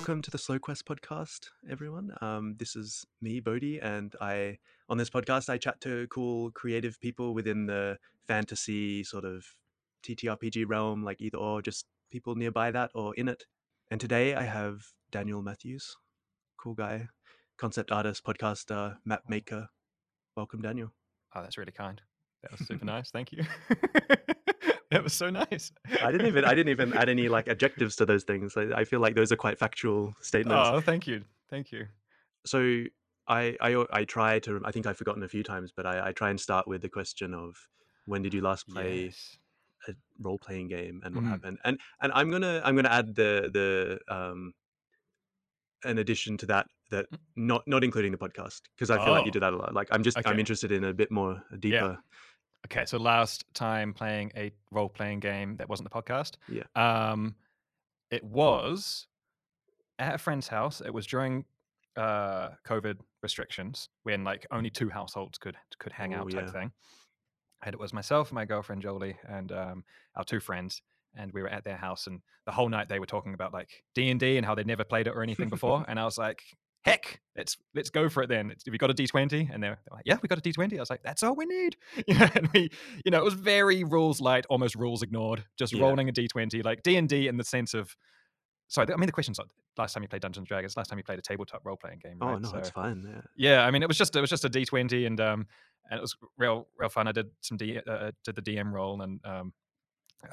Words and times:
welcome 0.00 0.22
to 0.22 0.30
the 0.30 0.38
Slow 0.38 0.58
Quest 0.58 0.86
podcast, 0.86 1.50
everyone. 1.70 2.10
Um, 2.22 2.54
this 2.58 2.74
is 2.74 3.04
me, 3.20 3.38
Bodhi, 3.38 3.78
and 3.80 4.14
I 4.18 4.56
on 4.88 4.96
this 4.96 5.10
podcast 5.10 5.50
I 5.50 5.58
chat 5.58 5.78
to 5.82 6.06
cool 6.10 6.50
creative 6.52 6.98
people 7.00 7.34
within 7.34 7.66
the 7.66 7.98
fantasy 8.26 9.04
sort 9.04 9.26
of 9.26 9.44
TTRPG 10.02 10.64
realm, 10.66 11.04
like 11.04 11.20
either 11.20 11.36
or 11.36 11.60
just 11.60 11.84
people 12.10 12.34
nearby 12.34 12.70
that 12.70 12.90
or 12.94 13.14
in 13.16 13.28
it. 13.28 13.44
And 13.90 14.00
today 14.00 14.34
I 14.34 14.44
have 14.44 14.80
Daniel 15.10 15.42
Matthews, 15.42 15.94
cool 16.56 16.72
guy, 16.72 17.08
concept 17.58 17.92
artist, 17.92 18.24
podcaster, 18.24 18.96
map 19.04 19.24
maker. 19.28 19.68
Welcome, 20.34 20.62
Daniel. 20.62 20.94
Oh, 21.34 21.42
that's 21.42 21.58
really 21.58 21.72
kind. 21.72 22.00
That 22.40 22.52
was 22.52 22.66
super 22.66 22.84
nice. 22.86 23.10
Thank 23.10 23.32
you. 23.32 23.44
that 24.92 25.04
was 25.04 25.12
so 25.12 25.30
nice. 25.30 25.72
I 26.02 26.10
didn't 26.10 26.26
even 26.26 26.44
I 26.44 26.54
didn't 26.54 26.70
even 26.70 26.92
add 26.94 27.08
any 27.08 27.28
like 27.28 27.48
adjectives 27.48 27.96
to 27.96 28.06
those 28.06 28.24
things. 28.24 28.56
I, 28.56 28.62
I 28.80 28.84
feel 28.84 29.00
like 29.00 29.14
those 29.14 29.30
are 29.32 29.36
quite 29.36 29.58
factual 29.58 30.14
statements. 30.20 30.68
Oh, 30.72 30.80
thank 30.80 31.06
you, 31.06 31.24
thank 31.48 31.70
you. 31.72 31.86
So 32.44 32.84
I 33.28 33.56
I 33.60 33.84
I 33.92 34.04
try 34.04 34.38
to 34.40 34.60
I 34.64 34.70
think 34.72 34.86
I've 34.86 34.96
forgotten 34.96 35.22
a 35.22 35.28
few 35.28 35.42
times, 35.42 35.72
but 35.74 35.86
I, 35.86 36.08
I 36.08 36.12
try 36.12 36.30
and 36.30 36.40
start 36.40 36.66
with 36.66 36.82
the 36.82 36.88
question 36.88 37.34
of 37.34 37.56
when 38.06 38.22
did 38.22 38.34
you 38.34 38.40
last 38.40 38.66
play 38.68 39.04
Yes. 39.04 39.36
a 39.88 39.94
role 40.20 40.38
playing 40.38 40.68
game 40.68 41.00
and 41.04 41.14
what 41.14 41.24
Mhm. 41.24 41.28
happened? 41.30 41.58
And 41.64 41.78
and 42.02 42.12
I'm 42.12 42.30
gonna 42.30 42.60
I'm 42.64 42.74
gonna 42.74 42.88
add 42.88 43.14
the 43.14 43.50
the 43.52 44.00
um 44.14 44.54
an 45.84 45.98
addition 45.98 46.36
to 46.38 46.46
that 46.46 46.66
that 46.90 47.06
Mm. 47.12 47.18
not 47.36 47.62
not 47.68 47.84
including 47.84 48.10
the 48.12 48.18
podcast 48.18 48.62
because 48.74 48.90
I 48.90 48.98
feel 49.04 49.12
like 49.12 49.24
you 49.24 49.30
Oh. 49.30 49.38
do 49.38 49.40
that 49.40 49.52
a 49.52 49.56
lot. 49.56 49.72
Like 49.74 49.88
I'm 49.92 50.02
just 50.02 50.18
I'm 50.26 50.38
interested 50.40 50.72
in 50.72 50.84
a 50.84 50.92
bit 50.92 51.10
more 51.10 51.42
a 51.52 51.56
deeper. 51.56 51.98
Okay, 52.66 52.84
so 52.84 52.98
last 52.98 53.44
time 53.54 53.92
playing 53.94 54.32
a 54.36 54.52
role 54.70 54.88
playing 54.88 55.20
game 55.20 55.56
that 55.56 55.68
wasn't 55.68 55.90
the 55.90 56.02
podcast. 56.02 56.36
Yeah. 56.48 56.62
Um, 56.76 57.34
it 58.10 58.22
was 58.24 59.06
at 59.98 60.14
a 60.14 60.18
friend's 60.18 60.48
house. 60.48 60.80
It 60.80 60.92
was 60.92 61.06
during 61.06 61.44
uh 61.96 62.50
COVID 62.66 62.98
restrictions 63.22 63.88
when 64.04 64.22
like 64.24 64.46
only 64.52 64.70
two 64.70 64.88
households 64.88 65.38
could 65.38 65.56
could 65.78 65.92
hang 65.92 66.14
Oh, 66.14 66.18
out 66.18 66.30
type 66.30 66.46
yeah. 66.46 66.52
thing. 66.52 66.72
And 67.64 67.74
it 67.74 67.80
was 67.80 67.92
myself, 67.92 68.32
my 68.32 68.44
girlfriend 68.44 68.80
Jolie, 68.82 69.16
and 69.28 69.52
um, 69.52 69.84
our 70.16 70.24
two 70.24 70.40
friends. 70.40 70.80
And 71.16 71.32
we 71.32 71.42
were 71.42 71.48
at 71.48 71.64
their 71.64 71.76
house, 71.76 72.06
and 72.06 72.20
the 72.46 72.52
whole 72.52 72.68
night 72.68 72.88
they 72.88 73.00
were 73.00 73.06
talking 73.06 73.34
about 73.34 73.52
like 73.52 73.82
D 73.94 74.10
and 74.10 74.20
D 74.20 74.36
and 74.36 74.46
how 74.46 74.54
they'd 74.54 74.66
never 74.66 74.84
played 74.84 75.08
it 75.08 75.10
or 75.16 75.22
anything 75.22 75.48
before. 75.56 75.84
and 75.88 75.98
I 75.98 76.04
was 76.04 76.16
like, 76.16 76.42
"Heck, 76.84 77.20
let's 77.36 77.56
let's 77.74 77.90
go 77.90 78.08
for 78.08 78.22
it 78.22 78.28
then. 78.28 78.54
You 78.66 78.78
got 78.78 78.90
a 78.90 78.94
D 78.94 79.06
20 79.06 79.50
And 79.52 79.62
they're, 79.62 79.78
they're 79.84 79.96
like, 79.96 80.04
"Yeah, 80.06 80.16
we 80.22 80.28
got 80.28 80.38
a 80.38 80.40
D 80.40 80.52
20 80.52 80.78
I 80.78 80.80
was 80.82 80.90
like, 80.90 81.02
"That's 81.02 81.22
all 81.22 81.34
we 81.36 81.46
need." 81.46 81.76
Yeah, 82.06 82.30
and 82.34 82.48
we, 82.54 82.70
you 83.04 83.10
know, 83.10 83.18
it 83.18 83.24
was 83.24 83.34
very 83.34 83.84
rules 83.84 84.20
light, 84.20 84.46
almost 84.48 84.74
rules 84.74 85.02
ignored, 85.02 85.44
just 85.58 85.72
Yeah. 85.72 85.82
rolling 85.82 86.08
a 86.08 86.12
D 86.12 86.26
20 86.28 86.62
like 86.62 86.82
D 86.82 86.96
and 86.96 87.08
D 87.08 87.28
in 87.28 87.36
the 87.36 87.44
sense 87.44 87.74
of. 87.74 87.94
Sorry, 88.68 88.86
I 88.92 88.96
mean 88.96 89.06
the 89.06 89.12
question's 89.12 89.38
not 89.38 89.48
last 89.76 89.94
time 89.94 90.02
you 90.04 90.08
played 90.08 90.22
Dungeons 90.22 90.38
and 90.42 90.46
Dragons. 90.46 90.76
Last 90.76 90.88
time 90.88 90.98
you 90.98 91.02
played 91.04 91.18
a 91.18 91.22
tabletop 91.22 91.66
role 91.66 91.76
playing 91.76 91.98
game. 91.98 92.18
Oh 92.20 92.36
no, 92.38 92.48
So- 92.48 92.56
it's 92.58 92.70
fine. 92.70 93.04
Yeah. 93.04 93.20
yeah, 93.36 93.66
I 93.66 93.70
mean, 93.72 93.82
it 93.82 93.88
was 93.88 93.98
just 93.98 94.14
it 94.14 94.20
was 94.20 94.30
just 94.30 94.44
a 94.44 94.48
D 94.48 94.64
twenty, 94.64 95.06
and 95.06 95.20
um, 95.20 95.46
and 95.90 95.98
it 95.98 96.00
was 96.00 96.16
real 96.38 96.68
real 96.78 96.88
fun. 96.88 97.08
I 97.08 97.12
did 97.12 97.30
some 97.40 97.56
D 97.56 97.80
uh, 97.86 98.12
did 98.24 98.36
the 98.36 98.42
DM 98.42 98.70
role, 98.72 99.02
and 99.02 99.18
um, 99.26 99.52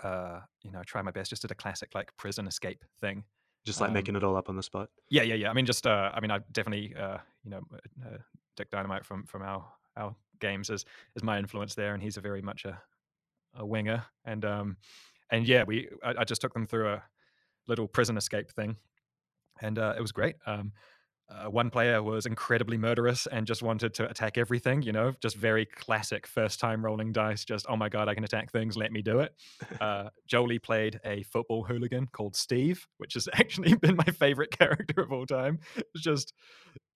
uh, 0.04 0.42
you 0.64 0.72
know, 0.72 0.84
tried 0.86 1.04
my 1.04 1.11
best. 1.11 1.30
Just 1.32 1.42
did 1.42 1.50
a 1.52 1.56
classic 1.56 1.89
like 1.95 2.16
prison 2.17 2.45
escape 2.48 2.84
thing. 3.02 3.23
Just 3.68 3.82
like 3.82 3.90
Um, 3.90 3.94
making 3.94 4.16
it 4.16 4.23
all 4.23 4.38
up 4.38 4.48
on 4.48 4.56
the 4.56 4.64
spot. 4.64 4.90
Yeah, 5.10 5.23
yeah, 5.23 5.36
yeah. 5.36 5.50
I 5.50 5.54
mean, 5.54 5.66
just 5.66 5.86
uh, 5.86 6.10
I 6.14 6.22
mean, 6.22 6.32
I 6.32 6.40
definitely 6.54 6.96
uh, 6.96 7.17
you 7.44 7.52
know, 7.52 7.61
uh, 8.05 8.17
Dick 8.55 8.70
Dynamite 8.72 9.05
from 9.05 9.26
from 9.26 9.42
our 9.42 9.70
our 9.98 10.16
games 10.39 10.70
is 10.70 10.86
is 11.16 11.23
my 11.23 11.38
influence 11.38 11.76
there, 11.76 11.94
and 11.94 12.02
he's 12.02 12.16
a 12.17 12.22
very 12.22 12.42
much 12.42 12.64
a 12.66 12.82
a 13.55 13.66
winger, 13.66 14.05
and 14.23 14.45
um, 14.45 14.78
and 15.32 15.45
yeah, 15.48 15.64
we 15.67 15.89
I, 16.02 16.14
I 16.20 16.23
just 16.23 16.39
took 16.42 16.54
them 16.54 16.66
through 16.66 16.94
a 16.94 17.04
little 17.67 17.88
prison 17.89 18.16
escape 18.17 18.52
thing, 18.52 18.78
and 19.61 19.78
uh, 19.78 19.95
it 19.98 20.02
was 20.02 20.14
great. 20.14 20.36
Um, 20.45 20.72
uh, 21.30 21.49
one 21.49 21.70
player 21.70 22.02
was 22.02 22.26
incredibly 22.26 22.77
murderous 22.77 23.27
and 23.27 23.45
just 23.45 23.61
wanted 23.61 23.93
to 23.95 24.10
attack 24.10 24.38
everything. 24.38 24.82
You 24.82 24.93
know, 24.93 25.14
just 25.21 25.36
very 25.36 25.65
classic 25.65 26.26
first 26.26 26.60
time 26.60 26.83
rolling 26.83 27.11
dice. 27.11 27.43
Just 27.43 27.65
oh 27.67 27.76
my 27.76 27.89
god, 27.89 28.08
I 28.08 28.15
can 28.15 28.23
attack 28.23 28.52
things. 28.52 28.77
Let 28.77 28.92
me 28.92 29.02
do 29.02 29.20
it. 29.20 29.33
Uh, 29.82 30.10
Jolie 30.26 30.60
played 30.60 30.99
a 31.05 31.21
football 31.23 31.64
hooligan 31.64 32.08
called 32.08 32.36
Steve, 32.36 32.87
which 32.98 33.14
has 33.14 33.27
actually 33.33 33.76
been 33.76 33.95
my 33.95 34.04
favorite 34.05 34.58
character 34.58 35.02
of 35.02 35.11
all 35.11 35.26
time. 35.26 35.60
Just 35.95 36.33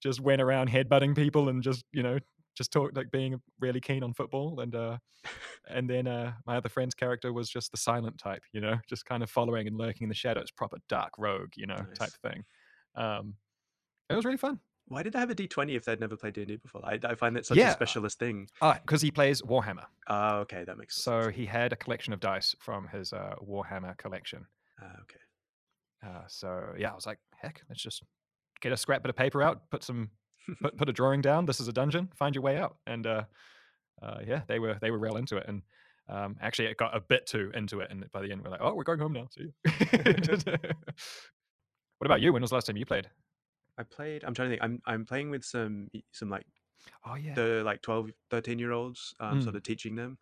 just 0.02 0.20
went 0.20 0.42
around 0.42 0.70
headbutting 0.70 1.16
people 1.16 1.50
and 1.50 1.62
just 1.62 1.84
you 1.92 2.02
know 2.02 2.18
just 2.58 2.72
talked 2.72 2.96
like 2.96 3.12
being 3.12 3.40
really 3.60 3.80
keen 3.80 4.04
on 4.04 4.14
football 4.14 4.60
and 4.60 4.76
uh 4.76 4.98
and 5.70 5.90
then 5.90 6.08
uh 6.08 6.34
my 6.46 6.58
other 6.58 6.70
friend's 6.70 6.96
character 6.96 7.32
was 7.32 7.50
just 7.50 7.72
the 7.72 7.78
silent 7.78 8.18
type 8.18 8.42
you 8.52 8.60
know 8.60 8.78
just 8.90 9.06
kind 9.06 9.24
of 9.24 9.30
following 9.30 9.68
and 9.68 9.78
lurking 9.78 10.06
in 10.06 10.10
the 10.10 10.16
shadows 10.16 10.52
proper 10.52 10.78
dark 10.90 11.12
rogue 11.18 11.52
you 11.56 11.66
know 11.68 11.86
type 11.96 12.12
thing 12.24 12.44
um 12.96 13.36
it 14.12 14.16
was 14.16 14.26
really 14.26 14.38
fun 14.38 14.60
Why 14.88 15.04
did 15.04 15.14
they 15.14 15.20
have 15.20 15.30
a 15.30 15.36
D 15.36 15.48
twenty 15.48 15.76
if 15.76 15.86
they'd 15.86 16.00
never 16.00 16.16
played 16.18 16.34
D 16.34 16.42
and 16.42 16.48
D 16.50 16.56
before? 16.58 16.82
I, 16.86 17.00
I 17.04 17.16
find 17.16 17.36
that 17.36 17.46
such 17.46 17.58
Yeah. 17.58 17.70
a 17.70 17.74
specialist 17.74 18.20
thing. 18.20 18.48
ah 18.62 18.78
because 18.86 19.02
he 19.02 19.12
plays 19.12 19.42
warhammer 19.42 19.86
Ah, 20.08 20.38
okay, 20.40 20.64
that 20.66 20.78
makes 20.78 20.96
sense. 20.96 21.04
so 21.06 21.22
sense. 21.24 21.36
he 21.36 21.46
had 21.46 21.72
a 21.74 21.76
collection 21.76 22.14
of 22.14 22.20
dice 22.20 22.56
from 22.60 22.88
his 22.90 23.14
uh 23.14 23.36
warhammer 23.42 23.96
collection 23.98 24.46
Ah, 24.82 24.96
okay. 25.04 25.20
Uh, 26.04 26.24
so 26.28 26.74
yeah, 26.80 26.92
I 26.92 26.96
was 26.96 27.06
like, 27.06 27.20
heck, 27.36 27.62
let's 27.70 27.82
just 27.84 28.02
get 28.62 28.72
a 28.72 28.78
scrap 28.78 29.04
bit 29.04 29.12
of 29.12 29.16
paper 29.16 29.44
out, 29.44 29.70
put 29.70 29.84
some, 29.84 30.10
put, 30.60 30.76
put 30.76 30.90
a 30.90 30.94
drawing 30.94 31.22
down. 31.22 31.46
This 31.46 31.60
is 31.60 31.68
a 31.68 31.72
dungeon. 31.74 32.10
Find 32.16 32.34
your 32.34 32.42
way 32.44 32.58
out. 32.58 32.78
And 32.88 33.06
uh, 33.06 33.24
uh, 34.02 34.18
yeah, 34.26 34.42
they 34.48 34.58
were 34.58 34.78
they 34.82 34.90
were 34.90 34.98
real 34.98 35.18
into 35.18 35.38
it. 35.38 35.46
And 35.48 35.62
um, 36.10 36.38
actually, 36.42 36.70
it 36.70 36.78
got 36.78 36.98
a 36.98 37.02
bit 37.02 37.28
too 37.28 37.52
into 37.54 37.82
it. 37.82 37.92
And 37.92 38.04
by 38.12 38.24
the 38.24 38.32
end, 38.32 38.42
we're 38.44 38.50
like, 38.50 38.62
oh, 38.64 38.74
we're 38.74 38.84
going 38.84 38.98
home 38.98 39.14
now. 39.14 39.28
See 39.30 39.44
you. 39.44 39.54
what 42.00 42.06
about 42.08 42.22
you? 42.22 42.34
When 42.34 42.42
was 42.42 42.50
the 42.50 42.56
last 42.56 42.66
time 42.66 42.78
you 42.78 42.86
played? 42.88 43.08
I 43.78 43.84
played. 43.84 44.24
I'm 44.24 44.34
trying 44.34 44.50
to 44.50 44.54
think. 44.54 44.64
I'm 44.64 44.82
I'm 44.86 45.06
playing 45.06 45.30
with 45.30 45.44
some 45.44 45.90
some 46.12 46.30
like 46.30 46.46
Oh 47.06 47.16
yeah. 47.16 47.34
the 47.36 47.62
like 47.64 47.82
12, 47.82 48.12
13 48.30 48.60
year 48.60 48.72
olds, 48.72 49.14
um, 49.20 49.42
sort 49.42 49.54
Mm. 49.54 49.58
of 49.58 49.64
teaching 49.64 49.96
them. 49.96 50.18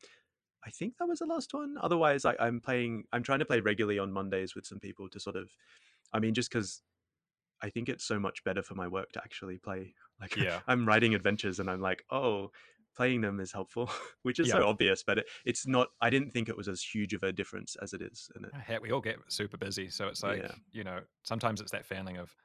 I 0.63 0.69
think 0.71 0.97
that 0.97 1.07
was 1.07 1.19
the 1.19 1.25
last 1.25 1.53
one. 1.53 1.77
Otherwise, 1.81 2.25
like 2.25 2.35
I'm 2.39 2.59
playing. 2.59 3.05
I'm 3.13 3.23
trying 3.23 3.39
to 3.39 3.45
play 3.45 3.59
regularly 3.61 3.97
on 3.99 4.11
Mondays 4.11 4.55
with 4.55 4.65
some 4.65 4.79
people 4.79 5.09
to 5.09 5.19
sort 5.19 5.35
of. 5.35 5.49
I 6.13 6.19
mean, 6.19 6.33
just 6.33 6.49
because 6.51 6.81
I 7.61 7.69
think 7.69 7.89
it's 7.89 8.05
so 8.05 8.19
much 8.19 8.43
better 8.43 8.61
for 8.61 8.75
my 8.75 8.87
work 8.87 9.11
to 9.13 9.19
actually 9.23 9.57
play. 9.57 9.93
Like, 10.19 10.35
Yeah. 10.35 10.59
I'm 10.67 10.85
writing 10.87 11.15
adventures, 11.15 11.59
and 11.59 11.69
I'm 11.69 11.81
like, 11.81 12.03
oh, 12.09 12.51
playing 12.95 13.21
them 13.21 13.39
is 13.39 13.51
helpful, 13.53 13.89
which 14.23 14.39
is 14.39 14.49
so 14.49 14.67
obvious. 14.67 15.01
But 15.03 15.19
it, 15.19 15.27
it's 15.45 15.65
not. 15.65 15.89
I 16.01 16.09
didn't 16.09 16.31
think 16.31 16.49
it 16.49 16.57
was 16.57 16.67
as 16.67 16.81
huge 16.83 17.13
of 17.13 17.23
a 17.23 17.31
difference 17.31 17.77
as 17.81 17.93
it 17.93 18.01
is. 18.01 18.29
And 18.35 18.45
it, 18.45 18.53
Heck, 18.53 18.81
we 18.81 18.91
all 18.91 19.01
get 19.01 19.17
super 19.29 19.57
busy. 19.57 19.89
So 19.89 20.07
it's 20.07 20.23
like, 20.23 20.41
Yeah. 20.41 20.51
you 20.73 20.83
know, 20.83 20.99
sometimes 21.23 21.61
it's 21.61 21.71
that 21.71 21.85
feeling 21.85 22.17
of, 22.17 22.35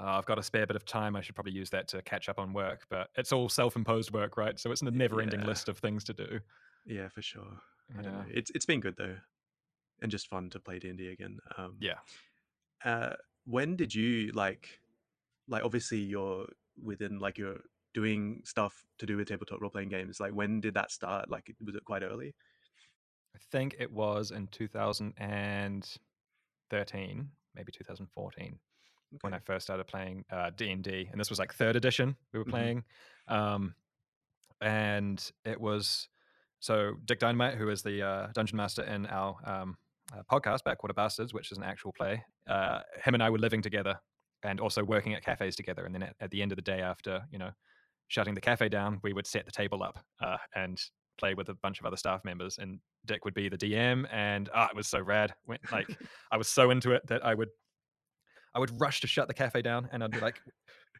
oh, 0.00 0.06
I've 0.06 0.26
got 0.26 0.38
a 0.38 0.42
spare 0.42 0.66
bit 0.66 0.76
of 0.76 0.84
time. 0.84 1.16
I 1.16 1.20
should 1.20 1.34
probably 1.34 1.52
use 1.52 1.70
that 1.70 1.88
to 1.88 2.02
catch 2.02 2.28
up 2.28 2.38
on 2.38 2.52
work. 2.52 2.86
But 2.90 3.08
it's 3.16 3.32
all 3.32 3.48
self 3.48 3.76
imposed 3.76 4.12
work, 4.12 4.36
right? 4.36 4.58
So 4.58 4.70
it's 4.72 4.82
a 4.82 4.90
never 4.90 5.20
ending 5.20 5.40
Yeah. 5.40 5.46
list 5.46 5.68
of 5.68 5.78
things 5.78 6.04
to 6.04 6.14
do. 6.14 6.40
yeah, 6.86 7.08
for 7.08 7.22
sure. 7.22 7.60
I 7.98 8.02
don't 8.02 8.14
know. 8.14 8.24
It's 8.28 8.50
it's 8.54 8.66
been 8.66 8.80
good 8.80 8.96
though, 8.96 9.16
and 10.02 10.10
just 10.10 10.28
fun 10.28 10.50
to 10.50 10.60
play 10.60 10.78
D 10.78 10.88
and 10.88 10.98
D 10.98 11.08
again. 11.08 11.38
Um, 11.56 11.76
Yeah. 11.80 11.98
uh 12.84 13.14
when 13.44 13.76
did 13.76 13.94
you 13.94 14.30
like 14.32 14.80
like 15.48 15.64
obviously 15.64 15.98
you're 15.98 16.46
within 16.82 17.18
like 17.18 17.38
you're 17.38 17.60
doing 17.94 18.42
stuff 18.44 18.84
to 18.98 19.06
do 19.06 19.16
with 19.16 19.28
tabletop 19.28 19.60
role 19.60 19.70
playing 19.70 19.88
games 19.88 20.20
like 20.20 20.32
when 20.32 20.60
did 20.60 20.74
that 20.74 20.90
start 20.92 21.30
like 21.30 21.50
was 21.64 21.74
it 21.74 21.84
quite 21.84 22.02
early 22.02 22.34
I 23.34 23.38
think 23.50 23.76
it 23.78 23.90
was 23.92 24.30
in 24.30 24.46
2013, 24.48 27.30
maybe 27.54 27.72
2014, 27.72 28.58
when 29.22 29.32
I 29.34 29.38
first 29.40 29.66
started 29.66 29.86
playing 29.86 30.24
uh, 30.30 30.50
D&D, 30.50 31.08
and 31.10 31.20
this 31.20 31.30
was 31.30 31.38
like 31.38 31.54
third 31.54 31.76
edition 31.76 32.16
we 32.32 32.38
were 32.38 32.44
Mhm. 32.44 32.50
playing, 32.50 32.84
um, 33.28 33.74
and 34.60 35.30
it 35.44 35.60
was 35.60 36.08
so 36.60 36.94
Dick 37.04 37.20
Dynamite, 37.20 37.54
who 37.56 37.68
is 37.70 37.82
the 37.82 38.02
uh, 38.02 38.26
dungeon 38.34 38.56
master 38.56 38.82
in 38.82 39.06
our 39.06 39.36
um, 39.44 39.76
uh, 40.12 40.22
podcast, 40.30 40.64
Backwater 40.64 40.94
Bastards, 40.94 41.32
which 41.32 41.52
is 41.52 41.58
an 41.58 41.64
actual 41.64 41.92
play. 41.92 42.24
Uh, 42.46 42.80
him 43.04 43.14
and 43.14 43.22
I 43.22 43.30
were 43.30 43.38
living 43.38 43.62
together 43.62 44.00
and 44.42 44.60
also 44.60 44.82
working 44.84 45.14
at 45.14 45.22
cafes 45.24 45.54
together, 45.56 45.84
and 45.84 45.94
then 45.94 46.02
at, 46.02 46.16
at 46.20 46.30
the 46.30 46.42
end 46.42 46.52
of 46.52 46.56
the 46.56 46.62
day, 46.62 46.80
after 46.80 47.22
you 47.30 47.38
know 47.38 47.50
shutting 48.08 48.34
the 48.34 48.40
cafe 48.40 48.68
down, 48.68 48.98
we 49.02 49.12
would 49.12 49.26
set 49.26 49.44
the 49.44 49.52
table 49.52 49.82
up 49.82 49.98
uh, 50.20 50.38
and 50.54 50.80
play 51.18 51.34
with 51.34 51.48
a 51.50 51.54
bunch 51.54 51.78
of 51.80 51.86
other 51.86 51.96
staff 51.96 52.24
members, 52.24 52.58
and 52.58 52.80
Dick 53.04 53.24
would 53.24 53.34
be 53.34 53.48
the 53.48 53.58
DM, 53.58 54.06
and 54.10 54.48
ah, 54.54 54.68
it 54.68 54.76
was 54.76 54.88
so 54.88 55.00
rad. 55.00 55.34
When, 55.44 55.58
like 55.70 55.86
I 56.32 56.36
was 56.36 56.48
so 56.48 56.70
into 56.70 56.92
it 56.92 57.06
that 57.08 57.24
I 57.24 57.34
would 57.34 57.50
I 58.54 58.58
would 58.58 58.80
rush 58.80 59.00
to 59.02 59.06
shut 59.06 59.28
the 59.28 59.34
cafe 59.34 59.62
down, 59.62 59.88
and 59.92 60.02
I'd 60.02 60.10
be 60.10 60.20
like, 60.20 60.40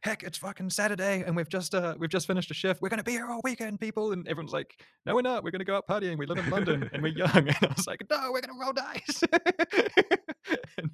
"Heck, 0.02 0.22
it's 0.22 0.38
fucking 0.38 0.70
Saturday, 0.70 1.22
and 1.26 1.34
we've 1.36 1.48
just 1.48 1.74
uh, 1.74 1.94
we've 1.98 2.10
just 2.10 2.26
finished 2.26 2.50
a 2.50 2.54
shift. 2.54 2.80
We're 2.82 2.88
gonna 2.88 3.02
be 3.02 3.12
here 3.12 3.26
all 3.30 3.40
weekend, 3.44 3.80
people." 3.80 4.12
And 4.12 4.26
everyone's 4.28 4.52
like, 4.52 4.80
"No, 5.06 5.14
we're 5.14 5.22
not. 5.22 5.42
We're 5.44 5.50
gonna 5.50 5.64
go 5.64 5.76
out 5.76 5.86
partying. 5.88 6.18
We 6.18 6.26
live 6.26 6.38
in 6.38 6.50
London, 6.50 6.88
and 6.92 7.02
we're 7.02 7.08
young." 7.16 7.30
And 7.48 7.56
I 7.62 7.72
was 7.76 7.86
like, 7.86 8.02
"No, 8.10 8.30
we're 8.32 8.40
gonna 8.42 8.58
roll 8.60 8.72
dice." 8.72 9.22
and, 10.78 10.90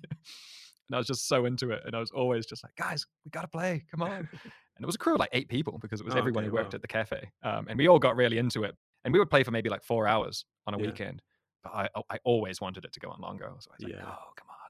and 0.88 0.92
I 0.92 0.98
was 0.98 1.06
just 1.06 1.26
so 1.28 1.44
into 1.46 1.70
it, 1.70 1.82
and 1.86 1.94
I 1.94 2.00
was 2.00 2.10
always 2.10 2.46
just 2.46 2.62
like, 2.64 2.76
"Guys, 2.76 3.04
we 3.24 3.30
gotta 3.30 3.48
play. 3.48 3.84
Come 3.90 4.02
on!" 4.02 4.28
And 4.76 4.82
it 4.82 4.86
was 4.86 4.96
a 4.96 4.98
crew 4.98 5.14
of 5.14 5.20
like 5.20 5.28
eight 5.32 5.48
people 5.48 5.78
because 5.80 6.00
it 6.00 6.04
was 6.04 6.16
Oh, 6.16 6.18
everyone 6.18 6.42
okay, 6.42 6.48
who 6.50 6.54
worked 6.56 6.72
wow. 6.72 6.78
at 6.78 6.82
the 6.82 6.88
cafe, 6.88 7.30
um, 7.44 7.66
and 7.68 7.78
we 7.78 7.86
all 7.86 8.00
got 8.00 8.16
really 8.16 8.38
into 8.38 8.64
it. 8.64 8.74
And 9.04 9.12
we 9.12 9.20
would 9.20 9.30
play 9.30 9.44
for 9.44 9.52
maybe 9.52 9.68
like 9.70 9.84
four 9.84 10.08
hours 10.08 10.44
on 10.66 10.74
a 10.74 10.78
Yeah. 10.80 10.86
weekend. 10.86 11.22
But 11.62 11.72
I, 11.74 11.88
I 12.10 12.18
always 12.24 12.60
wanted 12.60 12.84
it 12.84 12.92
to 12.94 12.98
go 12.98 13.08
on 13.10 13.20
longer. 13.20 13.44
So 13.60 13.70
I 13.70 13.74
was 13.74 13.84
like, 13.84 13.92
Yeah. 13.92 14.00
"Oh, 14.00 14.02
come 14.02 14.08
on, 14.08 14.08
let's 14.08 14.18
keep 14.34 14.40
going." 14.40 14.63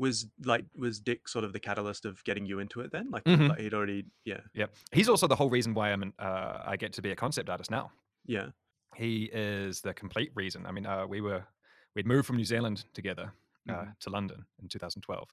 Was 0.00 0.26
like 0.44 0.64
was 0.74 0.98
Dick 1.00 1.28
sort 1.28 1.44
of 1.44 1.52
the 1.52 1.60
catalyst 1.60 2.04
of 2.06 2.22
getting 2.24 2.46
you 2.46 2.58
into 2.58 2.80
it 2.80 2.90
then? 2.90 3.10
Like, 3.10 3.24
Mhm. 3.24 3.48
like 3.50 3.60
he'd 3.60 3.74
already 3.74 4.06
yeah 4.24 4.40
Yep. 4.54 4.74
He's 4.92 5.08
also 5.08 5.26
the 5.28 5.36
whole 5.36 5.50
reason 5.50 5.74
why 5.74 5.92
I'm 5.92 6.02
an, 6.02 6.12
uh, 6.18 6.62
I 6.64 6.76
get 6.76 6.92
to 6.94 7.02
be 7.02 7.10
a 7.12 7.16
concept 7.16 7.48
artist 7.48 7.70
now. 7.70 7.92
yeah 8.26 8.48
He 8.96 9.30
is 9.32 9.80
the 9.82 9.94
complete 9.94 10.32
reason. 10.34 10.66
I 10.66 10.72
mean, 10.72 10.86
uh, 10.86 11.06
we 11.06 11.20
were 11.20 11.44
we'd 11.94 12.06
moved 12.06 12.26
from 12.26 12.36
New 12.36 12.44
Zealand 12.44 12.84
together 12.94 13.32
uh, 13.68 13.72
Mhm. 13.72 13.98
to 14.00 14.10
London 14.10 14.46
in 14.62 14.68
2012, 14.68 15.28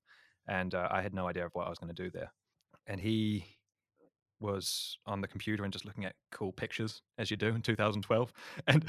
and 0.48 0.76
uh, 0.76 0.88
I 0.92 1.02
had 1.02 1.14
no 1.14 1.28
idea 1.28 1.46
of 1.46 1.54
what 1.56 1.66
I 1.66 1.70
was 1.70 1.80
going 1.80 1.94
to 1.96 2.04
do 2.04 2.10
there. 2.12 2.32
And 2.86 3.00
he 3.02 3.57
was 4.40 4.98
on 5.06 5.22
the 5.22 5.28
computer 5.28 5.64
and 5.64 5.74
just 5.74 5.86
looking 5.86 6.06
at 6.06 6.16
cool 6.32 6.52
pictures 6.52 7.02
as 7.18 7.32
you 7.32 7.38
do 7.38 7.48
in 7.48 7.62
2012, 7.62 8.34
and 8.68 8.86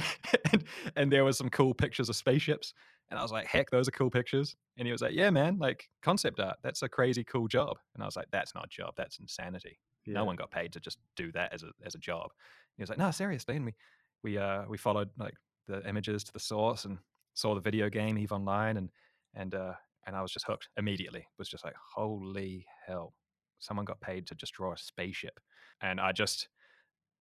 and, 0.52 0.64
and 0.96 1.12
there 1.12 1.24
was 1.24 1.38
some 1.38 1.50
cool 1.50 1.74
pictures 1.74 2.08
of 2.08 2.16
spaceships, 2.16 2.74
and 3.10 3.18
I 3.18 3.22
was 3.22 3.32
like, 3.32 3.46
"Heck, 3.46 3.70
those 3.70 3.88
are 3.88 3.92
cool 3.92 4.10
pictures." 4.10 4.56
And 4.76 4.86
he 4.86 4.92
was 4.92 5.02
like, 5.02 5.14
"Yeah, 5.14 5.30
man, 5.30 5.58
like 5.58 5.88
concept 6.02 6.40
art, 6.40 6.56
that's 6.62 6.82
a 6.82 6.88
crazy 6.88 7.24
cool 7.24 7.48
job." 7.48 7.78
And 7.94 8.02
I 8.02 8.06
was 8.06 8.16
like, 8.16 8.28
"That's 8.30 8.54
not 8.54 8.66
a 8.66 8.68
job, 8.68 8.94
that's 8.96 9.18
insanity." 9.18 9.78
yeah 10.08 10.14
no 10.14 10.24
one 10.24 10.36
got 10.36 10.50
paid 10.50 10.72
to 10.72 10.80
just 10.80 10.98
do 11.16 11.30
that 11.32 11.52
as 11.52 11.62
a 11.62 11.70
as 11.84 11.94
a 11.94 11.98
job. 11.98 12.30
He 12.76 12.82
was 12.82 12.88
like, 12.88 12.98
no, 12.98 13.10
seriously. 13.10 13.56
And 13.56 13.66
we 13.66 13.74
we 14.22 14.38
uh 14.38 14.64
we 14.68 14.78
followed 14.78 15.10
like 15.18 15.34
the 15.66 15.86
images 15.88 16.24
to 16.24 16.32
the 16.32 16.40
source 16.40 16.84
and 16.84 16.98
saw 17.34 17.54
the 17.54 17.60
video 17.60 17.88
game 17.90 18.18
Eve 18.18 18.32
Online 18.32 18.76
and 18.76 18.90
and 19.34 19.54
uh 19.54 19.74
and 20.06 20.16
I 20.16 20.22
was 20.22 20.32
just 20.32 20.46
hooked 20.46 20.68
immediately. 20.76 21.26
Was 21.38 21.48
just 21.48 21.64
like, 21.64 21.74
holy 21.94 22.66
hell. 22.86 23.14
Someone 23.58 23.84
got 23.84 24.00
paid 24.00 24.26
to 24.28 24.34
just 24.34 24.54
draw 24.54 24.72
a 24.72 24.78
spaceship. 24.78 25.38
And 25.80 26.00
I 26.00 26.12
just 26.12 26.48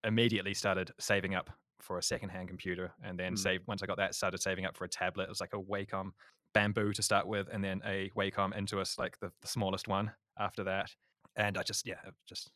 immediately 0.04 0.54
started 0.54 0.92
saving 1.00 1.36
up 1.36 1.50
for 1.81 1.98
a 1.98 2.04
secondhand 2.04 2.48
computer 2.48 2.92
and 3.04 3.19
then 3.19 3.34
Mm. 3.34 3.38
saved 3.39 3.68
once 3.68 3.84
I 3.84 3.86
got 3.86 3.98
that 3.98 4.16
started 4.16 4.42
saving 4.42 4.66
up 4.66 4.75
for 4.78 4.86
a 4.86 4.89
tablet. 4.89 5.24
It 5.25 5.30
was 5.30 5.42
like 5.42 5.54
a 5.54 5.62
Wacom 5.62 6.12
bamboo 6.54 6.94
to 6.94 7.01
start 7.04 7.28
with 7.28 7.48
and 7.51 7.63
then 7.63 7.81
a 7.86 8.10
Wacom 8.16 8.54
Intuos, 8.56 8.98
like 8.98 9.19
the, 9.19 9.31
the 9.42 9.48
smallest 9.48 9.88
one 9.88 10.12
after 10.39 10.63
that. 10.63 10.89
And 11.36 11.57
I 11.57 11.63
just 11.63 11.86
yeah, 11.86 12.00
just 12.28 12.51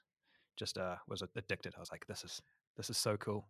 just 0.58 0.78
uh 0.78 0.96
was 1.08 1.22
addicted. 1.36 1.74
I 1.78 1.80
was 1.80 1.92
like, 1.92 2.06
this 2.08 2.24
is 2.24 2.42
this 2.78 2.90
is 2.90 2.98
so 2.98 3.18
cool. 3.18 3.48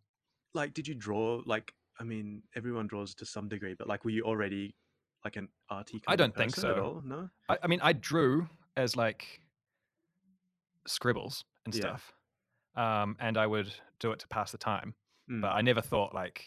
like 0.53 0.73
did 0.73 0.87
you 0.87 0.95
draw 0.95 1.41
like 1.45 1.73
i 1.99 2.03
mean 2.03 2.41
everyone 2.55 2.87
draws 2.87 3.13
to 3.15 3.25
some 3.25 3.47
degree 3.47 3.75
but 3.77 3.87
like 3.87 4.03
were 4.03 4.11
you 4.11 4.23
already 4.23 4.75
like 5.23 5.35
an 5.35 5.47
arty 5.69 5.99
kind 5.99 6.13
I 6.13 6.15
don't 6.15 6.35
think 6.35 6.55
person 6.55 6.69
at 6.71 6.77
so. 6.77 6.83
all 6.83 7.01
no 7.05 7.29
I, 7.49 7.57
I 7.63 7.67
mean, 7.67 7.79
I 7.83 7.93
drew 7.93 8.47
as 8.75 8.95
like 8.95 9.41
scribbles 10.87 11.45
and 11.65 11.73
Yeah. 11.73 11.81
stuff, 11.81 12.13
um, 12.75 13.17
and 13.19 13.37
I 13.37 13.47
would 13.47 13.73
do 13.99 14.11
it 14.11 14.19
to 14.19 14.27
pass 14.27 14.51
the 14.51 14.57
time. 14.57 14.95
Mm, 15.29 15.41
But 15.41 15.51
I 15.53 15.61
never 15.61 15.81
thought 15.81 16.13
like, 16.15 16.45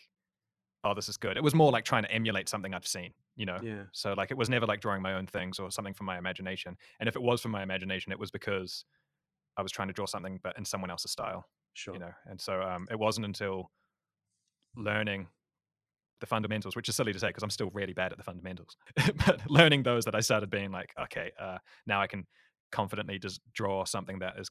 oh, 0.84 0.94
this 0.94 1.08
is 1.08 1.16
good. 1.16 1.36
It 1.36 1.42
was 1.42 1.54
more 1.54 1.72
like 1.72 1.84
trying 1.84 2.04
to 2.04 2.10
emulate 2.12 2.48
something 2.48 2.75
I've 2.75 2.86
seen, 2.86 3.14
you 3.36 3.46
know. 3.46 3.60
yeah 3.62 3.84
So 3.92 4.12
like, 4.14 4.31
it 4.31 4.36
was 4.36 4.50
never 4.50 4.66
like 4.66 4.81
drawing 4.81 5.02
my 5.02 5.14
own 5.14 5.26
things 5.26 5.58
or 5.58 5.70
something 5.70 5.94
from 5.94 6.06
my 6.06 6.19
imagination. 6.19 6.76
And 7.00 7.08
if 7.08 7.16
it 7.16 7.22
was 7.22 7.40
from 7.42 7.52
my 7.52 7.62
imagination, 7.62 8.12
it 8.12 8.19
was 8.19 8.31
because 8.31 8.84
I 9.56 9.62
was 9.62 9.72
trying 9.72 9.88
to 9.88 9.94
draw 9.94 10.06
something, 10.06 10.40
but 10.42 10.58
in 10.58 10.64
someone 10.64 10.90
else's 10.90 11.12
style. 11.12 11.46
sure 11.75 11.94
you 11.94 12.00
know 12.00 12.12
and 12.26 12.40
so 12.40 12.62
um, 12.62 12.87
it 12.90 12.98
wasn't 12.98 13.26
until 13.26 13.70
learning 14.76 15.28
the 16.20 16.26
fundamentals 16.26 16.76
which 16.76 16.88
is 16.88 16.96
silly 16.96 17.12
to 17.12 17.19
say 17.19 17.28
because 17.28 17.42
i'm 17.42 17.50
still 17.50 17.70
really 17.75 17.92
bad 17.92 18.12
at 18.12 18.19
the 18.19 18.25
fundamentals 18.25 18.76
but 19.26 19.48
learning 19.50 19.82
those 19.82 20.04
that 20.04 20.14
i 20.14 20.20
started 20.20 20.50
being 20.50 20.70
like 20.72 20.92
okay 21.00 21.32
uh, 21.38 21.58
now 21.87 22.00
i 22.00 22.06
can 22.06 22.26
confidently 22.75 23.19
just 23.19 23.41
draw 23.53 23.85
something 23.85 24.19
that 24.19 24.35
is 24.38 24.49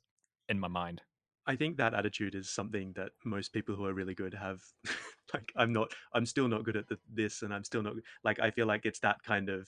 in 0.48 0.58
my 0.60 0.68
mind 0.68 1.02
I 1.46 1.56
think 1.56 1.78
that 1.78 1.94
attitude 1.94 2.36
is 2.36 2.50
something 2.50 2.94
that 2.96 3.12
most 3.26 3.52
people 3.52 3.76
who 3.76 3.86
are 3.86 3.94
really 3.94 4.16
good 4.16 4.34
have. 4.34 4.62
like, 5.34 5.52
I'm 5.56 5.74
not, 5.74 5.92
I'm 6.14 6.26
still 6.26 6.48
not 6.48 6.64
good 6.64 6.78
at 6.78 6.88
the, 6.88 6.98
this, 7.12 7.42
and 7.42 7.54
I'm 7.54 7.64
still 7.64 7.84
not 7.84 7.96
like. 8.24 8.40
I 8.40 8.50
feel 8.50 8.66
like 8.66 8.86
it's 8.86 9.00
that 9.00 9.18
kind 9.24 9.50
of 9.50 9.68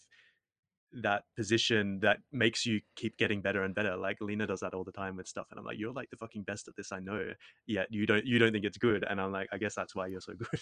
that 1.02 1.24
position 1.36 2.00
that 2.00 2.20
makes 2.32 2.66
you 2.66 2.80
keep 2.96 3.18
getting 3.18 3.42
better 3.42 3.64
and 3.64 3.76
better. 3.76 3.98
Like 3.98 4.22
Lena 4.22 4.48
does 4.48 4.62
that 4.62 4.74
all 4.74 4.86
the 4.86 4.92
time 4.94 5.18
with 5.18 5.28
stuff, 5.28 5.48
and 5.52 5.60
I'm 5.60 5.66
like, 5.66 5.78
you're 5.78 5.92
like 5.92 6.10
the 6.10 6.18
fucking 6.18 6.44
best 6.44 6.70
at 6.70 6.78
this 6.78 6.94
I 6.94 7.00
know. 7.00 7.32
Yet 7.68 7.88
you 7.90 8.06
don't, 8.06 8.26
you 8.26 8.40
don't 8.40 8.54
think 8.54 8.64
it's 8.64 8.78
good, 8.78 9.04
and 9.10 9.20
I'm 9.20 9.34
like, 9.34 9.50
I 9.52 9.58
guess 9.58 9.76
that's 9.76 9.94
why 9.94 10.08
you're 10.08 10.22
so 10.22 10.34
good. 10.34 10.62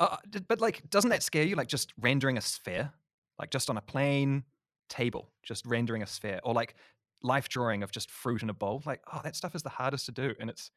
uh, 0.00 0.16
but 0.48 0.60
like 0.60 0.82
doesn't 0.90 1.10
that 1.10 1.22
scare 1.22 1.44
you 1.44 1.54
like 1.54 1.68
just 1.68 1.92
rendering 2.00 2.36
a 2.38 2.40
sphere 2.40 2.92
like 3.38 3.50
just 3.50 3.70
on 3.70 3.76
a 3.76 3.80
plain 3.80 4.44
table 4.88 5.30
just 5.42 5.64
rendering 5.64 6.02
a 6.02 6.06
sphere 6.06 6.40
or 6.42 6.52
like 6.52 6.74
life 7.22 7.48
drawing 7.48 7.82
of 7.82 7.90
just 7.90 8.10
fruit 8.10 8.42
in 8.42 8.50
a 8.50 8.54
bowl 8.54 8.82
like 8.86 9.00
oh 9.12 9.20
that 9.22 9.36
stuff 9.36 9.54
is 9.54 9.62
the 9.62 9.68
hardest 9.68 10.06
to 10.06 10.12
do 10.12 10.34
and 10.40 10.48
it's 10.48 10.70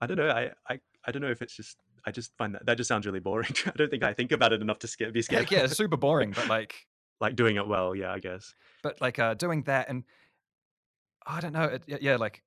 I 0.00 0.06
don't 0.06 0.16
know. 0.16 0.30
I, 0.30 0.50
I, 0.68 0.80
I 1.06 1.12
don't 1.12 1.22
know 1.22 1.30
if 1.30 1.42
it's 1.42 1.54
just. 1.54 1.76
I 2.04 2.10
just 2.10 2.36
find 2.36 2.56
that 2.56 2.66
that 2.66 2.76
just 2.76 2.88
sounds 2.88 3.06
really 3.06 3.20
boring. 3.20 3.54
I 3.66 3.70
don't 3.76 3.88
think 3.88 4.02
I 4.02 4.12
think 4.12 4.32
about 4.32 4.52
it 4.52 4.60
enough 4.60 4.80
to 4.80 4.88
scare, 4.88 5.12
be 5.12 5.22
scared. 5.22 5.42
heck 5.42 5.52
yeah 5.52 5.64
it's 5.64 5.76
super 5.76 5.96
boring 6.08 6.32
but 6.32 6.48
like 6.48 6.74
like 7.20 7.36
doing 7.36 7.54
it 7.54 7.68
well. 7.68 7.94
Yeah, 7.94 8.12
I 8.12 8.18
guess. 8.18 8.52
but 8.82 9.00
like 9.00 9.20
uh 9.20 9.34
doing 9.34 9.62
that 9.62 9.88
and 9.88 10.02
i 11.24 11.40
don't 11.40 11.52
know 11.52 11.62
it, 11.62 11.84
yeah, 11.86 12.16
like 12.16 12.42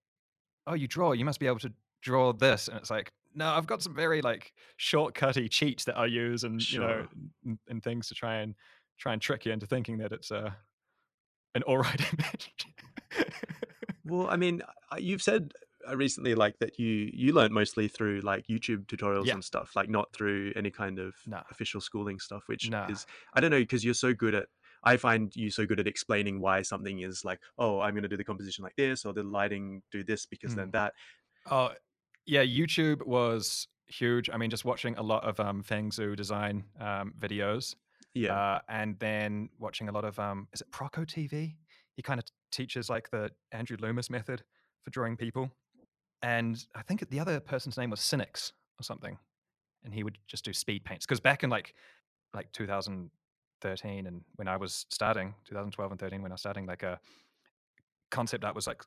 oh 0.68 0.74
you 0.74 0.86
draw 0.86 1.13
you 1.13 1.24
must 1.24 1.39
be 1.39 1.47
able 1.47 1.59
to 1.59 1.71
draw 2.01 2.33
this 2.33 2.68
and 2.68 2.77
it's 2.77 2.89
like 2.89 3.13
no 3.33 3.47
i've 3.47 3.65
got 3.65 3.81
some 3.81 3.95
very 3.95 4.21
like 4.21 4.51
shortcutty 4.77 5.50
cheats 5.50 5.86
that 5.86 5.97
i 5.97 6.06
use 6.06 6.44
and 6.44 6.69
you 6.71 6.80
know 6.80 7.07
and, 7.45 7.57
and 7.69 7.83
things 7.83 8.09
to 8.09 8.13
try 8.15 8.36
and 8.39 8.53
try 8.97 9.13
and 9.13 9.21
trick 9.21 9.45
you 9.45 9.53
into 9.53 9.65
thinking 9.65 9.97
that 9.97 10.12
it's 10.12 10.30
uh 10.30 10.50
an 11.56 11.63
all 11.63 11.77
right 11.77 12.01
image 12.13 12.53
Well, 14.03 14.27
I 14.30 14.36
mean, 14.36 14.62
uh, 14.92 14.97
you've 14.97 15.21
said 15.21 15.53
uh, 15.88 15.95
recently 15.97 16.36
like 16.36 16.59
that 16.59 16.77
you 16.80 17.09
you 17.13 17.33
learned 17.33 17.53
mostly 17.53 17.88
through 17.88 18.21
like 18.21 18.45
YouTube 18.47 18.86
tutorials 18.86 19.25
Yeah. 19.25 19.33
and 19.33 19.44
stuff, 19.44 19.75
like 19.75 19.89
not 19.89 20.12
through 20.13 20.53
any 20.56 20.69
kind 20.71 21.00
of 21.00 21.15
Nah. 21.25 21.44
official 21.50 21.81
schooling 21.81 22.19
stuff. 22.19 22.44
Which 22.47 22.69
Nah. 22.69 22.89
is 22.89 23.06
I 23.33 23.39
don't 23.42 23.51
know 23.51 23.59
because 23.59 23.83
you're 23.83 23.94
so 23.95 24.13
good 24.13 24.36
at. 24.36 24.47
I 24.83 24.97
find 24.97 25.36
you 25.36 25.50
so 25.50 25.65
good 25.65 25.80
at 25.80 25.88
explaining 25.88 26.39
why 26.39 26.62
something 26.62 27.00
is 27.00 27.25
like, 27.25 27.39
oh, 27.57 27.80
I'm 27.80 27.94
going 27.95 28.03
to 28.03 28.09
do 28.09 28.18
the 28.18 28.24
composition 28.24 28.63
like 28.63 28.75
this, 28.75 29.03
or 29.03 29.13
the 29.13 29.24
lighting 29.24 29.81
do 29.92 30.03
this 30.03 30.27
because 30.27 30.53
then 30.53 30.68
Mm. 30.68 30.74
that. 30.74 30.94
Oh, 31.50 31.71
yeah, 32.27 32.44
YouTube 32.44 33.03
was 33.06 33.68
huge. 33.88 34.30
I 34.31 34.38
mean, 34.38 34.51
just 34.51 34.63
watching 34.65 34.95
a 34.97 35.01
lot 35.01 35.24
of 35.24 35.39
um, 35.39 35.63
Feng 35.63 35.89
Zhu 35.89 36.15
design 36.15 36.65
um, 36.80 37.13
videos, 37.19 37.75
Yeah, 38.13 38.33
uh, 38.36 38.59
and 38.69 39.00
then 39.00 39.49
watching 39.57 39.90
a 39.90 39.92
lot 39.92 40.06
of 40.06 40.19
um, 40.19 40.47
is 40.54 40.61
it 40.61 40.69
Proko 40.71 41.04
TV? 41.06 41.56
He 41.95 42.02
kind 42.02 42.19
of 42.19 42.25
teaches 42.52 42.90
like 42.90 43.09
the 43.09 43.31
Andrew 43.52 43.78
Loomis 43.80 44.09
method 44.09 44.44
for 44.83 44.92
drawing 44.92 45.18
people, 45.18 45.52
and 46.21 46.64
I 46.75 46.81
think 46.81 47.07
the 47.09 47.19
other 47.19 47.40
person's 47.40 47.78
name 47.78 47.90
was 47.90 47.99
Sinix 47.99 48.52
or 48.80 48.83
something, 48.83 49.18
and 49.83 49.94
he 49.94 50.04
would 50.04 50.18
just 50.28 50.44
do 50.44 50.54
speed 50.54 50.83
paints 50.83 51.06
because 51.06 51.19
back 51.19 51.44
in 51.44 51.49
like 51.49 51.73
like 52.33 52.52
2013 52.52 54.07
and 54.07 54.21
when 54.35 54.47
I 54.47 54.57
was 54.57 54.85
starting 54.90 55.33
2012 55.45 55.92
and 55.92 55.99
13 55.99 56.21
when 56.21 56.31
I 56.31 56.33
was 56.33 56.42
starting 56.42 56.66
like 56.66 56.83
a 56.83 56.99
concept 58.11 58.44
art 58.44 58.56
was 58.56 58.68
like 58.68 58.83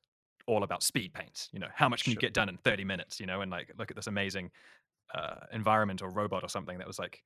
all 0.47 0.62
about 0.62 0.83
speed 0.83 1.12
paints 1.15 1.49
you 1.53 1.59
know 1.59 1.69
how 1.75 1.88
much 1.88 2.05
can 2.05 2.12
you 2.12 2.19
get 2.19 2.35
done 2.35 2.49
in 2.49 2.59
30 2.59 2.85
minutes 2.85 3.21
you 3.21 3.27
know 3.27 3.41
and 3.41 3.50
like 3.50 3.73
look 3.79 3.91
at 3.91 3.97
this 3.97 4.07
amazing 4.07 4.50
uh, 5.15 5.47
environment 5.53 6.03
or 6.03 6.11
robot 6.11 6.43
or 6.43 6.49
something 6.49 6.79
that 6.79 6.87
was 6.87 6.99
like 6.99 7.23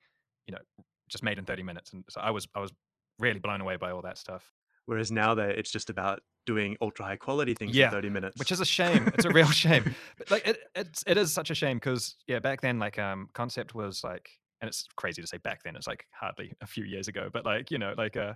you 0.47 0.53
know 0.53 0.61
just 1.09 1.25
made 1.25 1.39
in 1.39 1.45
30 1.45 1.62
minutes 1.62 1.93
and 1.93 2.05
so 2.09 2.21
I 2.21 2.31
was 2.31 2.47
I 2.55 2.61
was 2.61 2.73
really 3.19 3.41
blown 3.41 3.61
away 3.61 3.77
by 3.77 3.91
all 3.91 4.03
that 4.03 4.19
stuff 4.19 4.53
whereas 4.87 5.11
now 5.12 5.35
that 5.35 5.51
it's 5.59 5.71
just 5.71 5.91
about 5.91 6.21
doing 6.47 6.77
ultra 6.81 7.05
high 7.05 7.17
quality 7.17 7.55
things 7.55 7.79
Yeah, 7.79 7.89
in 7.89 7.89
30 7.89 8.11
minutes, 8.11 8.37
which 8.37 8.51
is 8.53 8.61
a 8.61 8.65
shame. 8.65 9.11
It's 9.15 9.25
a 9.25 9.31
real 9.31 9.47
shame. 9.51 9.87
But 10.19 10.31
like 10.31 10.47
it, 10.47 10.59
it's 10.75 11.05
it 11.07 11.17
is 11.17 11.33
such 11.33 11.51
a 11.51 11.55
shame 11.55 11.77
because 11.79 12.17
yeah 12.27 12.39
back 12.41 12.61
then 12.61 12.79
like 12.79 12.99
um 12.99 13.29
concept 13.35 13.75
was 13.75 14.03
like 14.05 14.31
and 14.61 14.69
it's 14.69 14.87
crazy 14.97 15.23
to 15.23 15.29
say 15.29 15.39
back 15.39 15.62
then 15.62 15.77
it's 15.77 15.87
like 15.87 16.07
hardly 16.12 16.53
a 16.61 16.67
few 16.67 16.85
years 16.85 17.09
ago 17.09 17.29
but 17.33 17.45
like 17.45 17.71
you 17.71 17.79
know 17.79 17.95
like 17.97 18.17
uh, 18.17 18.35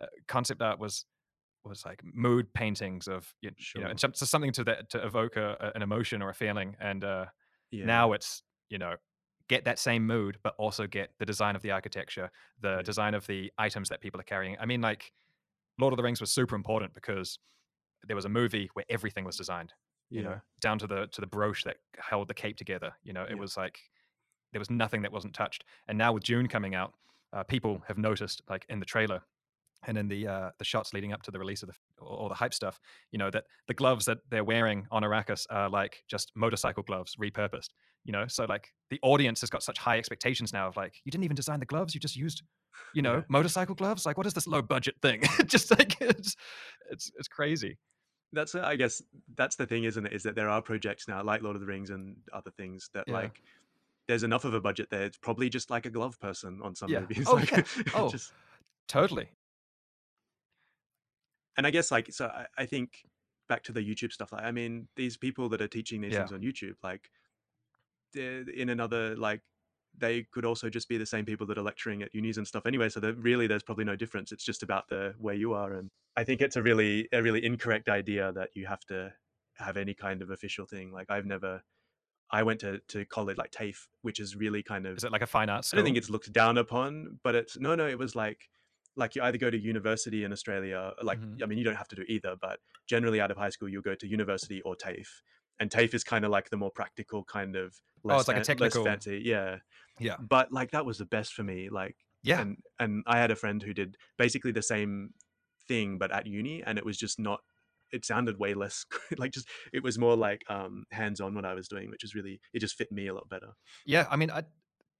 uh 0.00 0.06
concept 0.28 0.62
art 0.62 0.78
was 0.78 1.06
was 1.64 1.84
like 1.86 2.02
mood 2.04 2.52
paintings 2.54 3.08
of 3.08 3.34
you, 3.42 3.50
you 3.76 3.82
know 3.82 3.88
Sure. 3.88 3.90
and 3.90 4.00
so 4.00 4.10
something 4.14 4.52
to 4.52 4.64
that 4.64 4.90
to 4.90 5.04
evoke 5.04 5.36
a, 5.36 5.72
an 5.74 5.82
emotion 5.82 6.22
or 6.22 6.30
a 6.30 6.34
feeling 6.34 6.76
and 6.80 7.04
uh 7.04 7.26
yeah, 7.70 8.02
now 8.02 8.12
it's 8.12 8.42
you 8.70 8.78
know 8.78 8.96
get 9.48 9.64
that 9.64 9.78
same 9.78 10.06
mood 10.06 10.38
but 10.42 10.54
also 10.58 10.86
get 10.86 11.10
the 11.18 11.26
design 11.26 11.56
of 11.56 11.62
the 11.62 11.70
architecture 11.70 12.30
the 12.60 12.80
Right. 12.80 12.84
design 12.84 13.14
of 13.14 13.26
the 13.26 13.52
items 13.58 13.88
that 13.90 14.00
people 14.00 14.20
are 14.20 14.24
carrying. 14.24 14.56
I 14.60 14.66
mean 14.66 14.80
like 14.80 15.12
lord 15.78 15.92
of 15.92 15.96
the 15.96 16.02
rings 16.02 16.20
was 16.20 16.30
super 16.30 16.54
important 16.54 16.92
because 16.94 17.38
there 18.04 18.16
was 18.16 18.24
a 18.24 18.28
movie 18.28 18.68
where 18.74 18.84
everything 18.88 19.24
was 19.24 19.36
designed 19.36 19.72
you 20.14 20.22
yeah, 20.22 20.28
know 20.30 20.40
down 20.60 20.78
to 20.78 20.86
the 20.86 21.06
to 21.08 21.20
the 21.20 21.26
brooch 21.26 21.64
that 21.64 21.76
held 21.98 22.28
the 22.28 22.34
cape 22.34 22.56
together 22.56 22.92
you 23.02 23.12
know 23.12 23.24
it 23.28 23.34
Yeah. 23.34 23.36
was 23.36 23.56
like 23.56 23.78
there 24.52 24.60
was 24.60 24.70
nothing 24.70 25.02
that 25.02 25.12
wasn't 25.12 25.34
touched 25.34 25.64
and 25.88 25.96
now 25.96 26.12
with 26.12 26.24
Dune 26.24 26.48
coming 26.48 26.74
out 26.74 26.94
uh, 27.32 27.42
people 27.42 27.82
have 27.88 27.96
noticed 27.98 28.42
like 28.48 28.66
in 28.68 28.78
the 28.80 28.84
trailer 28.86 29.22
and 29.86 29.98
in 29.98 30.08
the 30.08 30.26
uh, 30.26 30.50
the 30.58 30.64
shots 30.64 30.92
leading 30.92 31.12
up 31.12 31.22
to 31.22 31.30
the 31.30 31.38
release 31.38 31.62
of 31.62 31.68
the 31.68 31.74
or, 31.98 32.16
or 32.22 32.28
the 32.28 32.34
hype 32.34 32.54
stuff 32.54 32.80
you 33.10 33.18
know 33.18 33.30
that 33.30 33.44
the 33.68 33.74
gloves 33.74 34.04
that 34.04 34.18
they're 34.30 34.44
wearing 34.44 34.86
on 34.90 35.02
arrakis 35.02 35.46
are 35.50 35.68
like 35.68 36.02
just 36.08 36.30
motorcycle 36.34 36.82
gloves 36.82 37.16
repurposed 37.20 37.70
you 38.04 38.12
know 38.12 38.26
so 38.28 38.44
like 38.44 38.68
the 38.90 38.98
audience 39.02 39.40
has 39.40 39.50
got 39.50 39.62
such 39.62 39.78
high 39.78 39.98
expectations 39.98 40.52
now 40.52 40.66
of 40.68 40.76
like 40.76 40.94
you 41.04 41.10
didn't 41.12 41.24
even 41.24 41.34
design 41.36 41.60
the 41.60 41.66
gloves 41.66 41.94
you 41.94 42.00
just 42.00 42.16
used 42.16 42.42
you 42.94 43.02
know 43.02 43.16
Yeah. 43.16 43.22
motorcycle 43.28 43.74
gloves 43.74 44.06
like 44.06 44.16
what 44.16 44.26
is 44.26 44.34
this 44.34 44.46
low 44.46 44.62
budget 44.62 44.94
thing 45.02 45.22
just 45.46 45.70
like 45.70 46.00
it's 46.00 46.36
it's 46.90 47.10
it's 47.18 47.28
crazy 47.28 47.78
that's 48.34 48.54
uh, 48.54 48.62
I 48.62 48.76
guess 48.76 49.02
that's 49.36 49.56
the 49.56 49.66
thing, 49.66 49.84
isn't 49.84 50.06
it? 50.06 50.12
Is 50.14 50.22
that 50.22 50.34
there 50.34 50.48
are 50.48 50.62
projects 50.62 51.06
now 51.06 51.22
like 51.22 51.42
Lord 51.42 51.54
of 51.54 51.60
the 51.60 51.66
Rings 51.66 51.90
and 51.90 52.16
other 52.32 52.50
things 52.50 52.88
that 52.94 53.04
Yeah. 53.06 53.12
like 53.12 53.42
there's 54.08 54.22
enough 54.22 54.46
of 54.46 54.54
a 54.54 54.60
budget 54.62 54.88
there. 54.90 55.02
It's 55.02 55.18
probably 55.18 55.50
just 55.50 55.68
like 55.68 55.84
a 55.84 55.90
glove 55.90 56.18
person 56.18 56.58
on 56.64 56.74
some 56.74 56.88
Yeah. 56.90 57.00
movies. 57.00 57.26
Oh, 57.28 57.34
like, 57.34 57.50
yeah. 57.50 57.62
Oh. 57.94 58.08
just 58.08 58.32
Totally. 58.88 59.28
And 61.56 61.66
I 61.66 61.70
guess 61.70 61.90
like 61.90 62.12
so 62.12 62.26
I, 62.26 62.46
I 62.58 62.66
think 62.66 63.04
back 63.48 63.62
to 63.64 63.72
the 63.72 63.80
YouTube 63.80 64.12
stuff. 64.12 64.32
Like 64.32 64.44
I 64.44 64.52
mean, 64.52 64.88
these 64.96 65.16
people 65.16 65.48
that 65.50 65.60
are 65.60 65.68
teaching 65.68 66.00
these 66.00 66.12
Yeah. 66.12 66.20
things 66.20 66.32
on 66.32 66.40
YouTube, 66.40 66.74
like 66.82 67.10
in 68.14 68.68
another 68.68 69.16
like 69.16 69.40
they 69.96 70.22
could 70.22 70.44
also 70.44 70.70
just 70.70 70.88
be 70.88 70.96
the 70.96 71.06
same 71.06 71.24
people 71.24 71.46
that 71.46 71.58
are 71.58 71.62
lecturing 71.62 72.02
at 72.02 72.14
unis 72.14 72.38
and 72.38 72.46
stuff 72.46 72.64
anyway. 72.66 72.88
So 72.88 73.00
that 73.00 73.14
really 73.16 73.46
there's 73.46 73.62
probably 73.62 73.84
no 73.84 73.96
difference. 73.96 74.32
It's 74.32 74.44
just 74.44 74.62
about 74.62 74.88
the 74.88 75.14
where 75.18 75.34
you 75.34 75.52
are. 75.52 75.74
And 75.74 75.90
I 76.16 76.24
think 76.24 76.40
it's 76.40 76.56
a 76.56 76.62
really 76.62 77.08
a 77.12 77.22
really 77.22 77.44
incorrect 77.44 77.88
idea 77.88 78.32
that 78.32 78.50
you 78.54 78.66
have 78.66 78.80
to 78.86 79.12
have 79.56 79.76
any 79.76 79.94
kind 79.94 80.22
of 80.22 80.30
official 80.30 80.66
thing. 80.66 80.92
Like 80.92 81.10
I've 81.10 81.26
never 81.26 81.62
I 82.30 82.42
went 82.42 82.60
to, 82.60 82.80
to 82.88 83.04
college 83.04 83.36
like 83.36 83.50
TAFE, 83.50 83.88
which 84.00 84.18
is 84.18 84.34
really 84.34 84.62
kind 84.62 84.86
of 84.86 84.96
Is 84.96 85.04
it 85.04 85.12
like 85.12 85.20
a 85.20 85.26
fine 85.26 85.50
arts 85.50 85.72
I 85.74 85.76
don't 85.76 85.84
think 85.84 85.98
it's 85.98 86.08
looked 86.08 86.32
down 86.32 86.56
upon, 86.56 87.18
but 87.22 87.34
it's 87.34 87.58
no, 87.58 87.74
no. 87.74 87.86
It 87.86 87.98
was 87.98 88.16
like, 88.16 88.48
like 88.96 89.14
you 89.14 89.22
either 89.22 89.38
go 89.38 89.50
to 89.50 89.58
university 89.58 90.24
in 90.24 90.32
Australia, 90.32 90.92
like 91.02 91.20
Mhm. 91.20 91.42
I 91.42 91.46
mean, 91.46 91.58
you 91.58 91.64
don't 91.64 91.76
have 91.76 91.88
to 91.88 91.96
do 91.96 92.04
either, 92.08 92.36
but 92.40 92.60
generally 92.86 93.20
out 93.20 93.30
of 93.30 93.36
high 93.36 93.48
school, 93.50 93.68
you'll 93.68 93.82
go 93.82 93.94
to 93.94 94.06
university 94.06 94.60
or 94.62 94.76
TAFE, 94.76 95.22
and 95.58 95.70
TAFE 95.70 95.94
is 95.94 96.04
kind 96.04 96.24
of 96.24 96.30
like 96.30 96.50
the 96.50 96.56
more 96.56 96.70
practical 96.70 97.24
kind 97.24 97.56
of. 97.56 97.80
Less 98.04 98.16
Oh, 98.16 98.18
it's 98.20 98.28
like 98.28 98.36
a 98.38 98.44
technical- 98.44 98.82
less 98.82 98.90
fancy, 98.90 99.22
yeah, 99.24 99.58
Yeah. 100.00 100.16
But 100.18 100.50
like 100.52 100.72
that 100.72 100.84
was 100.84 100.98
the 100.98 101.06
best 101.06 101.32
for 101.34 101.42
me, 101.44 101.68
like, 101.70 101.96
Yeah. 102.22 102.40
and 102.40 102.56
and 102.78 103.02
I 103.06 103.18
had 103.18 103.30
a 103.30 103.36
friend 103.36 103.62
who 103.62 103.72
did 103.72 103.96
basically 104.18 104.52
the 104.52 104.62
same 104.62 105.14
thing 105.68 105.98
but 105.98 106.10
at 106.10 106.26
uni, 106.26 106.62
and 106.62 106.78
it 106.78 106.84
was 106.84 106.98
just 106.98 107.18
not. 107.18 107.40
It 107.92 108.04
sounded 108.06 108.38
way 108.38 108.54
less 108.54 108.84
like 109.18 109.32
just. 109.32 109.46
It 109.72 109.82
was 109.82 109.98
more 109.98 110.16
like 110.16 110.42
um 110.50 110.84
hands 110.90 111.20
on 111.20 111.34
what 111.34 111.44
I 111.44 111.54
was 111.54 111.68
doing, 111.68 111.90
which 111.90 112.02
is 112.04 112.14
really 112.14 112.40
it 112.52 112.58
just 112.60 112.74
fit 112.76 112.90
me 112.90 113.06
a 113.06 113.14
lot 113.14 113.28
better. 113.28 113.52
Yeah, 113.86 114.06
I 114.10 114.16
mean, 114.16 114.30
I 114.30 114.44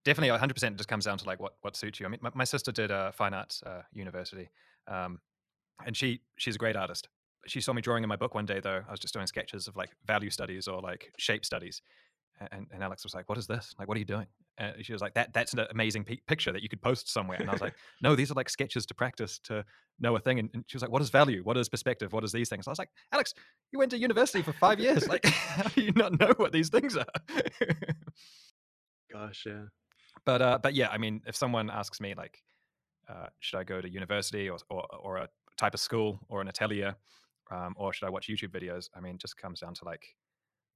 definitely 0.05 0.31
100 0.31 0.55
percent 0.55 0.77
just 0.77 0.89
comes 0.89 1.05
down 1.05 1.19
to 1.19 1.27
like 1.27 1.41
what 1.41 1.55
what 1.63 1.77
suits 1.77 2.01
you. 2.01 2.07
I 2.07 2.09
mean, 2.09 2.21
my, 2.23 2.31
my 2.35 2.45
sister 2.45 2.73
did 2.73 2.91
a 2.91 3.13
fine 3.13 3.35
arts 3.35 3.63
uh, 3.65 3.83
university, 3.93 4.51
um, 4.89 5.21
and 5.87 5.97
she 5.97 6.21
she's 6.37 6.57
a 6.57 6.59
great 6.59 6.77
artist. 6.77 7.09
She 7.47 7.61
saw 7.61 7.73
me 7.73 7.83
drawing 7.83 8.05
in 8.05 8.09
my 8.09 8.17
book 8.17 8.35
one 8.35 8.47
day 8.47 8.61
though. 8.61 8.83
I 8.87 8.91
was 8.91 9.01
just 9.01 9.15
doing 9.15 9.27
sketches 9.27 9.67
of 9.67 9.77
like 9.77 9.91
value 10.07 10.31
studies 10.31 10.69
or 10.69 10.81
like 10.81 11.13
shape 11.19 11.45
studies, 11.45 11.83
and, 12.51 12.67
and 12.73 12.83
Alex 12.83 13.05
was 13.05 13.15
like, 13.15 13.29
"What 13.29 13.39
is 13.39 13.47
this? 13.47 13.75
Like, 13.79 13.89
what 13.89 13.97
are 13.97 14.01
you 14.01 14.07
doing?" 14.07 14.27
And 14.59 14.85
she 14.85 14.93
was 14.93 15.01
like, 15.03 15.15
"That 15.15 15.33
that's 15.33 15.53
an 15.53 15.61
amazing 15.71 16.05
pi 16.05 16.19
picture 16.27 16.53
that 16.53 16.63
you 16.63 16.69
could 16.69 16.83
post 16.83 17.09
somewhere." 17.11 17.39
And 17.39 17.49
I 17.49 17.53
was 17.53 17.63
like, 17.63 17.75
"No, 18.03 18.15
these 18.17 18.31
are 18.31 18.35
like 18.35 18.49
sketches 18.49 18.87
to 18.87 18.95
practice 18.95 19.39
to 19.45 19.65
know 20.01 20.17
a 20.17 20.21
thing." 20.21 20.39
And, 20.39 20.51
and 20.55 20.65
she 20.67 20.77
was 20.77 20.83
like, 20.83 20.91
"What 20.91 21.03
is 21.03 21.11
value? 21.11 21.43
What 21.43 21.57
is 21.57 21.69
perspective? 21.69 22.13
What 22.13 22.25
is 22.25 22.33
these 22.33 22.49
things?" 22.49 22.67
I 22.67 22.71
was 22.71 22.79
like, 22.79 22.91
"Alex, 23.13 23.35
you 23.73 23.79
went 23.79 23.91
to 23.93 23.99
university 23.99 24.43
for 24.43 24.53
five 24.53 24.81
years. 24.81 25.09
Like, 25.09 25.25
how 25.27 25.69
do 25.69 25.83
you 25.83 25.93
not 25.93 26.19
know 26.19 26.33
what 26.37 26.53
these 26.53 26.69
things 26.69 26.97
are?" 26.97 27.07
Gosh, 29.13 29.45
yeah. 29.47 29.65
But 30.25 30.43
uh, 30.43 30.59
but 30.63 30.75
yeah, 30.75 30.89
I 30.91 30.99
mean, 30.99 31.23
if 31.27 31.37
someone 31.37 31.71
asks 31.71 32.01
me 32.01 32.15
like, 32.15 32.43
uh, 33.09 33.29
should 33.41 33.59
I 33.59 33.65
go 33.65 33.81
to 33.81 33.91
university 33.91 34.49
or, 34.51 34.59
or 34.71 34.87
or 34.97 35.17
a 35.19 35.29
type 35.57 35.75
of 35.75 35.81
school 35.81 36.21
or 36.29 36.41
an 36.41 36.49
atelier, 36.49 36.97
um, 37.51 37.75
or 37.79 37.93
should 37.93 38.07
I 38.07 38.11
watch 38.11 38.29
YouTube 38.29 38.51
videos? 38.51 38.91
I 38.95 39.01
mean, 39.01 39.17
it 39.17 39.21
just 39.21 39.37
comes 39.37 39.61
down 39.61 39.75
to 39.77 39.85
like, 39.85 40.17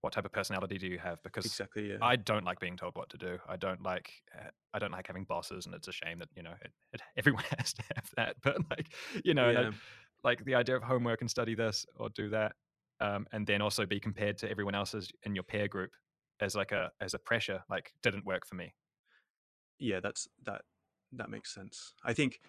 what 0.02 0.12
type 0.12 0.24
of 0.26 0.32
personality 0.32 0.78
do 0.78 0.86
you 0.88 0.98
have? 0.98 1.22
Because 1.22 1.62
Exactly, 1.62 1.88
yeah. 1.90 2.02
I 2.02 2.16
don't 2.16 2.44
like 2.44 2.60
being 2.60 2.76
told 2.76 2.96
what 2.96 3.10
to 3.10 3.18
do. 3.18 3.38
I 3.48 3.56
don't 3.56 3.82
like 3.82 4.12
uh, 4.38 4.50
I 4.74 4.78
don't 4.78 4.92
like 4.92 5.06
having 5.06 5.24
bosses, 5.24 5.66
and 5.66 5.74
it's 5.74 5.88
a 5.88 5.92
shame 5.92 6.18
that 6.20 6.30
you 6.36 6.42
know 6.42 6.54
it, 6.62 6.72
it, 6.92 7.02
everyone 7.16 7.44
has 7.58 7.72
to 7.74 7.82
have 7.96 8.10
that. 8.16 8.36
But 8.42 8.58
like 8.70 8.94
you 9.24 9.34
know, 9.34 9.50
I- 9.50 9.66
Yeah. 9.66 9.72
like 10.24 10.44
the 10.44 10.54
idea 10.56 10.76
of 10.76 10.82
homework 10.82 11.20
and 11.20 11.30
study 11.30 11.54
this 11.54 11.86
or 11.96 12.08
do 12.10 12.30
that, 12.30 12.56
um, 13.00 13.26
and 13.32 13.46
then 13.46 13.62
also 13.62 13.86
be 13.86 14.00
compared 14.00 14.38
to 14.38 14.50
everyone 14.50 14.74
else's 14.74 15.10
in 15.24 15.34
your 15.34 15.44
peer 15.44 15.68
group 15.68 15.92
as 16.40 16.54
like 16.56 16.72
a 16.72 16.92
as 17.00 17.14
a 17.14 17.18
pressure, 17.18 17.62
like 17.68 17.92
didn't 18.02 18.24
work 18.26 18.46
for 18.46 18.56
me. 18.56 18.74
Yeah 19.78 20.00
that's 20.00 20.28
that 20.45 20.62
that 21.12 21.30
makes 21.30 21.54
sense 21.54 21.95
i 22.04 22.12
think 22.12 22.40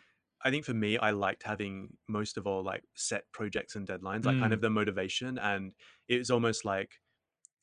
i 0.43 0.51
think 0.51 0.65
for 0.65 0.73
me 0.73 0.97
i 0.97 1.11
liked 1.11 1.43
having 1.43 1.97
most 2.07 2.37
of 2.37 2.47
all 2.47 2.63
like 2.63 2.83
set 2.95 3.23
projects 3.31 3.75
and 3.75 3.87
deadlines 3.87 4.25
like 4.25 4.37
kind 4.37 4.51
Mm. 4.51 4.55
of 4.55 4.61
the 4.61 4.69
motivation 4.69 5.37
and 5.37 5.73
it 6.07 6.17
was 6.17 6.31
almost 6.31 6.65
like 6.65 6.99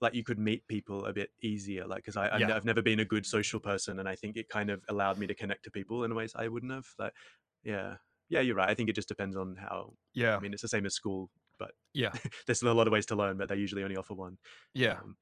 like 0.01 0.15
you 0.15 0.25
could 0.25 0.39
meet 0.39 0.67
people 0.69 1.07
a 1.07 1.13
bit 1.13 1.31
easier 1.43 1.87
like 1.87 1.99
because 1.99 2.17
i've 2.17 2.41
Yeah. 2.41 2.55
I've 2.57 2.65
never 2.65 2.83
been 2.83 3.01
a 3.01 3.05
good 3.05 3.27
social 3.27 3.61
person 3.61 3.99
and 4.01 4.09
i 4.09 4.15
think 4.17 4.37
it 4.37 4.49
kind 4.49 4.71
of 4.71 4.85
allowed 4.89 5.19
me 5.19 5.27
to 5.27 5.35
connect 5.35 5.65
to 5.65 5.71
people 5.71 6.05
in 6.05 6.15
ways 6.15 6.35
i 6.37 6.49
wouldn't 6.49 6.73
have 6.73 6.87
like 6.99 7.15
yeah 7.63 7.97
yeah 8.29 8.41
you're 8.41 8.57
right 8.57 8.69
i 8.69 8.75
think 8.75 8.89
it 8.89 8.95
just 8.95 9.09
depends 9.09 9.37
on 9.37 9.57
how 9.57 9.95
Yeah, 10.15 10.37
i 10.37 10.41
mean 10.41 10.53
it's 10.53 10.63
the 10.63 10.69
same 10.69 10.87
as 10.87 10.95
school 10.95 11.31
but 11.59 11.73
yeah, 11.93 12.13
there's 12.47 12.59
still 12.59 12.73
a 12.73 12.75
lot 12.75 12.89
of 12.89 12.93
ways 12.93 13.07
to 13.07 13.15
learn 13.17 13.37
but 13.37 13.49
they 13.49 13.57
usually 13.57 13.85
only 13.85 13.97
offer 13.97 14.15
one 14.15 14.39
yeah. 14.75 14.99
Um, 15.01 15.17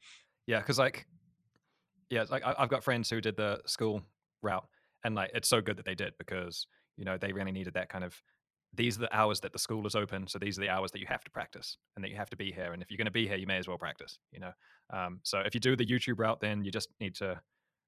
Yeah, 0.47 0.59
because 0.61 0.79
like, 0.79 1.07
yeah, 2.11 2.23
it's 2.23 2.31
like 2.31 2.45
I, 2.45 2.55
I've 2.59 2.69
got 2.69 2.85
friends 2.85 3.09
who 3.11 3.21
did 3.21 3.37
the 3.37 3.63
school 3.67 4.03
route, 4.43 4.67
and 5.05 5.15
like 5.15 5.31
it's 5.35 5.49
so 5.49 5.61
good 5.61 5.77
that 5.77 5.85
they 5.85 5.95
did 5.95 6.15
because 6.19 6.67
you 6.97 7.05
know 7.05 7.17
they 7.19 7.33
really 7.33 7.53
needed 7.53 7.75
that 7.75 7.89
kind 7.89 8.05
of. 8.05 8.21
These 8.75 8.97
are 8.97 9.03
the 9.03 9.15
hours 9.15 9.41
that 9.41 9.53
the 9.53 9.59
school 9.59 9.87
is 9.87 9.95
open, 9.95 10.27
so 10.27 10.39
these 10.39 10.57
are 10.57 10.63
the 10.63 10.71
hours 10.71 10.93
that 10.93 11.01
you 11.01 11.07
have 11.07 11.23
to 11.25 11.31
practice 11.31 11.77
and 11.95 12.03
that 12.03 12.09
you 12.09 12.17
have 12.17 12.31
to 12.31 12.37
be 12.37 12.51
here. 12.51 12.73
And 12.73 12.83
if 12.83 12.91
you're 12.91 12.97
going 12.97 13.05
to 13.05 13.11
be 13.11 13.29
here, 13.29 13.37
you 13.37 13.47
may 13.47 13.59
as 13.59 13.69
well 13.69 13.77
practice. 13.77 14.19
You 14.33 14.41
know, 14.41 14.53
um, 14.91 15.21
so 15.25 15.41
if 15.41 15.53
you 15.53 15.61
do 15.61 15.77
the 15.77 15.85
YouTube 15.85 16.19
route, 16.19 16.41
then 16.41 16.65
you 16.65 16.71
just 16.71 16.89
need 16.99 17.15
to 17.17 17.39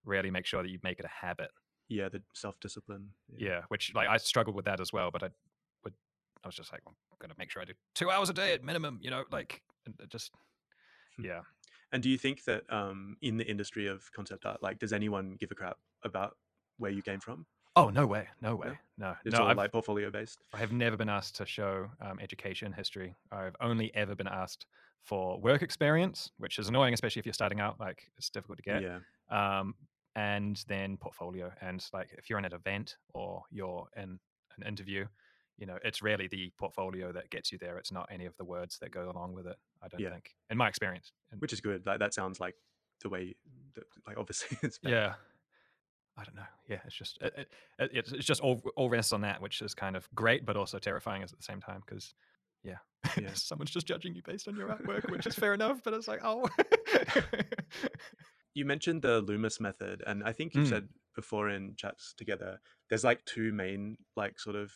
really 0.05 0.31
make 0.31 0.45
sure 0.45 0.63
that 0.63 0.69
you 0.69 0.79
make 0.83 0.99
it 0.99 1.07
a 1.07 1.27
habit. 1.27 1.51
yeah 1.89 2.11
the 2.11 2.21
self-discipline 2.35 3.09
Yeah, 3.35 3.63
which 3.69 3.93
like 3.95 4.09
I 4.09 4.19
struggled 4.19 4.57
with 4.57 4.67
that 4.67 4.79
as 4.81 4.93
well, 4.93 5.11
but 5.11 5.23
I 5.23 5.31
would. 5.85 5.95
I 6.45 6.49
was 6.49 6.55
just 6.55 6.71
like, 6.71 6.83
I'm 6.87 6.95
going 7.19 7.31
to 7.31 7.37
make 7.39 7.51
sure 7.51 7.63
I 7.63 7.65
do 7.65 7.73
two 7.95 8.11
hours 8.11 8.29
a 8.29 8.35
day 8.35 8.53
at 8.53 8.63
minimum. 8.63 8.99
You 9.01 9.11
know, 9.11 9.25
like 9.33 9.63
just. 10.11 10.33
Hmm. 11.17 11.25
Yeah. 11.25 11.41
And 11.93 12.03
do 12.03 12.11
you 12.11 12.19
think 12.19 12.45
that 12.45 12.65
um, 12.71 13.17
in 13.23 13.37
the 13.39 13.47
industry 13.47 13.87
of 13.87 14.11
concept 14.13 14.45
art, 14.45 14.63
like, 14.63 14.81
does 14.81 14.93
anyone 14.93 15.37
give 15.39 15.51
a 15.53 15.55
crap 15.55 15.77
about 16.03 16.37
where 16.79 16.91
you 16.91 17.03
came 17.03 17.21
from? 17.21 17.47
Oh 17.77 17.89
no 17.91 18.07
way, 18.07 18.29
no 18.41 18.55
way, 18.55 18.79
no, 18.99 19.17
It's 19.25 19.35
no. 19.37 19.43
all 19.43 19.49
I've, 19.49 19.57
like 19.57 19.73
portfolio 19.73 20.11
based. 20.11 20.39
I 20.53 20.59
have 20.59 20.71
never 20.73 20.97
been 20.97 21.09
asked 21.09 21.35
to 21.37 21.47
show 21.47 21.91
um, 22.01 22.21
education 22.21 22.73
history. 22.73 23.15
I've 23.33 23.57
only 23.61 23.93
ever 23.95 24.15
been 24.15 24.29
asked 24.29 24.67
for 25.03 25.41
work 25.41 25.61
experience, 25.63 26.31
which 26.39 26.59
is 26.59 26.69
annoying, 26.69 26.95
especially 26.95 27.19
if 27.21 27.27
you're 27.27 27.33
starting 27.33 27.59
out. 27.61 27.81
Like 27.81 28.11
it's 28.17 28.31
difficult 28.31 28.59
to 28.59 28.63
get. 28.63 28.83
Yeah, 28.83 28.99
Um, 29.29 29.75
and 30.15 30.63
then 30.69 30.97
portfolio, 30.97 31.53
and 31.61 31.85
like 31.93 32.15
if 32.17 32.31
you're 32.31 32.39
in 32.39 32.45
an 32.45 32.53
event 32.55 32.97
or 33.13 33.43
you're 33.51 33.89
in 33.97 34.21
an 34.57 34.67
interview, 34.69 35.07
you 35.59 35.67
know, 35.67 35.79
it's 35.83 36.01
really 36.01 36.29
the 36.29 36.53
portfolio 36.57 37.11
that 37.11 37.31
gets 37.31 37.51
you 37.51 37.59
there. 37.59 37.77
It's 37.79 37.91
not 37.91 38.09
any 38.11 38.25
of 38.27 38.37
the 38.37 38.45
words 38.45 38.79
that 38.79 38.93
go 38.93 39.11
along 39.11 39.33
with 39.35 39.49
it. 39.49 39.57
I 39.83 39.89
don't 39.89 40.01
Yeah. 40.01 40.11
think, 40.11 40.37
in 40.51 40.57
my 40.57 40.69
experience. 40.69 41.11
Which 41.41 41.53
is 41.53 41.61
good. 41.61 41.85
Like 41.87 41.99
that 41.99 42.15
sounds 42.15 42.39
like 42.39 42.55
the 43.03 43.09
way. 43.09 43.35
That, 43.75 43.85
like 44.07 44.17
obviously, 44.17 44.57
it's 44.63 44.79
better. 44.79 44.95
yeah, 44.95 45.15
I 46.17 46.23
don't 46.25 46.37
know. 46.37 46.43
Yeah, 46.69 46.79
it's 46.85 46.95
just 46.95 47.19
it, 47.21 47.35
it, 47.37 47.49
it, 47.79 47.91
it's 47.93 48.13
it's 48.13 48.27
just 48.27 48.41
all 48.41 48.63
all 48.77 48.89
rests 48.89 49.13
on 49.13 49.23
that, 49.23 49.41
which 49.43 49.61
is 49.63 49.75
kind 49.75 49.97
of 49.97 50.09
great, 50.15 50.47
but 50.47 50.57
also 50.57 50.79
terrifying 50.79 51.23
at 51.23 51.31
the 51.31 51.37
same 51.43 51.61
time 51.61 51.83
because. 51.87 52.15
Yeah. 52.63 52.77
Yeah. 53.21 53.35
someone's 53.35 53.71
just 53.71 53.87
judging 53.87 54.15
you 54.15 54.23
based 54.23 54.49
on 54.49 54.57
your 54.57 54.69
artwork, 54.71 55.11
which 55.11 55.27
is 55.27 55.35
fair 55.35 55.53
enough. 55.53 55.83
But 55.85 55.93
it's 55.93 56.09
like, 56.09 56.21
oh, 56.25 56.49
You 58.55 58.65
mentioned 58.65 59.03
the 59.03 59.21
Loomis 59.21 59.61
method, 59.61 60.03
and 60.07 60.23
I 60.23 60.33
think 60.33 60.55
you 60.55 60.63
Mm. 60.63 60.69
said 60.69 60.89
before 61.15 61.51
in 61.51 61.75
chats 61.77 62.15
together, 62.17 62.61
there's 62.89 63.03
like 63.05 63.25
two 63.25 63.53
main 63.53 63.99
like 64.17 64.39
sort 64.39 64.55
of 64.57 64.73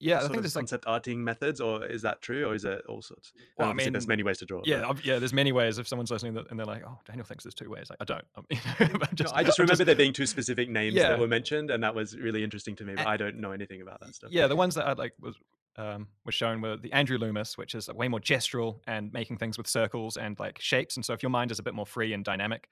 yeah. 0.00 0.18
I 0.18 0.28
think 0.28 0.40
there's 0.42 0.54
like, 0.56 0.62
concept 0.62 0.84
arting 0.86 1.18
methods, 1.18 1.60
or 1.60 1.84
is 1.84 2.02
that 2.02 2.20
true, 2.22 2.46
or 2.48 2.54
is 2.54 2.64
it 2.64 2.82
all 2.88 3.02
sorts? 3.02 3.32
Well, 3.56 3.68
I 3.68 3.72
mean, 3.72 3.92
there's 3.92 4.06
many 4.06 4.22
ways 4.22 4.38
to 4.38 4.44
draw. 4.44 4.62
yeah, 4.64 4.92
yeah. 5.02 5.18
There's 5.18 5.32
many 5.32 5.52
ways. 5.52 5.78
If 5.78 5.88
someone's 5.88 6.10
listening 6.10 6.36
and 6.50 6.58
they're 6.58 6.66
like, 6.66 6.82
oh, 6.86 6.98
Daniel 7.06 7.24
thinks 7.24 7.44
there's 7.44 7.54
two 7.54 7.70
ways. 7.70 7.88
Like, 7.90 7.98
I 8.00 8.04
don't. 8.04 8.24
I'm 8.36 8.92
No, 9.18 9.30
I 9.34 9.42
just 9.44 9.58
remember 9.58 9.84
there 9.84 9.94
being 9.94 10.12
two 10.12 10.26
specific 10.26 10.68
names 10.68 10.94
Yeah. 10.94 11.08
that 11.10 11.18
were 11.18 11.28
mentioned, 11.28 11.70
and 11.70 11.82
that 11.82 11.94
was 11.94 12.16
really 12.16 12.44
interesting 12.44 12.76
to 12.76 12.84
me. 12.84 12.94
But 12.94 13.06
A- 13.06 13.10
I 13.10 13.16
don't 13.16 13.36
know 13.40 13.52
anything 13.52 13.82
about 13.82 14.00
that 14.00 14.14
stuff. 14.14 14.30
Yeah, 14.32 14.46
the 14.46 14.56
ones 14.56 14.74
that 14.76 14.86
I 14.86 14.92
like 14.92 15.14
was 15.20 15.36
um, 15.76 16.08
was 16.24 16.34
shown 16.34 16.60
were 16.60 16.76
the 16.76 16.92
Andrew 16.92 17.18
Loomis, 17.18 17.56
which 17.56 17.74
is 17.74 17.88
way 17.88 18.08
more 18.08 18.20
gestural 18.20 18.80
and 18.86 19.12
making 19.12 19.36
things 19.38 19.56
with 19.58 19.66
circles 19.68 20.16
and 20.16 20.38
like 20.38 20.58
shapes. 20.60 20.96
And 20.96 21.04
so, 21.04 21.12
if 21.12 21.22
your 21.22 21.30
mind 21.30 21.50
is 21.52 21.58
a 21.58 21.62
bit 21.62 21.74
more 21.74 21.86
free 21.86 22.12
and 22.12 22.24
dynamic, 22.24 22.68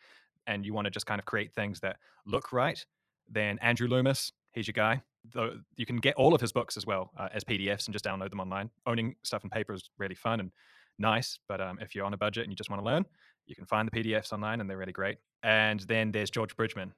and 0.47 0.65
you 0.67 0.75
want 0.75 0.85
to 0.87 0.91
just 0.91 1.07
kind 1.07 1.19
of 1.19 1.25
create 1.25 1.53
things 1.55 1.81
that 1.81 1.97
look 2.25 2.53
right, 2.53 2.85
then 3.29 3.59
Andrew 3.61 3.89
Loomis, 3.89 4.33
he's 4.53 4.67
your 4.67 4.73
guy. 4.75 5.03
Though 5.33 5.59
you 5.77 5.87
can 5.87 5.97
get 5.97 6.15
all 6.17 6.35
of 6.35 6.41
his 6.41 6.53
books 6.53 6.77
as 6.77 6.87
well 6.87 7.11
uh, 7.19 7.29
as 7.33 7.45
PDFs 7.45 7.87
and 7.87 7.93
just 7.93 8.05
download 8.05 8.31
them 8.31 8.41
online. 8.41 8.71
Owning 8.87 9.17
stuff 9.23 9.45
in 9.45 9.51
paper 9.51 9.73
is 9.75 9.91
really 9.99 10.15
fun 10.15 10.41
and 10.41 10.51
nice, 10.99 11.39
but 11.49 11.61
um, 11.61 11.79
if 11.81 11.95
you're 11.95 12.05
on 12.05 12.15
a 12.15 12.19
budget 12.19 12.45
and 12.45 12.53
you 12.53 12.57
just 12.57 12.71
want 12.71 12.81
to 12.81 12.87
learn, 12.87 13.05
you 13.47 13.55
can 13.55 13.67
find 13.67 13.89
the 13.91 14.03
PDFs 14.03 14.33
online 14.33 14.61
and 14.61 14.69
they're 14.69 14.77
really 14.77 14.93
great. 14.93 15.19
And 15.43 15.81
then 15.81 16.13
there's 16.13 16.31
George 16.31 16.57
Bridgman, 16.57 16.93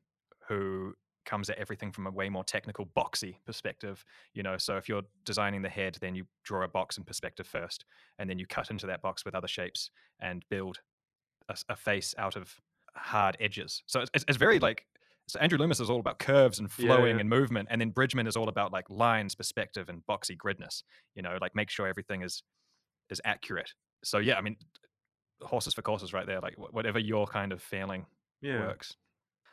who 0.49 0.95
comes 1.27 1.51
at 1.51 1.59
everything 1.59 1.93
from 1.93 2.07
a 2.07 2.11
way 2.11 2.29
more 2.29 2.45
technical, 2.45 2.87
boxy 2.97 3.37
perspective. 3.45 4.05
You 4.33 4.43
know, 4.43 4.57
so 4.57 4.77
if 4.77 4.89
you're 4.89 5.03
designing 5.25 5.63
the 5.63 5.69
head, 5.69 5.99
then 6.01 6.15
you 6.15 6.25
draw 6.43 6.65
a 6.65 6.69
box 6.69 6.97
in 6.97 7.05
perspective 7.05 7.47
first, 7.47 7.85
and 8.19 8.29
then 8.29 8.39
you 8.39 8.47
cut 8.47 8.71
into 8.71 8.87
that 8.87 9.03
box 9.03 9.25
with 9.25 9.35
other 9.35 9.49
shapes 9.49 9.91
and 10.21 10.45
build 10.49 10.79
a 11.71 11.77
face 11.77 12.15
out 12.19 12.37
of 12.37 12.55
hard 12.95 13.37
edges. 13.41 13.83
So 13.87 14.01
it's, 14.01 14.25
it's 14.29 14.37
very 14.37 14.59
like. 14.59 14.85
So 15.29 15.39
Andrew 15.41 15.59
Loomis 15.59 15.79
is 15.81 15.91
all 15.91 16.01
about 16.01 16.19
curves 16.19 16.59
and 16.59 16.71
flowing 16.71 17.17
yeah. 17.17 17.21
and 17.21 17.29
movement, 17.29 17.69
and 17.71 17.81
then 17.81 17.91
Bridgman 17.91 18.27
is 18.27 18.37
all 18.37 18.49
about 18.49 18.73
like 18.73 18.89
lines, 18.89 19.35
perspective, 19.35 19.89
and 19.89 20.03
boxy 20.07 20.37
gridness. 20.37 20.83
You 21.15 21.23
know, 21.23 21.37
like 21.41 21.55
make 21.55 21.71
sure 21.71 21.87
everything 21.87 22.23
is 22.23 22.43
is 23.11 23.21
accurate. 23.25 23.73
So 24.05 24.19
yeah, 24.19 24.37
I 24.37 24.41
mean, 24.41 24.57
horses 25.43 25.75
for 25.75 25.83
courses, 25.83 26.13
right 26.13 26.27
there. 26.27 26.41
Like 26.41 26.55
whatever 26.57 26.99
you're 26.99 27.27
kind 27.27 27.53
of 27.53 27.63
feeling 27.63 28.07
yeah. 28.41 28.61
works. 28.61 28.97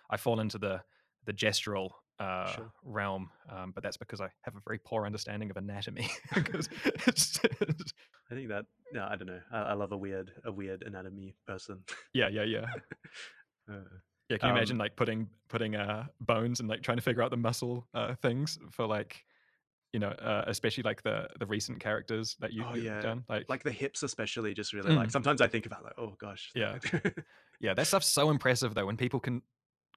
I 0.09 0.17
fall 0.17 0.39
into 0.39 0.57
the 0.57 0.81
the 1.25 1.33
gestural 1.33 1.89
uh, 2.19 2.47
Sure. 2.53 2.71
realm, 2.83 3.29
um, 3.51 3.71
but 3.73 3.83
that's 3.83 3.97
because 3.97 4.21
I 4.21 4.29
have 4.43 4.55
a 4.55 4.61
very 4.65 4.79
poor 4.85 5.05
understanding 5.05 5.49
of 5.49 5.57
anatomy. 5.57 6.07
'Cause 6.33 6.69
it's- 7.07 7.39
it's- 7.43 7.93
I 8.31 8.35
think 8.35 8.47
that 8.49 8.65
yeah, 8.93 9.07
I 9.09 9.15
don't 9.17 9.27
know. 9.27 9.41
I, 9.51 9.59
I 9.61 9.73
love 9.73 9.91
a 9.91 9.97
weird 9.97 10.31
a 10.45 10.51
weird 10.51 10.83
anatomy 10.83 11.35
person. 11.45 11.83
yeah, 12.13 12.29
yeah, 12.29 12.43
yeah. 12.43 12.65
Uh, 13.67 13.79
Yeah, 14.29 14.37
can 14.37 14.47
you 14.47 14.51
Um, 14.51 14.53
imagine 14.53 14.77
like 14.77 14.95
putting 14.95 15.29
putting 15.49 15.75
uh, 15.75 16.07
bones 16.19 16.59
and 16.59 16.67
like 16.67 16.81
trying 16.81 16.97
to 16.97 17.03
figure 17.03 17.21
out 17.21 17.29
the 17.31 17.37
muscle 17.37 17.87
uh, 17.93 18.15
things 18.15 18.57
for 18.71 18.87
like 18.87 19.25
you 19.93 19.99
know, 19.99 20.09
uh, 20.09 20.45
especially 20.47 20.83
like 20.83 21.03
the 21.03 21.29
the 21.39 21.45
recent 21.47 21.79
characters 21.81 22.35
that 22.39 22.53
you, 22.53 22.63
Oh, 22.63 22.73
you've 22.73 22.85
yeah. 22.85 23.01
done, 23.01 23.25
like, 23.29 23.47
like 23.47 23.63
the 23.63 23.71
hips 23.71 24.03
especially 24.03 24.53
just 24.53 24.73
really 24.73 24.93
like 24.93 25.09
Mm. 25.09 25.11
sometimes 25.11 25.41
I 25.41 25.47
think 25.47 25.65
about 25.65 25.83
like, 25.83 25.93
oh 25.97 26.15
gosh. 26.17 26.53
Yeah. 26.53 26.79
yeah, 27.59 27.73
that 27.73 27.87
stuff's 27.87 28.07
so 28.07 28.29
impressive 28.29 28.73
though 28.73 28.85
when 28.85 28.97
people 28.97 29.19
can 29.19 29.41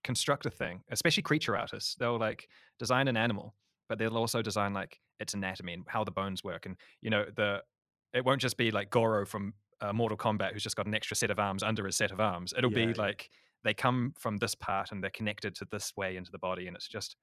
construct 0.04 0.46
a 0.46 0.50
thing, 0.50 0.82
especially 0.90 1.22
creature 1.22 1.56
artists. 1.56 1.94
They'll 1.96 2.18
like 2.18 2.48
design 2.78 3.08
an 3.08 3.16
animal, 3.16 3.56
but 3.88 3.98
they'll 3.98 4.16
also 4.18 4.42
design 4.42 4.74
like 4.74 5.00
its 5.20 5.34
anatomy 5.34 5.74
and 5.74 5.84
how 5.88 6.04
the 6.04 6.12
bones 6.12 6.44
work, 6.44 6.66
and 6.66 6.76
you 7.00 7.10
know 7.10 7.26
the 7.26 7.64
it 8.12 8.24
won't 8.24 8.40
just 8.40 8.56
be 8.56 8.70
like 8.70 8.90
Goro 8.90 9.26
from 9.26 9.54
uh, 9.80 9.92
Mortal 9.92 10.18
Kombat 10.18 10.52
who's 10.52 10.62
just 10.62 10.76
got 10.76 10.86
an 10.86 10.94
extra 10.94 11.16
set 11.16 11.30
of 11.30 11.38
arms 11.38 11.62
under 11.62 11.86
his 11.86 11.96
set 11.96 12.10
of 12.12 12.20
arms. 12.20 12.54
It'll 12.56 12.70
Yeah, 12.70 12.78
be 12.84 12.94
yeah. 12.94 12.94
like 12.94 13.30
they 13.64 13.74
come 13.74 14.14
from 14.18 14.36
this 14.38 14.54
part 14.54 14.92
and 14.92 15.02
they're 15.02 15.10
connected 15.10 15.54
to 15.56 15.66
this 15.70 15.92
way 15.96 16.16
into 16.16 16.30
the 16.30 16.38
body, 16.38 16.66
and 16.66 16.76
it's 16.76 16.88
just 16.88 17.16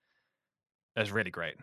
it's 0.95 1.11
really 1.11 1.31
great. 1.31 1.55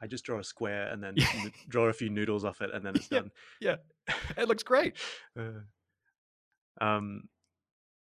I 0.00 0.06
just 0.08 0.24
draw 0.24 0.38
a 0.40 0.44
square 0.44 0.88
and 0.88 1.02
then 1.02 1.14
draw 1.68 1.86
a 1.86 1.92
few 1.92 2.10
noodles 2.10 2.44
off 2.44 2.60
it 2.60 2.70
and 2.74 2.84
then 2.84 2.96
it's 2.96 3.08
Yeah. 3.10 3.18
done. 3.20 3.30
Yeah, 3.60 3.76
it 4.36 4.48
looks 4.48 4.62
great. 4.64 4.96
Uh, 5.38 5.60
um, 6.80 7.28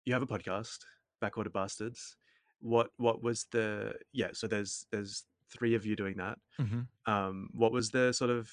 you 0.06 0.14
have 0.14 0.22
a 0.24 0.28
podcast, 0.28 0.80
Backwater 1.22 1.50
Bastards. 1.50 2.18
What 2.60 2.90
what 2.98 3.22
was 3.24 3.46
the 3.52 3.94
yeah? 4.14 4.30
So 4.34 4.48
there's 4.48 4.86
there's 4.92 5.24
three 5.52 5.76
of 5.76 5.86
you 5.86 5.96
doing 5.96 6.18
that. 6.18 6.40
Mm-hmm. 6.60 7.12
Um, 7.12 7.50
what 7.54 7.72
was 7.72 7.92
the 7.92 8.12
sort 8.14 8.32
of 8.32 8.50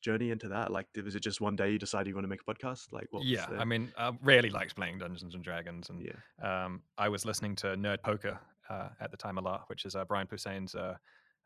journey 0.00 0.30
into 0.30 0.48
that? 0.48 0.70
Like, 0.70 0.86
was 1.04 1.14
it 1.14 1.20
just 1.20 1.40
one 1.40 1.56
day 1.56 1.70
you 1.70 1.78
decided 1.78 2.08
you 2.08 2.14
want 2.14 2.24
to 2.24 2.28
make 2.28 2.40
a 2.46 2.54
podcast? 2.54 2.92
Like, 2.92 3.08
what? 3.10 3.24
Yeah, 3.24 3.46
I 3.58 3.64
mean, 3.64 3.92
I 3.96 4.12
really 4.22 4.50
liked 4.50 4.76
playing 4.76 4.98
Dungeons 4.98 5.34
and 5.34 5.42
Dragons, 5.42 5.90
and 5.90 6.00
yeah, 6.00 6.64
um, 6.64 6.82
I 6.96 7.08
was 7.08 7.24
listening 7.24 7.56
to 7.56 7.68
Nerd 7.68 8.02
Poker 8.02 8.38
uh, 8.70 8.88
at 9.00 9.10
the 9.10 9.16
time 9.16 9.38
a 9.38 9.40
lot, 9.40 9.64
which 9.68 9.84
is 9.84 9.94
uh, 9.94 10.04
Brian 10.04 10.26
Posehn's 10.26 10.74
uh, 10.74 10.94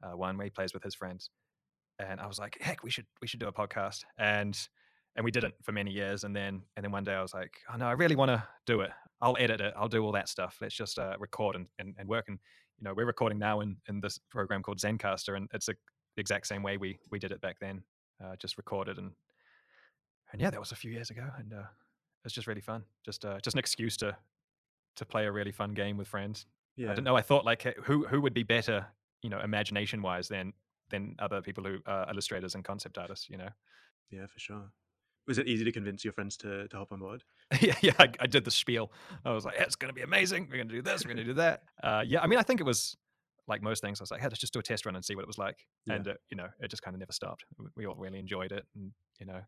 uh, 0.03 0.17
one 0.17 0.37
where 0.37 0.45
he 0.45 0.51
plays 0.51 0.75
with 0.75 0.83
his 0.83 0.95
friends, 0.95 1.31
and 1.99 2.21
I 2.21 2.27
was 2.27 2.39
like, 2.39 2.59
heck, 2.61 2.83
we 2.83 2.91
should 2.91 3.07
we 3.21 3.29
should 3.29 3.41
do 3.41 3.49
a 3.49 3.53
podcast, 3.53 4.05
and 4.19 4.59
and 5.17 5.25
we 5.25 5.31
didn't 5.31 5.55
for 5.63 5.73
many 5.73 5.91
years, 5.91 6.25
and 6.25 6.35
then 6.35 6.63
and 6.77 6.85
then 6.85 6.93
one 6.93 7.05
day 7.05 7.15
I 7.15 7.23
was 7.23 7.35
like, 7.35 7.53
oh 7.73 7.77
no, 7.77 7.87
I 7.87 7.93
really 7.93 8.17
want 8.17 8.31
to 8.31 8.43
do 8.67 8.81
it. 8.81 8.91
I'll 9.21 9.37
edit 9.39 9.61
it. 9.61 9.73
I'll 9.77 9.89
do 9.89 10.05
all 10.05 10.13
that 10.13 10.29
stuff. 10.29 10.59
Let's 10.61 10.75
just 10.75 10.99
uh, 10.99 11.17
record 11.19 11.57
and, 11.57 11.67
and 11.79 11.95
and 11.99 12.09
work. 12.09 12.27
And 12.29 12.39
you 12.79 12.85
know, 12.85 12.95
we're 12.95 13.07
recording 13.07 13.39
now 13.39 13.61
in 13.61 13.77
in 13.89 14.01
this 14.01 14.19
program 14.31 14.63
called 14.63 14.79
Zencastr, 14.79 15.37
and 15.37 15.49
it's 15.53 15.69
a, 15.69 15.75
the 16.17 16.21
exact 16.21 16.47
same 16.47 16.63
way 16.63 16.77
we 16.77 16.99
we 17.11 17.19
did 17.19 17.33
it 17.33 17.41
back 17.41 17.57
then. 17.61 17.83
Uh, 18.23 18.37
just 18.37 18.57
recorded 18.57 18.99
and 18.99 19.13
and 20.33 20.41
yeah, 20.41 20.51
that 20.51 20.61
was 20.61 20.73
a 20.73 20.77
few 20.77 20.91
years 20.91 21.11
ago, 21.11 21.25
and 21.39 21.53
uh, 21.53 21.65
it's 22.25 22.35
just 22.35 22.47
really 22.47 22.61
fun. 22.61 22.85
Just 23.05 23.25
uh, 23.25 23.39
just 23.41 23.55
an 23.55 23.59
excuse 23.59 23.97
to 23.99 24.17
to 24.97 25.05
play 25.05 25.27
a 25.27 25.33
really 25.33 25.53
fun 25.53 25.75
game 25.75 25.97
with 25.97 26.09
friends. 26.09 26.47
yeah. 26.77 26.91
I 26.91 26.95
don't 26.95 27.05
know. 27.05 27.17
I 27.17 27.23
thought 27.23 27.45
like 27.45 27.63
who 27.85 28.07
who 28.07 28.21
would 28.21 28.35
be 28.35 28.43
better, 28.43 28.87
you 29.23 29.31
know, 29.31 29.41
imagination 29.41 30.03
wise 30.03 30.29
than 30.29 30.53
than 30.91 31.17
other 31.19 31.43
people 31.43 31.65
who 31.65 31.79
are 31.87 32.09
illustrators 32.11 32.55
and 32.55 32.65
concept 32.65 32.99
artists. 32.99 33.29
You 33.29 33.37
know. 33.37 33.51
Yeah, 34.11 34.27
for 34.27 34.39
sure. 34.39 34.71
Was 35.27 35.39
it 35.39 35.47
easy 35.47 35.65
to 35.65 35.71
convince 35.71 36.05
your 36.05 36.13
friends 36.13 36.37
to, 36.39 36.67
to 36.67 36.77
hop 36.77 36.91
on 36.91 36.99
board? 36.99 37.23
yeah, 37.61 37.77
yeah. 37.81 37.93
I, 37.99 38.09
I 38.19 38.27
did 38.27 38.45
the 38.45 38.51
spiel. 38.51 38.91
I 39.25 39.31
was 39.31 39.45
like, 39.45 39.55
it's 39.57 39.77
going 39.77 39.89
to 39.89 39.95
be 39.95 40.03
amazing. 40.03 40.49
We're 40.51 40.57
going 40.57 40.69
to 40.69 40.75
do 40.75 40.83
this. 40.83 41.05
We're 41.05 41.15
going 41.15 41.25
to 41.25 41.33
do 41.33 41.35
that. 41.35 41.63
Uh, 41.81 42.03
yeah. 42.05 42.21
I 42.21 42.27
mean, 42.27 42.41
I 42.41 42.43
think 42.43 42.61
it 42.61 42.65
was 42.65 42.97
like 43.49 43.63
most 43.63 43.81
things. 43.83 44.01
I 44.01 44.03
was 44.05 44.11
like, 44.11 44.21
hey, 44.21 44.29
let's 44.29 44.41
just 44.41 44.53
do 44.53 44.59
a 44.61 44.63
test 44.63 44.87
run 44.87 44.95
and 44.97 45.05
see 45.05 45.15
what 45.15 45.23
it 45.23 45.27
was 45.27 45.39
like. 45.39 45.67
Yeah. 45.87 45.95
And 45.95 46.09
uh, 46.09 46.15
you 46.31 46.37
know, 46.37 46.49
it 46.61 46.69
just 46.69 46.83
kind 46.83 46.95
of 46.95 47.01
never 47.01 47.13
stopped. 47.13 47.45
We- 47.77 47.87
all 47.87 47.97
really 47.97 48.19
enjoyed 48.19 48.53
it, 48.53 48.65
and 48.75 48.93
you 49.19 49.27
know, 49.27 49.41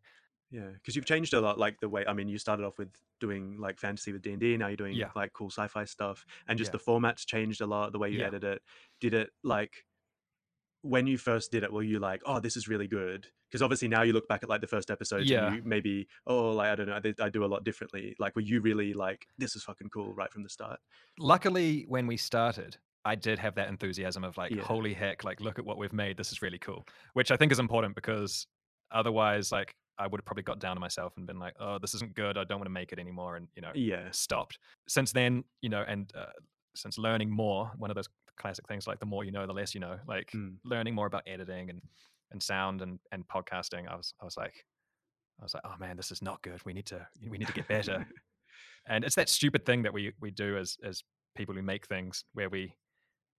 Yeah, 0.51 0.69
because 0.73 0.95
you've 0.95 1.05
changed 1.05 1.33
a 1.33 1.41
lot. 1.41 1.57
Like 1.57 1.79
the 1.79 1.89
way, 1.89 2.05
I 2.07 2.13
mean, 2.13 2.27
you 2.27 2.37
started 2.37 2.65
off 2.65 2.77
with 2.77 2.89
doing 3.19 3.57
like 3.59 3.79
fantasy 3.79 4.11
with 4.13 4.21
D 4.21 4.31
and 4.31 4.39
D. 4.39 4.57
Now 4.57 4.67
you're 4.67 4.77
doing 4.77 4.93
Yeah. 4.93 5.09
like 5.15 5.33
cool 5.33 5.49
sci-fi 5.49 5.85
stuff, 5.85 6.25
and 6.47 6.57
just 6.57 6.69
Yeah. 6.73 6.77
the 6.77 6.83
formats 6.91 7.25
changed 7.25 7.61
a 7.61 7.65
lot. 7.67 7.91
The 7.93 7.99
way 7.99 8.09
you 8.09 8.19
Yeah. 8.19 8.27
edit 8.27 8.43
it, 8.43 8.61
did 9.01 9.13
it 9.13 9.29
like 9.43 9.85
when 10.81 11.07
you 11.07 11.17
first 11.17 11.51
did 11.51 11.63
it? 11.63 11.73
Were 11.73 11.81
you 11.81 11.97
like, 11.99 12.21
oh, 12.25 12.39
this 12.39 12.55
is 12.55 12.67
really 12.67 12.87
good? 12.87 13.27
Because 13.49 13.61
obviously 13.63 13.87
now 13.87 14.03
you 14.03 14.13
look 14.13 14.27
back 14.27 14.43
at 14.43 14.49
like 14.49 14.61
the 14.61 14.67
first 14.67 14.91
episodes, 14.91 15.27
Yeah. 15.29 15.47
and 15.47 15.55
you 15.55 15.61
maybe, 15.65 16.07
oh, 16.27 16.51
like 16.51 16.67
I 16.69 16.75
don't 16.75 16.87
know, 16.87 16.99
I, 17.03 17.25
I 17.25 17.29
do 17.29 17.43
a 17.43 17.47
lot 17.47 17.63
differently. 17.63 18.15
Like, 18.19 18.35
were 18.35 18.41
you 18.43 18.61
really 18.61 18.93
like, 18.93 19.25
this 19.37 19.55
is 19.55 19.63
fucking 19.63 19.89
cool 19.89 20.13
right 20.13 20.31
from 20.31 20.43
the 20.43 20.49
start? 20.49 20.79
luckily 21.17 21.85
when 21.87 22.05
we 22.05 22.17
started 22.17 22.77
i 23.05 23.15
did 23.15 23.39
have 23.39 23.55
that 23.55 23.69
enthusiasm 23.69 24.23
of 24.23 24.35
like 24.37 24.51
Yeah. 24.51 24.63
holy 24.63 24.93
heck 24.93 25.23
like 25.23 25.39
look 25.39 25.59
at 25.59 25.65
what 25.65 25.77
we've 25.77 25.93
made 25.93 26.17
this 26.17 26.31
is 26.31 26.41
really 26.41 26.57
cool 26.59 26.85
which 27.13 27.31
i 27.31 27.37
think 27.37 27.51
is 27.51 27.59
important 27.59 27.95
because 27.95 28.47
otherwise 28.91 29.51
like 29.51 29.73
i 29.97 30.07
would 30.07 30.19
have 30.19 30.25
probably 30.25 30.43
got 30.43 30.59
down 30.59 30.75
to 30.75 30.79
myself 30.79 31.13
and 31.17 31.25
been 31.27 31.39
like 31.39 31.53
oh 31.59 31.77
this 31.79 31.93
isn't 31.93 32.13
good 32.15 32.37
i 32.37 32.43
don't 32.43 32.59
want 32.59 32.65
to 32.65 32.69
make 32.81 32.91
it 32.91 32.99
anymore 32.99 33.35
and 33.37 33.47
you 33.55 33.61
know 33.61 33.71
Yeah, 33.73 34.09
stopped 34.11 34.57
since 34.87 35.11
then 35.11 35.43
you 35.61 35.69
know 35.69 35.83
and 35.87 36.11
uh, 36.17 36.25
since 36.75 36.97
learning 36.97 37.29
more 37.29 37.71
one 37.77 37.89
of 37.89 37.95
those 37.95 38.09
classic 38.37 38.67
things 38.67 38.85
like 38.85 38.99
the 38.99 39.05
more 39.05 39.23
you 39.23 39.31
know 39.31 39.45
the 39.47 39.53
less 39.53 39.73
you 39.73 39.79
know 39.79 39.97
like 40.07 40.31
Mm. 40.35 40.55
learning 40.65 40.93
more 40.93 41.07
about 41.07 41.23
editing 41.25 41.69
and 41.69 41.81
and 42.31 42.41
sound 42.43 42.81
and 42.81 42.99
and 43.13 43.25
podcasting 43.27 43.87
i 43.89 43.95
was 43.95 44.13
i 44.21 44.25
was 44.25 44.35
like 44.35 44.65
i 45.39 45.43
was 45.43 45.53
like 45.53 45.63
oh 45.65 45.75
man 45.79 45.95
this 45.95 46.11
is 46.11 46.21
not 46.21 46.41
good 46.41 46.59
we 46.65 46.73
need 46.73 46.85
to 46.87 47.07
we 47.29 47.37
need 47.37 47.47
to 47.47 47.53
get 47.53 47.67
better 47.67 48.05
and 48.87 49.03
it's 49.05 49.15
that 49.15 49.29
stupid 49.29 49.65
thing 49.65 49.83
that 49.83 49.93
we 49.93 50.11
we 50.19 50.31
do 50.31 50.57
as 50.57 50.75
as 50.83 51.01
people 51.37 51.55
who 51.55 51.61
make 51.61 51.85
things 51.87 52.25
where 52.33 52.49
we 52.49 52.73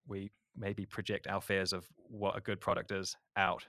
we 0.06 0.30
maybe 0.56 0.86
project 0.86 1.26
our 1.26 1.40
fears 1.40 1.72
of 1.72 1.86
what 1.96 2.36
a 2.36 2.40
good 2.40 2.60
product 2.60 2.92
is 2.92 3.16
out 3.36 3.66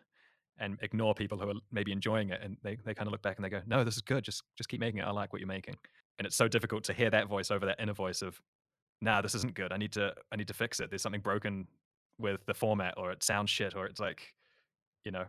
and 0.60 0.80
ignore 0.82 1.14
people 1.14 1.38
who 1.38 1.50
are 1.50 1.54
maybe 1.72 1.92
enjoying 1.92 2.30
it 2.30 2.42
and 2.42 2.58
they, 2.64 2.78
they 2.86 2.94
kind 2.94 3.08
of 3.08 3.12
look 3.12 3.22
back 3.22 3.38
and 3.38 3.46
they 3.46 3.50
go 3.50 3.62
no 3.68 3.84
this 3.84 3.96
is 3.96 4.02
good 4.02 4.24
just 4.24 4.44
just 4.58 4.70
keep 4.70 4.80
making 4.80 5.00
it 5.00 5.04
i 5.04 5.12
like 5.12 5.34
what 5.34 5.40
you're 5.40 5.48
making 5.48 5.76
and 6.18 6.26
it's 6.26 6.36
so 6.36 6.48
difficult 6.48 6.84
to 6.84 6.94
hear 6.94 7.10
that 7.10 7.28
voice 7.28 7.52
over 7.52 7.66
that 7.66 7.80
inner 7.80 7.94
voice 7.94 8.22
of 8.22 8.42
nah 9.02 9.22
this 9.22 9.36
isn't 9.36 9.54
good 9.54 9.72
i 9.72 9.78
need 9.78 9.92
to 9.92 10.14
i 10.32 10.36
need 10.36 10.48
to 10.48 10.54
fix 10.54 10.80
it 10.80 10.90
there's 10.90 11.02
something 11.02 11.22
broken 11.22 11.68
with 12.18 12.46
the 12.46 12.54
format 12.54 12.94
or 12.98 13.12
it 13.12 13.24
sounds 13.24 13.50
shit 13.50 13.76
or 13.76 13.86
it's 13.86 14.00
like 14.00 14.34
you 15.04 15.12
know 15.12 15.26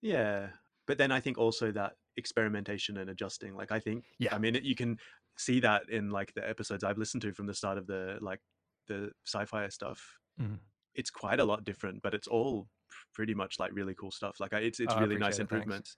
Yeah, 0.00 0.50
but 0.86 0.98
then 0.98 1.10
I 1.12 1.20
think 1.20 1.38
also 1.38 1.72
that 1.72 1.94
experimentation 2.16 2.96
and 2.98 3.10
adjusting. 3.10 3.54
Like 3.54 3.72
I 3.72 3.80
think, 3.80 4.04
Yeah. 4.18 4.34
I 4.34 4.38
mean, 4.38 4.58
you 4.62 4.74
can 4.74 4.98
see 5.36 5.60
that 5.60 5.88
in 5.88 6.10
like 6.10 6.34
the 6.34 6.48
episodes 6.48 6.84
I've 6.84 6.98
listened 6.98 7.22
to 7.22 7.32
from 7.32 7.46
the 7.46 7.54
start 7.54 7.78
of 7.78 7.86
the 7.86 8.18
like 8.20 8.40
the 8.88 9.12
sci-fi 9.26 9.68
stuff. 9.68 10.18
Mhm. 10.38 10.58
It's 10.94 11.10
quite 11.10 11.40
a 11.40 11.44
lot 11.44 11.64
different, 11.64 12.02
but 12.02 12.14
it's 12.14 12.28
all 12.28 12.68
pretty 13.14 13.34
much 13.34 13.58
like 13.60 13.72
really 13.72 13.94
cool 13.94 14.10
stuff. 14.10 14.40
Like 14.40 14.52
I, 14.54 14.60
it's 14.60 14.80
it's 14.80 14.94
Oh, 14.94 15.00
really 15.00 15.16
nice 15.16 15.34
it, 15.34 15.38
thanks. 15.38 15.42
improvements. 15.42 15.96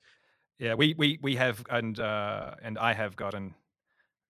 Yeah, 0.59 0.75
we 0.75 0.95
we 0.99 1.19
we 1.23 1.37
have 1.37 1.65
and 1.71 1.99
uh 2.01 2.55
and 2.63 2.79
I 2.79 2.93
have 2.95 3.17
gotten 3.17 3.55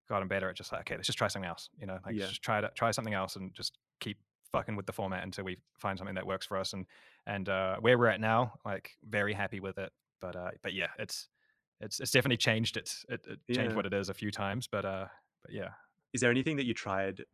gotten 0.09 0.29
better 0.29 0.49
at 0.51 0.57
just 0.57 0.73
like 0.73 0.83
okay, 0.83 0.96
let's 0.96 1.07
just 1.07 1.18
try 1.18 1.29
something 1.29 1.49
else. 1.49 1.68
You 1.79 1.87
know, 1.87 1.99
like 2.05 2.16
Yeah. 2.16 2.27
just 2.27 2.42
try 2.42 2.61
to 2.61 2.70
try 2.75 2.90
something 2.90 3.14
else 3.14 3.37
and 3.37 3.55
just 3.55 3.79
keep 4.01 4.18
fucking 4.53 4.77
with 4.77 4.87
the 4.87 4.92
format 4.92 5.23
until 5.25 5.44
we 5.44 5.59
find 5.79 5.99
something 5.99 6.16
that 6.16 6.27
works 6.27 6.46
for 6.46 6.57
us. 6.57 6.73
And 6.73 6.87
and 7.27 7.49
uh 7.49 7.77
where 7.81 7.99
we're 7.99 8.09
at 8.09 8.20
now, 8.20 8.55
like 8.64 8.96
very 9.05 9.33
happy 9.33 9.61
with 9.61 9.79
it. 9.79 9.92
But 10.20 10.37
uh 10.37 10.51
but 10.62 10.73
yeah, 10.75 10.90
it's 10.99 11.29
it's 11.81 12.01
it's 12.01 12.11
definitely 12.11 12.38
changed. 12.38 12.77
It's 12.77 13.05
it, 13.09 13.27
it 13.27 13.40
changed 13.53 13.73
Yeah. 13.73 13.77
what 13.77 13.87
it 13.87 13.94
is 13.94 14.09
a 14.09 14.14
few 14.14 14.31
times. 14.31 14.68
But 14.68 14.85
uh 14.85 15.07
but 15.42 15.53
yeah. 15.53 15.70
Is 16.12 16.20
there 16.20 16.31
anything 16.31 16.57
that 16.57 16.66
you 16.66 16.75
tried 16.75 17.25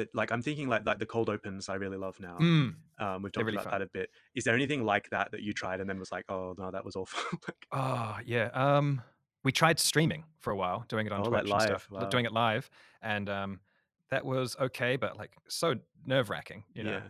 that 0.00 0.14
like 0.14 0.32
I'm 0.32 0.42
thinking 0.42 0.68
like 0.68 0.84
like 0.86 0.98
the 0.98 1.06
cold 1.06 1.28
opens 1.30 1.68
I 1.68 1.74
really 1.76 1.96
love 1.96 2.18
now. 2.20 2.36
Mm. 2.38 2.74
Um, 2.98 3.22
we've 3.22 3.32
talked 3.32 3.46
really 3.46 3.56
about 3.56 3.70
fun. 3.70 3.80
that 3.80 3.82
a 3.86 3.90
bit. 3.92 4.10
Is 4.34 4.44
there 4.44 4.54
anything 4.54 4.84
like 4.84 5.08
that 5.10 5.30
that 5.32 5.42
you 5.42 5.52
tried 5.52 5.80
and 5.80 5.88
then 5.88 5.98
was 5.98 6.10
like, 6.12 6.24
oh 6.28 6.54
no, 6.58 6.70
that 6.70 6.84
was 6.84 6.96
awful? 6.96 7.38
like, 7.48 7.66
Oh 7.72 8.16
yeah. 8.24 8.48
Um, 8.52 9.02
we 9.44 9.52
tried 9.52 9.78
streaming 9.78 10.24
for 10.40 10.50
a 10.50 10.56
while, 10.56 10.84
doing 10.88 11.06
it 11.06 11.12
on 11.12 11.20
Oh, 11.20 11.30
Twitch 11.30 11.46
like 11.48 11.62
and 11.70 11.80
stuff, 11.80 11.88
li- 11.90 12.06
doing 12.10 12.24
it 12.26 12.32
live, 12.32 12.68
and 13.00 13.28
um, 13.30 13.60
that 14.10 14.24
was 14.24 14.54
okay, 14.60 14.96
but 14.96 15.16
like 15.16 15.32
so 15.48 15.76
nerve 16.04 16.28
wracking, 16.28 16.64
you 16.74 16.82
know, 16.84 16.90
Yeah. 16.92 17.02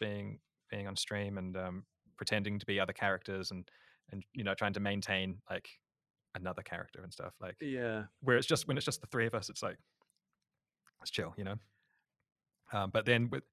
being 0.00 0.40
being 0.70 0.86
on 0.86 0.96
stream 0.96 1.38
and 1.38 1.56
um, 1.56 1.84
pretending 2.18 2.58
to 2.58 2.66
be 2.66 2.78
other 2.80 2.92
characters 2.92 3.50
and 3.52 3.66
and 4.12 4.22
you 4.34 4.44
know 4.44 4.54
trying 4.54 4.74
to 4.74 4.80
maintain 4.80 5.38
like 5.50 5.68
another 6.34 6.60
character 6.62 7.00
and 7.02 7.10
stuff. 7.12 7.32
Like 7.40 7.56
yeah, 7.60 8.04
where 8.20 8.36
it's 8.36 8.46
just 8.46 8.68
when 8.68 8.76
it's 8.76 8.84
just 8.86 9.00
the 9.00 9.06
three 9.06 9.26
of 9.26 9.34
us, 9.34 9.48
it's 9.48 9.62
like 9.62 9.78
it's 11.00 11.10
chill, 11.10 11.32
you 11.38 11.44
know. 11.44 11.54
Um, 12.72 12.90
but 12.90 13.06
then 13.06 13.28
with 13.30 13.44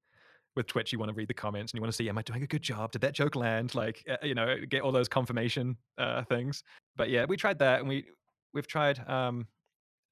with 0.56 0.68
Twitch, 0.68 0.94
you 0.94 1.00
want 1.00 1.10
to 1.10 1.16
read 1.16 1.28
the 1.28 1.34
comments 1.34 1.74
and 1.74 1.78
you 1.78 1.82
want 1.82 1.92
to 1.92 1.96
see, 1.98 2.08
am 2.08 2.18
I 2.18 2.22
doing 2.22 2.44
a 2.44 2.48
good 2.48 2.62
job? 2.62 2.92
Did 2.92 3.02
that 3.02 3.14
joke 3.14 3.36
land? 3.36 3.76
Like, 3.76 4.04
uh, 4.10 4.16
you 4.26 4.36
know, 4.36 4.56
get 4.70 4.84
all 4.84 4.92
those 4.94 5.10
confirmation 5.10 5.76
uh, 5.98 6.24
things. 6.24 6.64
But 6.96 7.10
yeah, 7.10 7.26
we 7.28 7.36
tried 7.36 7.60
that, 7.60 7.80
and 7.80 7.90
we 7.90 8.06
we've 8.54 8.68
tried 8.68 9.06
um, 9.08 9.48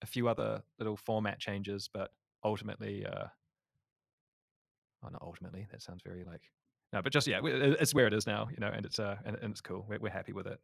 a 0.01 0.05
few 0.05 0.27
other 0.27 0.61
little 0.79 0.97
format 0.97 1.39
changes, 1.39 1.89
but 1.93 2.11
ultimately, 2.43 3.05
uh, 3.05 3.27
oh, 5.03 5.09
not 5.09 5.21
ultimately. 5.21 5.65
That 5.71 5.81
sounds 5.81 6.01
very 6.03 6.23
like 6.25 6.41
no, 6.93 7.01
but 7.01 7.11
just 7.11 7.25
yeah, 7.25 7.39
it's 7.43 7.95
where 7.95 8.05
it 8.05 8.13
is 8.13 8.27
now, 8.27 8.47
you 8.51 8.57
know, 8.59 8.71
and 8.73 8.85
it's 8.85 8.99
uh, 8.99 9.15
and, 9.25 9.37
and 9.41 9.51
it's 9.51 9.61
cool. 9.61 9.85
We're, 9.89 9.99
we're 9.99 10.11
happy 10.11 10.31
with 10.33 10.45
it. 10.45 10.59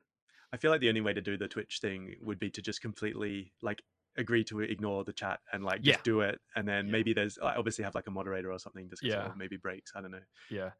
I 0.54 0.58
feel 0.58 0.72
like 0.72 0.82
the 0.82 0.90
only 0.90 1.02
way 1.02 1.14
to 1.14 1.22
do 1.22 1.38
the 1.38 1.48
Twitch 1.48 1.80
thing 1.82 2.16
would 2.22 2.40
be 2.40 2.50
to 2.52 2.62
just 2.62 2.82
completely 2.82 3.52
like 3.62 3.82
agree 4.20 4.44
to 4.46 4.60
ignore 4.60 5.04
the 5.04 5.14
chat 5.14 5.40
and 5.54 5.64
like 5.64 5.82
just 5.82 6.00
Yeah. 6.00 6.04
do 6.04 6.22
it, 6.22 6.40
and 6.56 6.68
then 6.68 6.86
Yeah. 6.86 6.92
maybe 6.92 7.14
there's 7.14 7.38
I 7.40 7.56
obviously 7.56 7.84
have 7.86 7.96
like 7.96 8.08
a 8.08 8.12
moderator 8.12 8.52
or 8.52 8.60
something 8.60 8.90
just 8.90 9.02
Yeah. 9.02 9.34
maybe 9.36 9.58
breaks. 9.58 9.92
I 9.96 10.02
don't 10.02 10.12
know. 10.12 10.26
Yeah, 10.52 10.72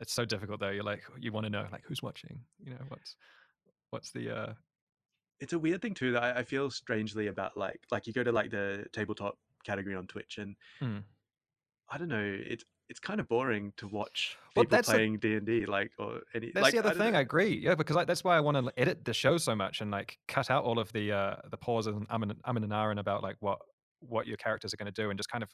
it's 0.00 0.12
so 0.12 0.24
difficult 0.24 0.60
though. 0.60 0.70
You're 0.70 0.82
like, 0.84 1.02
you 1.20 1.30
want 1.32 1.44
to 1.44 1.50
know 1.50 1.66
like 1.70 1.84
who's 1.84 2.02
watching. 2.02 2.40
You 2.58 2.70
know 2.70 2.84
what's 2.88 3.16
what's 3.90 4.10
the 4.10 4.36
uh 4.36 4.54
It's 5.40 5.52
a 5.52 5.58
weird 5.58 5.82
thing 5.82 5.94
too 5.94 6.12
that 6.12 6.22
I, 6.22 6.40
I 6.40 6.42
feel 6.44 6.70
strangely 6.70 7.26
about 7.28 7.56
like 7.56 7.80
like 7.90 8.06
you 8.06 8.12
go 8.12 8.24
to 8.24 8.32
like 8.32 8.50
the 8.50 8.86
tabletop 8.92 9.38
category 9.64 9.94
on 9.94 10.06
Twitch 10.06 10.38
and 10.38 10.56
Mm. 10.82 11.04
I 11.88 11.98
don't 11.98 12.08
know 12.08 12.24
it's 12.52 12.64
it's 12.88 13.00
kind 13.00 13.20
of 13.20 13.28
boring 13.28 13.72
to 13.78 13.88
watch 13.88 14.36
Well, 14.54 14.64
people 14.64 14.76
that's 14.76 14.88
playing 14.88 15.18
D 15.18 15.34
and 15.34 15.46
D 15.46 15.66
like 15.66 15.90
or 15.98 16.20
any 16.34 16.52
That's 16.54 16.62
like 16.64 16.72
the 16.72 16.78
other 16.80 16.90
I 16.90 16.92
thing. 16.94 17.12
know. 17.12 17.18
I 17.18 17.22
agree. 17.22 17.56
Yeah, 17.58 17.74
because 17.74 17.96
I, 17.96 18.04
that's 18.04 18.22
why 18.24 18.36
I 18.36 18.40
want 18.40 18.56
to 18.64 18.72
edit 18.80 19.04
the 19.04 19.12
show 19.14 19.38
so 19.38 19.54
much 19.56 19.80
and 19.80 19.90
like 19.90 20.18
cut 20.28 20.50
out 20.50 20.64
all 20.64 20.78
of 20.78 20.92
the 20.92 21.12
uh 21.12 21.36
the 21.50 21.56
pauses 21.56 21.94
and 21.96 22.06
um 22.10 22.22
and 22.22 22.34
um 22.44 22.56
and 22.56 22.72
ah 22.72 22.88
and 22.90 23.00
about 23.00 23.22
like 23.22 23.36
what 23.40 23.58
what 24.00 24.26
your 24.26 24.36
characters 24.36 24.72
are 24.72 24.76
going 24.76 24.92
to 24.92 25.02
do 25.02 25.10
and 25.10 25.18
just 25.18 25.30
kind 25.30 25.42
of 25.42 25.50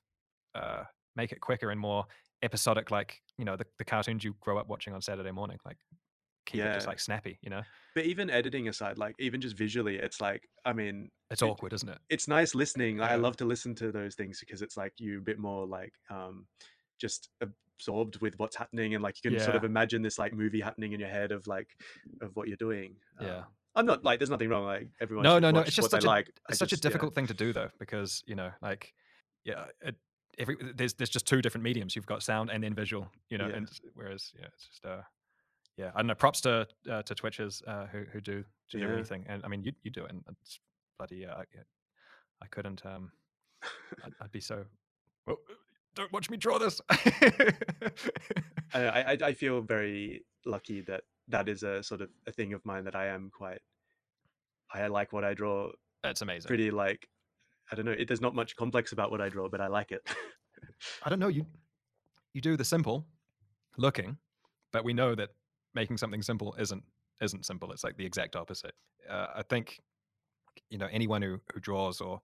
uh 0.54 0.84
make 1.16 1.32
it 1.32 1.40
quicker 1.40 1.70
and 1.70 1.80
more 1.80 2.04
episodic, 2.42 2.90
like 2.90 3.20
you 3.38 3.44
know 3.44 3.56
the, 3.56 3.66
the 3.78 3.84
cartoons 3.84 4.24
you 4.24 4.34
grow 4.40 4.58
up 4.58 4.68
watching 4.68 4.92
on 4.94 5.00
Saturday 5.02 5.30
morning. 5.30 5.58
Like 5.64 5.76
keep 6.44 6.60
it 6.62 6.74
just 6.74 6.86
like 6.88 6.98
snappy. 7.00 7.38
You 7.42 7.50
know, 7.50 7.62
But 7.94 8.04
even 8.06 8.28
editing 8.30 8.68
aside, 8.68 8.98
like 8.98 9.14
even 9.20 9.40
just 9.40 9.56
visually, 9.56 9.96
it's 9.96 10.20
like 10.20 10.42
I 10.64 10.72
mean 10.72 11.08
it's 11.30 11.40
It- 11.42 11.46
awkward, 11.46 11.72
isn't 11.72 11.88
it? 11.88 11.98
it's 12.10 12.28
nice 12.28 12.54
listening. 12.54 12.98
Like, 12.98 13.10
I 13.12 13.14
love 13.14 13.36
to 13.38 13.44
listen 13.44 13.74
to 13.76 13.92
those 13.92 14.14
things 14.16 14.40
because 14.40 14.60
it's 14.60 14.76
like 14.76 14.92
you 14.98 15.18
a 15.18 15.22
bit 15.22 15.38
more 15.38 15.66
like 15.66 15.92
um 16.10 16.46
just 17.02 17.28
absorbed 17.42 18.16
with 18.22 18.38
what's 18.38 18.56
happening 18.56 18.94
and 18.94 19.02
like 19.02 19.16
you 19.22 19.30
can 19.30 19.40
sort 19.40 19.56
of 19.56 19.64
imagine 19.64 20.00
this 20.02 20.18
like 20.18 20.32
movie 20.32 20.60
happening 20.60 20.92
in 20.94 21.00
your 21.00 21.08
head 21.10 21.32
of 21.32 21.46
like 21.46 21.68
of 22.22 22.30
what 22.36 22.48
you're 22.48 22.56
doing. 22.56 22.94
Yeah. 23.20 23.38
Um, 23.38 23.44
I'm 23.74 23.86
not 23.86 24.04
like 24.04 24.18
there's 24.20 24.30
nothing 24.30 24.48
wrong. 24.48 24.64
Like 24.64 24.88
everyone. 25.00 25.24
No, 25.24 25.38
no, 25.38 25.50
no. 25.50 25.60
It's 25.60 25.74
just 25.74 25.90
such 25.90 26.04
a 26.04 26.06
like. 26.06 26.28
I 26.48 26.50
it's 26.52 26.58
such 26.58 26.68
a 26.68 26.70
just- 26.70 26.84
yeah. 26.84 26.88
difficult 26.90 27.14
thing 27.14 27.26
to 27.26 27.34
do 27.34 27.52
though 27.52 27.70
because 27.78 28.22
you 28.26 28.34
know 28.34 28.50
like 28.62 28.94
yeah 29.44 29.64
it, 29.82 29.96
every 30.38 30.56
there's 30.76 30.94
there's 30.94 31.10
just 31.10 31.26
two 31.26 31.42
different 31.42 31.64
mediums 31.64 31.96
you've 31.96 32.06
got 32.06 32.22
sound 32.22 32.50
and 32.50 32.62
then 32.64 32.74
visual 32.74 33.08
you 33.30 33.36
know 33.38 33.48
Yeah. 33.48 33.56
and 33.56 33.68
whereas 33.94 34.32
yeah 34.38 34.46
it's 34.54 34.66
just 34.68 34.84
uh 34.86 35.02
yeah 35.76 35.90
i 35.94 35.98
don't 35.98 36.06
know 36.06 36.14
props 36.14 36.40
to 36.42 36.66
uh, 36.90 37.02
to 37.02 37.14
twitchers 37.14 37.60
uh 37.66 37.86
who 37.86 38.04
who 38.12 38.20
do 38.20 38.44
to 38.70 38.78
do 38.78 38.84
Yeah. 38.86 38.92
anything 38.94 39.24
and 39.28 39.42
i 39.44 39.48
mean 39.48 39.62
you 39.64 39.72
you 39.82 39.90
do 39.90 40.04
it 40.04 40.10
and 40.12 40.22
it's 40.42 40.60
bloody 40.98 41.26
uh, 41.26 41.34
I, 41.34 41.44
yeah, 41.54 41.62
I 42.42 42.46
couldn't 42.46 42.84
um 42.86 43.10
I'd, 44.04 44.12
I'd 44.22 44.32
be 44.32 44.40
so 44.40 44.64
oh, 45.28 45.36
don't 45.94 46.12
watch 46.12 46.30
me 46.30 46.36
draw 46.36 46.58
this 46.58 46.80
I, 48.74 48.80
I 49.12 49.18
I 49.22 49.32
feel 49.32 49.60
very 49.60 50.24
lucky 50.44 50.80
that 50.82 51.02
that 51.28 51.48
is 51.48 51.62
a 51.62 51.82
sort 51.82 52.00
of 52.00 52.10
a 52.26 52.32
thing 52.32 52.52
of 52.52 52.64
mine 52.64 52.84
that 52.84 52.96
I 52.96 53.06
am 53.06 53.30
quite. 53.32 53.60
I 54.72 54.86
like 54.86 55.12
what 55.12 55.24
I 55.24 55.34
draw. 55.34 55.70
that's 56.02 56.22
amazing 56.22 56.48
Pretty 56.48 56.70
like, 56.70 57.08
I 57.70 57.76
don't 57.76 57.84
know. 57.84 57.92
It, 57.92 58.08
there's 58.08 58.20
not 58.20 58.34
much 58.34 58.56
complex 58.56 58.92
about 58.92 59.10
what 59.10 59.20
I 59.20 59.28
draw, 59.28 59.48
but 59.48 59.60
I 59.60 59.66
like 59.66 59.92
it. 59.92 60.02
I 61.02 61.10
don't 61.10 61.18
know. 61.18 61.28
You 61.28 61.46
you 62.32 62.40
do 62.40 62.56
the 62.56 62.64
simple 62.64 63.06
looking, 63.76 64.16
but 64.72 64.84
we 64.84 64.92
know 64.92 65.14
that 65.14 65.30
making 65.74 65.98
something 65.98 66.22
simple 66.22 66.54
isn't 66.58 66.82
isn't 67.20 67.44
simple. 67.44 67.70
It's 67.72 67.84
like 67.84 67.96
the 67.96 68.06
exact 68.06 68.36
opposite. 68.36 68.74
Uh, 69.08 69.26
I 69.36 69.42
think 69.42 69.80
you 70.70 70.78
know 70.78 70.88
anyone 70.90 71.22
who 71.22 71.40
who 71.52 71.60
draws 71.60 72.00
or 72.00 72.20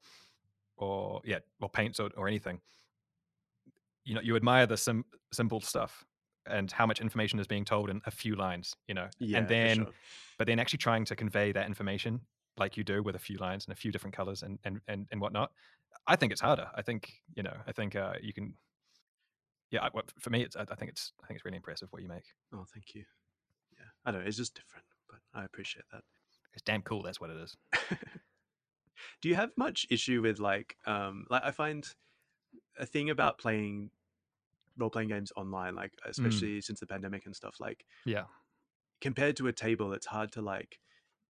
or 0.76 1.20
yeah 1.24 1.38
or 1.60 1.68
paints 1.68 2.00
or, 2.00 2.10
or 2.16 2.28
anything. 2.28 2.60
You 4.08 4.14
know, 4.14 4.20
you 4.22 4.36
admire 4.36 4.66
the 4.66 4.76
sim- 4.76 5.04
simple 5.32 5.60
stuff 5.60 6.04
and 6.46 6.72
how 6.72 6.86
much 6.86 7.00
information 7.00 7.38
is 7.38 7.46
being 7.46 7.64
told 7.64 7.90
in 7.90 8.00
a 8.06 8.10
few 8.10 8.34
lines. 8.34 8.74
You 8.86 8.94
know, 8.94 9.08
yeah, 9.18 9.38
and 9.38 9.48
then 9.48 9.76
sure. 9.76 9.92
but 10.38 10.46
then 10.46 10.58
actually 10.58 10.78
trying 10.78 11.04
to 11.04 11.16
convey 11.16 11.52
that 11.52 11.66
information 11.66 12.20
like 12.58 12.76
you 12.76 12.84
do 12.84 13.02
with 13.02 13.14
a 13.14 13.18
few 13.18 13.38
lines 13.38 13.64
and 13.66 13.72
a 13.72 13.76
few 13.76 13.92
different 13.92 14.14
colors 14.14 14.42
and 14.42 14.58
and 14.64 14.80
and, 14.88 15.06
and 15.12 15.20
whatnot 15.20 15.52
i 16.06 16.16
think 16.16 16.32
it's 16.32 16.40
harder 16.40 16.68
i 16.74 16.82
think 16.82 17.12
you 17.36 17.42
know 17.42 17.54
i 17.66 17.72
think 17.72 17.94
uh 17.96 18.14
you 18.20 18.32
can 18.32 18.54
yeah 19.70 19.84
I, 19.84 19.90
for 20.18 20.30
me 20.30 20.42
it's 20.42 20.56
I, 20.56 20.62
I 20.62 20.74
think 20.74 20.90
it's 20.90 21.12
i 21.22 21.26
think 21.26 21.36
it's 21.38 21.44
really 21.44 21.56
impressive 21.56 21.88
what 21.92 22.02
you 22.02 22.08
make 22.08 22.24
Oh, 22.52 22.64
thank 22.74 22.94
you. 22.94 23.04
Yeah, 23.78 23.84
I 24.04 24.10
don't 24.10 24.22
know. 24.22 24.26
It's 24.26 24.36
just 24.36 24.54
different, 24.54 24.86
but 25.08 25.20
I 25.34 25.44
appreciate 25.44 25.84
that. 25.92 26.02
it's 26.52 26.62
damn 26.62 26.82
cool 26.82 27.02
that's 27.02 27.20
what 27.20 27.30
it 27.30 27.36
is 27.36 27.56
Do 29.22 29.28
you 29.28 29.36
have 29.36 29.50
much 29.56 29.86
issue 29.90 30.22
with 30.22 30.40
like, 30.40 30.76
um, 30.86 31.24
like 31.30 31.42
I 31.44 31.52
find 31.52 31.86
a 32.78 32.86
thing 32.86 33.10
about 33.10 33.38
playing 33.38 33.90
role 34.78 34.90
playing 34.90 35.08
games 35.08 35.32
online, 35.36 35.74
like 35.74 35.92
especially 36.06 36.60
since 36.60 36.80
the 36.80 36.86
pandemic 36.86 37.26
and 37.26 37.34
stuff, 37.36 37.56
like 37.60 37.84
yeah 38.06 38.24
compared 39.00 39.36
to 39.36 39.46
a 39.46 39.52
table, 39.52 39.92
it's 39.92 40.06
hard 40.06 40.32
to 40.32 40.42
like 40.42 40.78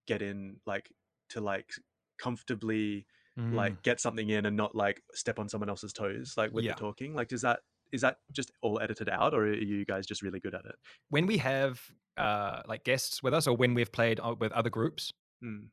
get 0.06 0.22
in, 0.22 0.56
like 0.66 0.90
to 1.30 1.40
like 1.40 1.70
comfortably 2.18 3.06
Mm. 3.38 3.54
like 3.54 3.82
get 3.84 4.00
something 4.00 4.28
in 4.30 4.46
and 4.46 4.56
not 4.56 4.74
like 4.74 5.00
step 5.14 5.38
on 5.38 5.48
someone 5.48 5.68
else's 5.68 5.92
toes, 5.92 6.34
like 6.36 6.50
with 6.52 6.64
Yeah. 6.64 6.72
the 6.72 6.80
talking. 6.80 7.14
Like, 7.14 7.28
does 7.28 7.42
that 7.42 7.60
is 7.92 8.00
that 8.00 8.16
just 8.32 8.50
all 8.62 8.80
edited 8.80 9.08
out, 9.08 9.32
or 9.32 9.42
are 9.44 9.54
you 9.54 9.84
guys 9.84 10.06
just 10.06 10.22
really 10.22 10.40
good 10.40 10.54
at 10.56 10.64
it? 10.64 10.74
when 11.08 11.24
we 11.24 11.38
have 11.38 11.80
uh 12.16 12.62
like 12.66 12.82
guests 12.82 13.22
with 13.22 13.32
us 13.32 13.46
or 13.46 13.56
when 13.56 13.74
we've 13.74 13.92
played 13.92 14.18
with 14.40 14.50
other 14.52 14.70
groups 14.70 15.12
Mm. 15.44 15.68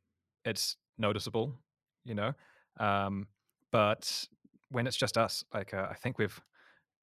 it's 0.45 0.77
noticeable 0.99 1.57
you 2.03 2.13
know 2.13 2.33
um 2.79 3.27
but 3.71 4.27
when 4.69 4.85
it's 4.85 4.95
just 4.95 5.17
us 5.17 5.43
like 5.51 5.73
uh, 5.73 5.87
i 5.89 5.95
think 5.95 6.19
we've 6.19 6.39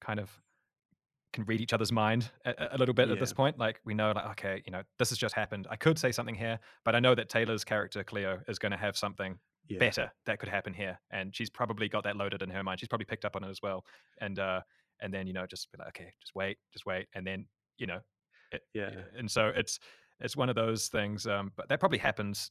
kind 0.00 0.20
of 0.20 0.30
can 1.32 1.44
read 1.44 1.60
each 1.60 1.72
other's 1.72 1.92
mind 1.92 2.30
a, 2.44 2.54
a 2.72 2.78
little 2.78 2.94
bit 2.94 3.08
at 3.10 3.18
this 3.18 3.32
point 3.32 3.58
like 3.58 3.80
we 3.84 3.94
know 3.94 4.12
like 4.14 4.26
okay 4.26 4.62
you 4.66 4.72
know 4.72 4.82
this 4.98 5.08
has 5.08 5.18
just 5.18 5.34
happened 5.34 5.66
i 5.70 5.76
could 5.76 5.98
say 5.98 6.12
something 6.12 6.34
here 6.34 6.58
but 6.84 6.94
i 6.94 7.00
know 7.00 7.14
that 7.14 7.28
taylor's 7.28 7.64
character 7.64 8.04
cleo 8.04 8.40
is 8.48 8.58
going 8.58 8.72
to 8.72 8.78
have 8.78 8.96
something 8.96 9.38
Yeah. 9.68 9.78
better 9.78 10.12
that 10.26 10.38
could 10.38 10.48
happen 10.48 10.74
here 10.74 10.98
and 11.10 11.34
she's 11.34 11.50
probably 11.50 11.88
got 11.88 12.04
that 12.04 12.16
loaded 12.16 12.42
in 12.42 12.50
her 12.50 12.62
mind 12.62 12.80
she's 12.80 12.88
probably 12.88 13.06
picked 13.06 13.24
up 13.24 13.36
on 13.36 13.44
it 13.44 13.50
as 13.50 13.60
well 13.62 13.84
and 14.20 14.38
uh 14.38 14.60
and 15.00 15.12
then 15.14 15.26
you 15.26 15.32
know 15.32 15.46
just 15.46 15.70
be 15.72 15.78
like 15.78 15.88
okay 15.88 16.12
just 16.20 16.34
wait 16.34 16.58
just 16.72 16.84
wait 16.86 17.06
and 17.14 17.26
then 17.26 17.46
you 17.78 17.86
know 17.86 18.00
it, 18.52 18.62
Yeah. 18.74 18.90
and 19.16 19.30
so 19.30 19.52
it's 19.54 19.78
it's 20.20 20.36
one 20.36 20.48
of 20.48 20.54
those 20.54 20.88
things 20.88 21.26
um 21.26 21.50
but 21.56 21.68
that 21.68 21.80
probably 21.80 21.98
happens 21.98 22.50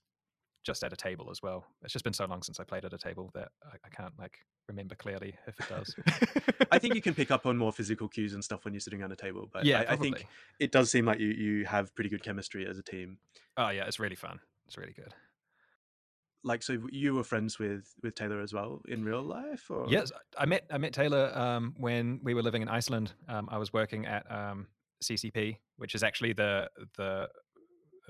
just 0.64 0.84
at 0.84 0.94
a 0.94 0.96
table 0.96 1.30
as 1.32 1.42
well. 1.42 1.66
It's 1.84 1.94
just 1.94 2.04
been 2.04 2.14
so 2.14 2.26
long 2.26 2.44
since 2.44 2.60
i 2.60 2.64
played 2.64 2.86
at 2.86 2.94
a 2.94 2.98
table 2.98 3.32
that 3.34 3.50
i, 3.66 3.76
I 3.86 3.90
can't 3.90 4.14
like 4.20 4.38
remember 4.68 4.96
clearly 4.96 5.36
if 5.48 5.60
it 5.60 5.70
does. 5.70 5.96
I 6.72 6.80
think 6.80 6.96
you 6.96 7.02
can 7.02 7.14
pick 7.14 7.32
up 7.32 7.46
on 7.46 7.58
more 7.58 7.72
physical 7.72 8.08
cues 8.08 8.34
and 8.34 8.44
stuff 8.44 8.64
when 8.66 8.74
you're 8.74 8.82
sitting 8.82 9.02
around 9.02 9.12
a 9.12 9.16
table, 9.16 9.50
but 9.52 9.66
yeah 9.66 9.84
I, 9.88 9.94
I 9.94 9.96
think 9.96 10.26
it 10.60 10.72
does 10.72 10.92
seem 10.92 11.06
like 11.06 11.20
you 11.20 11.30
you 11.30 11.66
have 11.66 11.94
pretty 11.96 12.10
good 12.10 12.24
chemistry 12.24 12.68
as 12.68 12.78
a 12.78 12.84
team. 12.84 13.18
oh 13.58 13.70
yeah 13.70 13.86
it's 13.86 14.00
really 14.00 14.16
fun. 14.16 14.40
It's 14.68 14.78
really 14.78 14.94
good. 14.94 15.14
Like, 16.44 16.64
so 16.64 16.78
you 16.92 17.14
were 17.14 17.24
friends 17.24 17.60
with 17.60 17.94
with 18.02 18.16
Taylor 18.16 18.42
as 18.42 18.52
well 18.54 18.82
in 18.88 19.04
real 19.04 19.22
life, 19.22 19.70
or? 19.70 19.86
Yes, 19.88 20.12
I 20.38 20.46
met 20.46 20.66
I 20.72 20.80
met 20.80 20.94
Taylor 20.94 21.32
um, 21.38 21.76
when 21.78 22.20
we 22.24 22.34
were 22.34 22.42
living 22.42 22.64
in 22.64 22.68
Iceland. 22.68 23.14
Um, 23.28 23.48
I 23.52 23.60
was 23.60 23.72
working 23.72 24.08
at 24.08 24.30
um, 24.32 24.68
CCP, 25.04 25.58
which 25.78 25.94
is 25.94 26.04
actually 26.04 26.34
the 26.34 26.70
the 26.98 27.30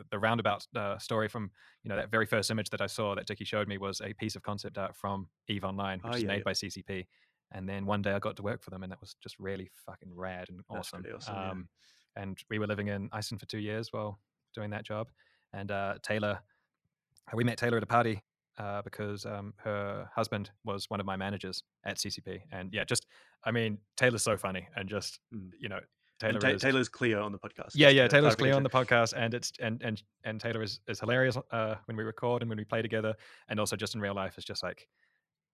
the 0.10 0.20
roundabout 0.20 0.66
uh, 0.76 0.98
story 0.98 1.28
from 1.28 1.52
you 1.84 1.90
know 1.90 1.96
that 1.96 2.10
very 2.12 2.26
first 2.26 2.50
image 2.52 2.70
that 2.70 2.82
I 2.82 2.88
saw 2.88 3.16
that 3.16 3.26
Dickie 3.28 3.46
showed 3.46 3.68
me 3.68 3.78
was 3.78 4.02
a 4.02 4.14
piece 4.14 4.36
of 4.36 4.44
concept 4.44 4.78
art 4.78 4.96
from 4.96 5.28
Eve 5.48 5.64
Online, 5.64 6.00
which 6.00 6.14
Oh, 6.14 6.16
is 6.18 6.22
yeah, 6.24 6.28
made 6.28 6.38
yeah. 6.38 6.44
by 6.46 6.52
CCP. 6.54 7.06
And 7.54 7.68
then 7.68 7.86
one 7.86 8.02
day 8.02 8.14
I 8.14 8.20
got 8.20 8.38
to 8.38 8.44
work 8.44 8.62
for 8.64 8.70
them, 8.70 8.84
and 8.84 8.92
that 8.92 9.02
was 9.02 9.16
just 9.22 9.38
really 9.38 9.70
fucking 9.86 10.12
rad 10.16 10.48
and 10.50 10.62
awesome. 10.70 11.04
awesome, 11.16 11.36
yeah. 11.36 11.50
Um, 11.52 11.68
and 12.16 12.38
we 12.50 12.60
were 12.60 12.68
living 12.68 12.88
in 12.88 13.10
Iceland 13.12 13.42
for 13.42 13.46
two 13.48 13.60
years 13.60 13.90
while 13.92 14.20
doing 14.56 14.70
that 14.72 14.84
job. 14.86 15.10
And 15.54 15.70
uh, 15.72 15.96
Taylor, 16.02 16.40
we 17.34 17.44
met 17.44 17.58
Taylor 17.58 17.78
at 17.78 17.84
a 17.84 17.88
party 17.88 18.22
uh, 18.58 18.82
because 18.84 19.26
um, 19.26 19.54
her 19.58 20.10
husband 20.16 20.52
was 20.64 20.90
one 20.90 21.00
of 21.02 21.06
my 21.06 21.16
managers 21.18 21.64
at 21.86 21.98
CCP. 21.98 22.40
And 22.52 22.74
yeah, 22.74 22.84
just 22.86 23.06
I 23.44 23.52
mean, 23.52 23.80
Taylor's 23.98 24.24
so 24.24 24.38
funny, 24.38 24.68
and 24.76 24.88
just 24.90 25.20
Mm. 25.34 25.50
you 25.60 25.68
know, 25.70 25.80
Taylor 26.22 26.40
Ta- 26.40 26.48
is 26.50 26.62
Taylor's 26.62 26.90
Cleo 26.90 27.24
on 27.24 27.32
the 27.32 27.40
podcast. 27.40 27.72
yeah, 27.74 27.90
yeah. 27.90 28.08
Taylor's 28.08 28.36
Cleo 28.36 28.56
on 28.56 28.64
the 28.64 28.70
podcast, 28.70 29.14
and 29.16 29.34
it's 29.34 29.52
and 29.60 29.82
and 29.82 30.02
and 30.24 30.40
Taylor 30.40 30.62
is 30.62 30.80
is 30.88 31.00
hilarious 31.00 31.38
uh, 31.52 31.76
when 31.86 31.98
we 31.98 32.04
record 32.04 32.42
and 32.42 32.50
when 32.50 32.58
we 32.58 32.64
play 32.64 32.82
together, 32.82 33.16
and 33.50 33.60
also 33.60 33.76
just 33.76 33.96
in 33.96 34.02
real 34.02 34.14
life 34.14 34.38
is 34.38 34.46
just 34.46 34.64
like 34.64 34.88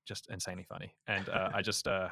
just 0.06 0.28
insanely 0.30 0.64
funny. 0.64 0.94
And 1.08 1.30
uh, 1.30 1.50
I 1.54 1.62
just 1.62 1.88
uh, 1.88 2.10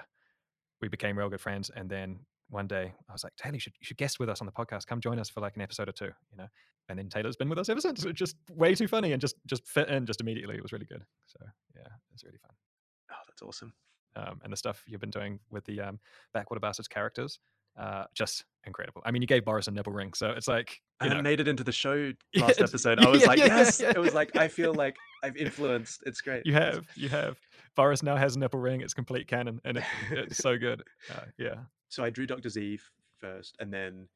we 0.81 0.87
became 0.87 1.17
real 1.17 1.29
good 1.29 1.41
friends, 1.41 1.69
and 1.75 1.89
then 1.89 2.19
one 2.49 2.67
day 2.67 2.93
I 3.09 3.11
was 3.11 3.23
like, 3.23 3.35
Taylor, 3.35 3.55
you 3.55 3.59
should 3.59 3.73
you 3.79 3.85
should 3.85 3.97
guest 3.97 4.19
with 4.19 4.29
us 4.29 4.41
on 4.41 4.45
the 4.45 4.51
podcast. 4.53 4.87
Come 4.87 5.01
join 5.01 5.19
us 5.19 5.29
for 5.29 5.41
like 5.41 5.55
an 5.55 5.61
episode 5.61 5.89
or 5.89 5.93
two, 5.93 6.11
you 6.31 6.37
know. 6.37 6.47
And 6.87 6.99
then 6.99 7.09
Taylor's 7.09 7.35
been 7.35 7.49
with 7.49 7.57
us 7.57 7.69
ever 7.69 7.81
since. 7.81 8.05
It's 8.05 8.19
just 8.19 8.35
way 8.51 8.75
too 8.75 8.87
funny 8.87 9.11
and 9.11 9.19
just 9.21 9.35
just 9.47 9.67
fit 9.67 9.89
in 9.89 10.05
just 10.05 10.21
immediately. 10.21 10.55
It 10.55 10.61
was 10.61 10.71
really 10.71 10.85
good. 10.85 11.03
So 11.25 11.39
yeah, 11.75 11.87
it's 12.13 12.23
really 12.23 12.37
fun. 12.37 12.51
Oh, 13.11 13.15
that's 13.27 13.41
awesome. 13.41 13.73
Um, 14.15 14.39
and 14.43 14.53
the 14.53 14.57
stuff 14.57 14.83
you've 14.87 15.01
been 15.01 15.09
doing 15.09 15.39
with 15.49 15.65
the 15.65 15.81
um, 15.81 15.99
Backwater 16.33 16.61
Bastards 16.61 16.87
characters, 16.87 17.39
uh, 17.77 18.05
just 18.13 18.45
incredible. 18.65 19.01
I 19.05 19.11
mean, 19.11 19.21
you 19.21 19.27
gave 19.27 19.45
Boris 19.45 19.67
a 19.67 19.71
nipple 19.71 19.93
ring, 19.93 20.13
so 20.13 20.31
it's 20.31 20.47
like 20.47 20.81
you 21.01 21.05
And 21.07 21.13
know, 21.13 21.19
it 21.19 21.23
made 21.23 21.39
it 21.39 21.47
into 21.47 21.63
the 21.63 21.71
show 21.71 22.11
last 22.35 22.61
episode. 22.61 22.99
I 22.99 23.09
was 23.09 23.21
yeah, 23.21 23.27
like, 23.27 23.39
yeah, 23.39 23.45
yes. 23.47 23.79
yeah, 23.79 23.89
It 23.91 23.99
was 23.99 24.13
like 24.13 24.35
I 24.35 24.47
feel 24.47 24.73
like 24.73 24.95
I've 25.23 25.37
influenced. 25.37 26.03
It's 26.05 26.21
great. 26.21 26.45
You 26.45 26.53
have, 26.53 26.85
you 26.95 27.09
have. 27.09 27.37
Boris 27.75 28.01
now 28.03 28.15
has 28.15 28.35
a 28.35 28.39
nipple 28.39 28.59
ring. 28.59 28.81
It's 28.81 28.93
complete 28.93 29.27
canon, 29.27 29.59
and 29.65 29.77
it, 29.77 29.83
it's 30.11 30.37
so 30.47 30.57
good. 30.57 30.83
Uh, 31.13 31.21
yeah, 31.37 31.55
so 31.89 32.03
I 32.03 32.09
drew 32.09 32.25
Doctor 32.25 32.49
Z 32.49 32.79
first, 33.17 33.55
and 33.59 33.71
then 33.73 34.07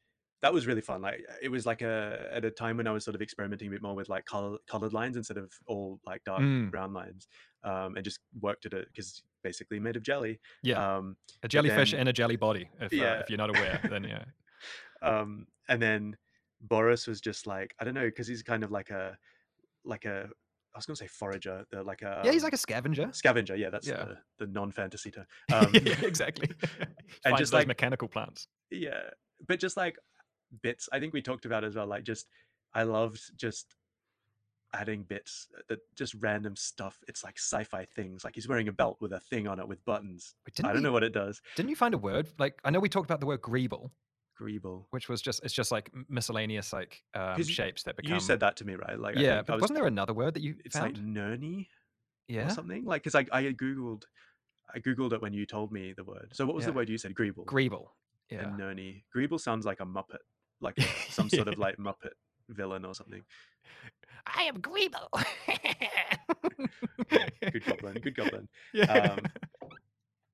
that 0.41 0.53
was 0.53 0.65
really 0.65 0.79
fun. 0.81 1.01
Like 1.01 1.19
it 1.41 1.49
was 1.49 1.65
like 1.65 1.81
a 1.81 2.29
at 2.31 2.45
a 2.45 2.51
time 2.51 2.77
when 2.77 2.87
I 2.87 2.91
was 2.91 3.03
sort 3.03 3.15
of 3.15 3.21
experimenting 3.21 3.67
a 3.67 3.71
bit 3.71 3.81
more 3.81 3.93
with 3.95 4.07
like 4.07 4.23
color, 4.25 4.57
colored 4.67 4.93
lines 4.93 5.17
instead 5.17 5.37
of 5.37 5.51
all 5.67 5.99
like 6.05 6.23
dark 6.23 6.41
Mm. 6.41 6.71
brown 6.71 6.93
lines, 6.93 7.27
um, 7.63 7.95
and 7.95 8.03
just 8.03 8.19
worked 8.41 8.65
at 8.65 8.73
it 8.73 8.87
because 8.87 9.23
basically 9.43 9.79
made 9.79 9.95
of 9.95 10.03
jelly. 10.03 10.39
Yeah, 10.63 10.97
Um, 10.97 11.15
a 11.43 11.47
jellyfish 11.47 11.91
then- 11.91 12.01
in 12.01 12.07
a 12.07 12.13
jelly 12.13 12.35
body. 12.35 12.69
If 12.79 12.93
uh, 12.93 13.19
if 13.21 13.29
you're 13.29 13.37
not 13.37 13.49
aware, 13.49 13.79
then 13.89 14.03
yeah. 14.03 14.23
um, 15.01 15.47
and 15.67 15.81
then 15.81 16.17
Boris 16.61 17.07
was 17.07 17.21
just 17.21 17.47
like 17.47 17.73
I 17.79 17.83
don't 17.85 17.93
know 17.93 18.05
because 18.05 18.27
he's 18.27 18.43
kind 18.43 18.63
of 18.63 18.71
like 18.71 18.89
a 18.89 19.17
like 19.85 20.05
a 20.05 20.29
I 20.75 20.77
was 20.77 20.85
gonna 20.85 20.95
say 20.97 21.07
forager, 21.07 21.65
the 21.71 21.83
like 21.83 22.01
a 22.01 22.21
yeah, 22.23 22.31
he's 22.31 22.43
um, 22.43 22.47
like 22.47 22.53
a 22.53 22.57
scavenger. 22.57 23.09
scavenger. 23.13 23.55
Yeah, 23.55 23.69
that's 23.69 23.87
Yeah. 23.87 24.05
the, 24.37 24.45
the 24.45 24.51
non-fantasy 24.51 25.11
term. 25.11 25.25
Um, 25.53 25.71
yeah, 25.73 25.95
exactly. 26.03 26.49
and 27.25 27.37
just 27.37 27.53
like 27.53 27.67
mechanical 27.67 28.07
plants. 28.07 28.47
yeah 28.71 29.01
but 29.47 29.57
just 29.59 29.77
like 29.77 29.97
bits 30.61 30.89
i 30.91 30.99
think 30.99 31.13
we 31.13 31.21
talked 31.21 31.45
about 31.45 31.63
as 31.63 31.75
well 31.75 31.87
like 31.87 32.03
just 32.03 32.27
i 32.73 32.83
loved 32.83 33.21
just 33.37 33.75
adding 34.73 35.03
bits 35.03 35.47
uh, 35.57 35.61
that 35.67 35.79
just 35.95 36.13
random 36.15 36.55
stuff 36.55 36.99
it's 37.07 37.23
like 37.23 37.37
sci-fi 37.37 37.85
things 37.85 38.23
like 38.23 38.35
he's 38.35 38.47
wearing 38.47 38.67
a 38.67 38.71
belt 38.71 38.97
with 38.99 39.13
a 39.13 39.19
thing 39.19 39.47
on 39.47 39.59
it 39.59 39.67
with 39.67 39.83
buttons. 39.85 40.35
I 40.63 40.73
don't 40.73 40.83
know 40.83 40.91
what 40.91 41.03
it 41.03 41.13
does. 41.13 41.41
Didn't 41.55 41.69
you 41.69 41.75
find 41.75 41.93
a 41.93 41.97
word? 41.97 42.27
Like 42.37 42.59
I 42.63 42.69
know 42.69 42.79
we 42.79 42.89
talked 42.89 43.09
about 43.09 43.19
the 43.19 43.25
word 43.25 43.41
greeble, 43.41 43.91
greeble. 44.39 44.85
Which 44.91 45.09
was 45.09 45.21
just 45.21 45.43
it's 45.43 45.53
just 45.53 45.71
like 45.71 45.91
miscellaneous 46.07 46.73
like 46.73 47.03
um, 47.13 47.41
shapes 47.43 47.83
that 47.83 47.97
become. 47.97 48.13
you 48.13 48.19
said 48.19 48.39
that 48.41 48.57
to 48.57 48.65
me 48.65 48.75
right? 48.75 48.99
Like 48.99 49.15
yeah, 49.17 49.41
but 49.41 49.55
was- 49.55 49.61
wasn't 49.61 49.77
there 49.79 49.87
another 49.87 50.13
word 50.13 50.35
that 50.35 50.43
you 50.43 50.55
it's 50.65 50.77
found? 50.77 50.97
like 50.97 51.05
nurnie 51.05 51.67
yeah, 52.27 52.47
or 52.47 52.49
something? 52.49 52.85
Like 52.85 53.03
because 53.03 53.15
I, 53.15 53.25
I 53.31 53.43
googled 53.45 54.03
i 54.73 54.79
googled 54.79 55.13
it 55.13 55.21
when 55.21 55.33
you 55.33 55.45
told 55.45 55.71
me 55.71 55.93
the 55.95 56.03
word. 56.03 56.29
So 56.33 56.45
what 56.45 56.55
was 56.55 56.65
the 56.65 56.73
word 56.73 56.89
you 56.89 56.97
said? 56.97 57.15
Greeble. 57.15 57.45
Greeble. 57.45 57.87
Yeah, 58.29 58.43
and 58.43 58.59
nurnie. 58.59 59.03
Greeble 59.15 59.39
sounds 59.39 59.65
like 59.65 59.79
a 59.79 59.85
muppet 59.85 60.19
like 60.61 60.79
some 61.09 61.29
sort 61.29 61.47
of 61.47 61.57
like 61.57 61.77
muppet 61.79 62.13
villain 62.49 62.85
or 62.85 62.93
something 62.93 63.23
I 64.25 64.43
am 64.43 64.61
greeble. 64.61 65.07
good 67.51 67.65
goblin 67.65 67.93
good 68.01 68.15
goblin 68.15 68.47
Yeah. 68.73 68.85
um, 68.85 69.19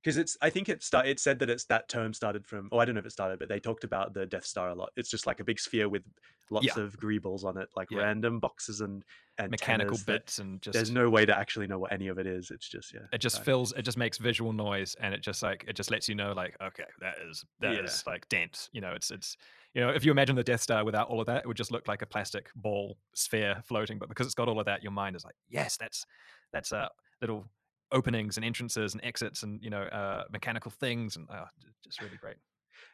because 0.03 0.17
it's 0.17 0.37
i 0.41 0.49
think 0.49 0.69
it 0.69 0.83
start, 0.83 1.07
it 1.07 1.19
said 1.19 1.39
that 1.39 1.49
it's 1.49 1.65
that 1.65 1.87
term 1.89 2.13
started 2.13 2.45
from 2.45 2.69
oh 2.71 2.77
i 2.77 2.85
don't 2.85 2.95
know 2.95 2.99
if 2.99 3.05
it 3.05 3.11
started 3.11 3.39
but 3.39 3.49
they 3.49 3.59
talked 3.59 3.83
about 3.83 4.13
the 4.13 4.25
death 4.25 4.45
star 4.45 4.69
a 4.69 4.75
lot 4.75 4.89
it's 4.95 5.09
just 5.09 5.25
like 5.25 5.39
a 5.39 5.43
big 5.43 5.59
sphere 5.59 5.89
with 5.89 6.03
lots 6.51 6.65
Yeah. 6.65 6.83
of 6.83 6.97
greebles 6.99 7.43
on 7.43 7.57
it 7.57 7.69
like 7.75 7.89
Yeah. 7.91 7.99
random 7.99 8.39
boxes 8.39 8.81
and 8.81 9.03
and 9.37 9.49
Mechanical 9.51 9.97
bits 10.05 10.39
and 10.39 10.61
just 10.61 10.73
there's 10.73 10.91
no 10.91 11.09
way 11.09 11.25
to 11.25 11.37
actually 11.37 11.67
know 11.67 11.79
what 11.79 11.91
any 11.91 12.07
of 12.07 12.19
it 12.19 12.27
is 12.27 12.51
it's 12.51 12.69
just 12.69 12.93
yeah 12.93 13.01
it 13.11 13.17
just 13.19 13.37
right. 13.37 13.45
fills 13.45 13.73
it 13.73 13.81
just 13.81 13.97
makes 13.97 14.17
visual 14.17 14.53
noise 14.53 14.95
and 15.01 15.13
it 15.13 15.21
just 15.21 15.41
like 15.41 15.65
it 15.67 15.75
just 15.75 15.91
lets 15.91 16.07
you 16.07 16.15
know 16.15 16.33
like 16.33 16.55
okay 16.61 16.85
that 17.01 17.15
is 17.27 17.43
that 17.59 17.73
is 17.83 18.03
Yeah. 18.05 18.11
like 18.11 18.29
dense 18.29 18.69
you 18.73 18.81
know 18.81 18.91
it's 18.91 19.09
it's 19.11 19.35
you 19.75 19.81
know 19.81 19.89
if 19.89 20.03
you 20.03 20.11
imagine 20.11 20.35
the 20.35 20.43
death 20.43 20.61
star 20.61 20.83
without 20.83 21.07
all 21.09 21.19
of 21.19 21.27
that 21.27 21.43
it 21.43 21.47
would 21.47 21.57
just 21.57 21.71
look 21.71 21.87
like 21.87 22.01
a 22.01 22.05
plastic 22.05 22.49
ball 22.55 22.97
sphere 23.13 23.61
floating 23.63 23.99
but 23.99 24.09
because 24.09 24.25
it's 24.25 24.33
got 24.33 24.47
all 24.47 24.59
of 24.59 24.65
that 24.65 24.81
your 24.81 24.91
mind 24.91 25.15
is 25.15 25.23
like 25.23 25.35
yes 25.49 25.77
that's 25.77 26.05
that's 26.51 26.73
uh 26.73 26.87
little 27.21 27.45
openings 27.91 28.37
and 28.37 28.45
entrances 28.45 28.93
and 28.93 29.03
exits 29.05 29.43
and 29.43 29.61
you 29.63 29.69
know 29.69 29.83
uh 29.83 30.23
mechanical 30.31 30.71
things 30.71 31.15
and 31.15 31.29
uh, 31.29 31.45
just 31.83 32.01
really 32.01 32.17
great 32.17 32.37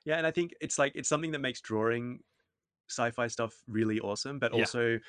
yeah 0.06 0.18
and 0.18 0.28
i 0.28 0.32
think 0.32 0.54
it's 0.60 0.78
like 0.78 0.92
it's 0.96 1.08
something 1.08 1.32
that 1.32 1.40
makes 1.40 1.62
drawing 1.62 2.20
sci-fi 2.90 3.28
stuff 3.28 3.64
really 3.68 4.00
awesome 4.00 4.40
but 4.40 4.52
Yeah. 4.52 4.64
also 4.64 5.00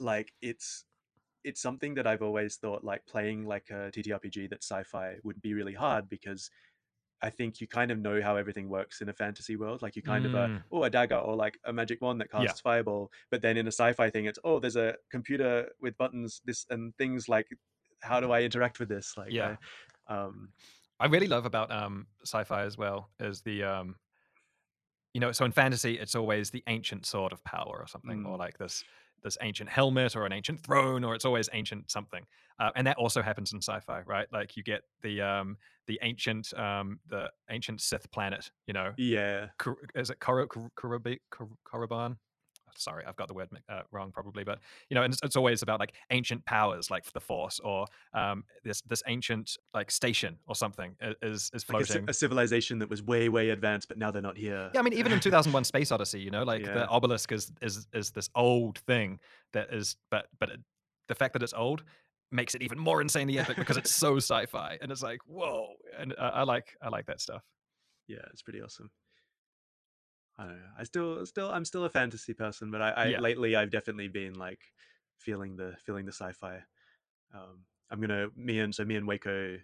like 0.00 0.32
it's 0.40 0.84
it's 1.44 1.60
something 1.60 1.94
that 1.94 2.06
i've 2.06 2.22
always 2.22 2.56
thought 2.56 2.84
like 2.84 3.04
playing 3.06 3.46
like 3.46 3.70
a 3.70 3.90
ttrpg 3.92 4.48
that's 4.50 4.68
sci-fi 4.70 5.16
would 5.24 5.40
be 5.42 5.54
really 5.54 5.74
hard 5.74 6.08
because 6.08 6.50
i 7.22 7.30
think 7.30 7.60
you 7.60 7.66
kind 7.66 7.90
of 7.90 7.98
know 7.98 8.20
how 8.22 8.36
everything 8.36 8.68
works 8.68 9.00
in 9.00 9.08
a 9.08 9.12
fantasy 9.12 9.56
world 9.56 9.82
like 9.82 9.96
you 9.96 10.02
kind 10.02 10.26
of 10.26 10.34
a 10.34 10.48
Mm. 10.48 10.62
oh 10.72 10.82
a 10.84 10.90
dagger 10.90 11.16
or 11.16 11.36
like 11.36 11.58
a 11.64 11.72
magic 11.72 12.00
wand 12.00 12.20
that 12.20 12.30
Yeah. 12.36 12.40
casts 12.46 12.60
fireball 12.60 13.10
but 13.30 13.42
then 13.42 13.56
in 13.56 13.66
a 13.66 13.72
sci-fi 13.72 14.10
thing 14.10 14.26
it's 14.26 14.38
oh 14.44 14.58
there's 14.60 14.76
a 14.76 14.96
computer 15.10 15.70
with 15.80 15.96
buttons 15.96 16.40
this 16.44 16.66
and 16.70 16.96
things 16.96 17.28
like 17.28 17.48
how 18.02 18.20
do 18.20 18.30
i 18.32 18.42
interact 18.42 18.78
with 18.78 18.88
this 18.88 19.16
like 19.16 19.32
Yeah. 19.32 19.56
I, 20.08 20.14
um 20.14 20.52
I 21.00 21.06
really 21.06 21.28
love 21.28 21.46
about 21.46 21.70
um, 21.70 22.08
sci-fi 22.24 22.62
as 22.64 22.76
well 22.76 23.10
is 23.20 23.42
the 23.42 23.62
um, 23.62 23.96
you 25.14 25.20
know 25.20 25.32
so 25.32 25.44
in 25.44 25.52
fantasy 25.52 25.98
it's 25.98 26.14
always 26.14 26.50
the 26.50 26.62
ancient 26.66 27.06
sword 27.06 27.32
of 27.32 27.42
power 27.44 27.78
or 27.80 27.86
something 27.86 28.24
or 28.26 28.36
Mm. 28.36 28.38
like 28.38 28.58
this 28.58 28.84
this 29.22 29.36
ancient 29.42 29.68
helmet 29.68 30.16
or 30.16 30.26
an 30.26 30.32
ancient 30.32 30.60
throne 30.60 31.04
or 31.04 31.14
it's 31.14 31.24
always 31.24 31.48
ancient 31.52 31.90
something 31.90 32.24
uh, 32.58 32.70
and 32.76 32.86
that 32.86 32.96
also 32.96 33.22
happens 33.22 33.52
in 33.52 33.58
sci-fi 33.58 34.00
right? 34.06 34.26
Like 34.32 34.56
you 34.56 34.62
get 34.62 34.82
the 35.02 35.20
um, 35.20 35.56
the 35.86 35.98
ancient 36.02 36.52
um, 36.54 37.00
the 37.08 37.30
ancient 37.50 37.80
Sith 37.80 38.10
planet 38.10 38.50
you 38.66 38.74
know? 38.74 38.92
Yeah. 38.96 39.48
Is 39.94 40.10
it 40.10 40.20
Kor- 40.20 40.46
Kor- 40.46 40.70
Kor- 40.74 41.48
Korriban? 41.64 42.16
Sorry, 42.76 43.04
I've 43.06 43.16
got 43.16 43.28
the 43.28 43.34
word 43.34 43.48
uh, 43.68 43.82
wrong 43.90 44.10
probably, 44.12 44.44
but 44.44 44.58
you 44.90 44.94
know, 44.94 45.02
and 45.02 45.12
it's, 45.12 45.22
it's 45.22 45.36
always 45.36 45.62
about 45.62 45.80
like 45.80 45.94
ancient 46.10 46.44
powers, 46.44 46.90
like 46.90 47.10
the 47.12 47.20
Force, 47.20 47.60
or 47.60 47.86
um, 48.14 48.44
this 48.64 48.80
this 48.82 49.02
ancient 49.06 49.56
like 49.74 49.90
station 49.90 50.38
or 50.46 50.54
something 50.54 50.96
is 51.22 51.50
is 51.54 51.68
like 51.70 51.82
a, 51.82 51.86
floating. 51.86 52.08
a 52.08 52.12
civilization 52.12 52.78
that 52.80 52.88
was 52.90 53.02
way 53.02 53.28
way 53.28 53.50
advanced 53.50 53.88
but 53.88 53.98
now 53.98 54.10
they're 54.10 54.22
not 54.22 54.36
here 54.36 54.70
yeah, 54.74 54.80
I 54.80 54.82
mean, 54.82 54.92
even 54.94 55.12
in 55.12 55.20
2001: 55.20 55.64
Space 55.64 55.92
Odyssey, 55.92 56.20
you 56.20 56.30
know, 56.30 56.42
like 56.52 56.64
Yeah. 56.66 56.74
the 56.74 56.88
obelisk 56.88 57.32
is 57.32 57.52
is 57.62 57.86
is 57.92 58.10
this 58.10 58.28
old 58.34 58.78
thing 58.80 59.18
that 59.52 59.72
is, 59.72 59.96
but 60.10 60.26
but 60.38 60.50
it, 60.50 60.60
the 61.08 61.14
fact 61.14 61.32
that 61.34 61.42
it's 61.42 61.54
old 61.54 61.84
makes 62.30 62.54
it 62.54 62.62
even 62.62 62.78
more 62.78 63.00
insanely 63.00 63.38
epic 63.38 63.56
because 63.56 63.76
it's 63.78 63.90
so 63.94 64.16
sci-fi, 64.16 64.78
and 64.82 64.92
it's 64.92 65.02
like 65.02 65.20
whoa, 65.26 65.68
and 65.98 66.14
I 66.18 66.42
like 66.42 66.76
I 66.82 66.88
like 66.88 67.06
that 67.06 67.20
stuff. 67.20 67.42
yeah 68.08 68.18
it's 68.32 68.42
pretty 68.42 68.60
awesome 68.62 68.90
i 70.38 70.44
don't 70.44 70.56
know 70.58 70.70
i 70.78 70.84
still 70.84 71.26
still 71.26 71.50
i'm 71.50 71.64
still 71.64 71.84
a 71.84 71.90
fantasy 71.90 72.32
person 72.34 72.70
but 72.70 72.80
i, 72.82 72.90
I 72.90 73.06
Yeah. 73.08 73.20
lately 73.20 73.56
i've 73.56 73.70
definitely 73.70 74.08
been 74.08 74.34
like 74.34 74.60
feeling 75.18 75.56
the 75.56 75.74
feeling 75.84 76.06
the 76.06 76.12
sci-fi 76.12 76.62
um 77.34 77.64
i'm 77.90 78.00
gonna 78.00 78.28
me 78.36 78.60
and 78.60 78.74
so 78.74 78.84
me 78.84 78.96
and 78.96 79.06
waco 79.06 79.58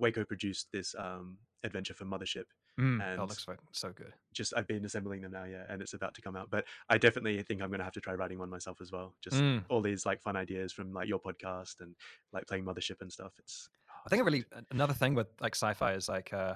waco 0.00 0.24
produced 0.24 0.68
this 0.72 0.94
um 0.98 1.38
adventure 1.64 1.94
for 1.94 2.04
mothership 2.04 2.44
Mm, 2.78 2.98
that 2.98 3.08
And- 3.10 3.20
looks 3.28 3.46
like 3.46 3.58
so 3.72 3.92
good. 3.92 4.14
just 4.32 4.54
i've 4.56 4.66
been 4.66 4.84
assembling 4.86 5.20
them 5.20 5.32
now 5.32 5.44
yeah 5.44 5.64
and 5.68 5.82
it's 5.82 5.92
about 5.92 6.14
to 6.14 6.22
come 6.22 6.34
out 6.34 6.48
but 6.50 6.64
i 6.88 6.96
definitely 6.96 7.42
think 7.42 7.60
i'm 7.60 7.70
gonna 7.70 7.84
have 7.84 7.92
to 7.92 8.00
try 8.00 8.14
writing 8.14 8.38
one 8.38 8.48
myself 8.48 8.80
as 8.80 8.90
well 8.90 9.14
just 9.22 9.36
Mm. 9.42 9.64
all 9.68 9.82
these 9.82 10.06
like 10.06 10.22
fun 10.22 10.34
ideas 10.34 10.72
from 10.72 10.92
like 10.94 11.06
your 11.08 11.20
podcast 11.20 11.80
and 11.80 11.94
like 12.32 12.46
playing 12.46 12.64
mothership 12.64 13.02
and 13.02 13.12
stuff 13.12 13.34
it's 13.38 13.68
I 14.06 14.08
think 14.08 14.22
a 14.22 14.24
really 14.24 14.44
another 14.70 14.94
thing 14.94 15.14
with 15.14 15.26
like 15.40 15.54
sci-fi 15.54 15.92
is 15.92 16.08
like 16.08 16.32
uh 16.32 16.54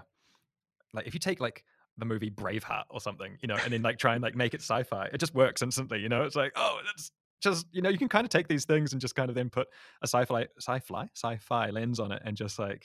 like 0.94 1.06
if 1.06 1.12
you 1.12 1.20
take 1.20 1.40
like 1.40 1.64
the 1.98 2.04
movie 2.04 2.30
Braveheart 2.30 2.84
or 2.90 3.00
something, 3.00 3.38
you 3.40 3.48
know, 3.48 3.56
and 3.56 3.72
then 3.72 3.82
like 3.82 3.98
try 3.98 4.14
and 4.14 4.22
like 4.22 4.34
make 4.34 4.54
it 4.54 4.60
sci-fi, 4.60 5.06
it 5.12 5.18
just 5.18 5.34
works 5.34 5.62
instantly, 5.62 6.00
you 6.00 6.08
know. 6.08 6.24
It's 6.24 6.36
like, 6.36 6.52
oh, 6.56 6.80
that's 6.84 7.10
just 7.40 7.66
you 7.72 7.82
know, 7.82 7.90
you 7.90 7.98
can 7.98 8.08
kind 8.08 8.24
of 8.24 8.30
take 8.30 8.48
these 8.48 8.64
things 8.64 8.92
and 8.92 9.00
just 9.00 9.14
kind 9.14 9.28
of 9.28 9.34
then 9.34 9.50
put 9.50 9.68
a 10.02 10.06
sci-fi 10.06 10.46
sci-fi 10.58 11.08
sci-fi 11.14 11.70
lens 11.70 12.00
on 12.00 12.12
it 12.12 12.22
and 12.24 12.36
just 12.36 12.58
like 12.58 12.84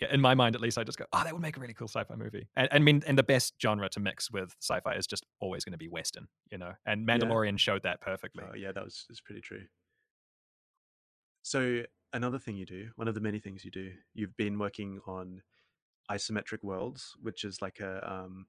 yeah, 0.00 0.12
in 0.12 0.20
my 0.20 0.34
mind 0.34 0.54
at 0.54 0.60
least, 0.60 0.78
I 0.78 0.84
just 0.84 0.96
go, 0.96 1.06
oh, 1.12 1.24
that 1.24 1.32
would 1.32 1.42
make 1.42 1.56
a 1.56 1.60
really 1.60 1.74
cool 1.74 1.88
sci-fi 1.88 2.14
movie. 2.14 2.48
And, 2.56 2.68
I 2.70 2.78
mean, 2.78 3.02
and 3.06 3.18
the 3.18 3.24
best 3.24 3.54
genre 3.60 3.88
to 3.88 4.00
mix 4.00 4.30
with 4.30 4.54
sci-fi 4.60 4.94
is 4.94 5.06
just 5.08 5.26
always 5.40 5.64
going 5.64 5.72
to 5.72 5.78
be 5.78 5.88
Western, 5.88 6.28
you 6.52 6.58
know. 6.58 6.74
And 6.86 7.06
Yeah. 7.06 7.16
Mandalorian 7.16 7.58
showed 7.58 7.82
that 7.82 8.00
perfectly. 8.00 8.44
Oh 8.48 8.54
yeah, 8.54 8.72
that 8.72 8.84
was 8.84 9.06
is 9.10 9.20
pretty 9.20 9.40
true. 9.40 9.62
So 11.42 11.82
another 12.12 12.38
thing 12.38 12.56
you 12.56 12.66
do, 12.66 12.90
one 12.96 13.08
of 13.08 13.14
the 13.14 13.20
many 13.20 13.40
things 13.40 13.64
you 13.64 13.70
do, 13.70 13.92
you've 14.14 14.36
been 14.36 14.58
working 14.58 15.00
on 15.06 15.42
isometric 16.10 16.62
worlds, 16.62 17.14
which 17.22 17.44
is 17.44 17.60
like 17.62 17.80
a 17.80 18.10
um, 18.10 18.46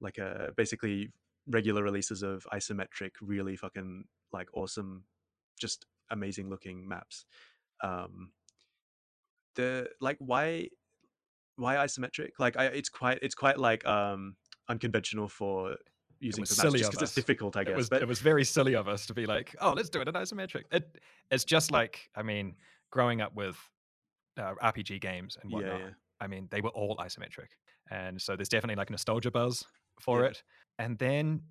like 0.00 0.18
a 0.18 0.52
basically 0.56 1.10
regular 1.46 1.82
releases 1.82 2.22
of 2.22 2.46
isometric, 2.52 3.12
really 3.20 3.56
fucking 3.56 4.04
like 4.32 4.48
awesome, 4.54 5.04
just 5.58 5.86
amazing 6.10 6.48
looking 6.50 6.86
maps. 6.88 7.24
Um, 7.82 8.30
the 9.56 9.88
like 10.00 10.16
why 10.18 10.68
why 11.56 11.76
isometric? 11.76 12.30
Like 12.38 12.56
I, 12.56 12.66
it's 12.66 12.88
quite 12.88 13.18
it's 13.22 13.34
quite 13.34 13.58
like 13.58 13.86
um 13.86 14.36
unconventional 14.68 15.28
for 15.28 15.76
using 16.20 16.44
for 16.44 16.66
maps 16.66 16.80
just 16.80 17.02
it's 17.02 17.14
difficult, 17.14 17.56
I 17.56 17.62
it 17.62 17.66
guess. 17.66 17.76
was 17.76 17.88
but 17.88 18.02
it 18.02 18.08
was 18.08 18.20
very 18.20 18.44
silly 18.44 18.74
of 18.74 18.88
us 18.88 19.06
to 19.06 19.14
be 19.14 19.26
like, 19.26 19.54
oh, 19.60 19.72
let's 19.72 19.88
do 19.88 20.00
it 20.00 20.08
in 20.08 20.14
isometric. 20.14 20.64
It 20.72 21.00
it's 21.30 21.44
just 21.44 21.70
like 21.70 22.10
I 22.16 22.22
mean, 22.22 22.56
growing 22.90 23.20
up 23.20 23.34
with 23.34 23.56
uh, 24.38 24.54
RPG 24.62 25.00
games 25.00 25.36
and 25.40 25.50
yeah, 25.50 25.56
whatnot. 25.56 25.80
yeah. 25.80 25.86
I 26.20 26.26
mean, 26.26 26.48
they 26.50 26.60
were 26.60 26.70
all 26.70 26.96
isometric, 26.98 27.48
and 27.90 28.20
so 28.20 28.36
there's 28.36 28.48
definitely 28.48 28.76
like 28.76 28.90
nostalgia 28.90 29.30
buzz 29.30 29.64
for 30.00 30.22
Yeah. 30.22 30.28
it. 30.30 30.42
And 30.78 30.98
then, 30.98 31.42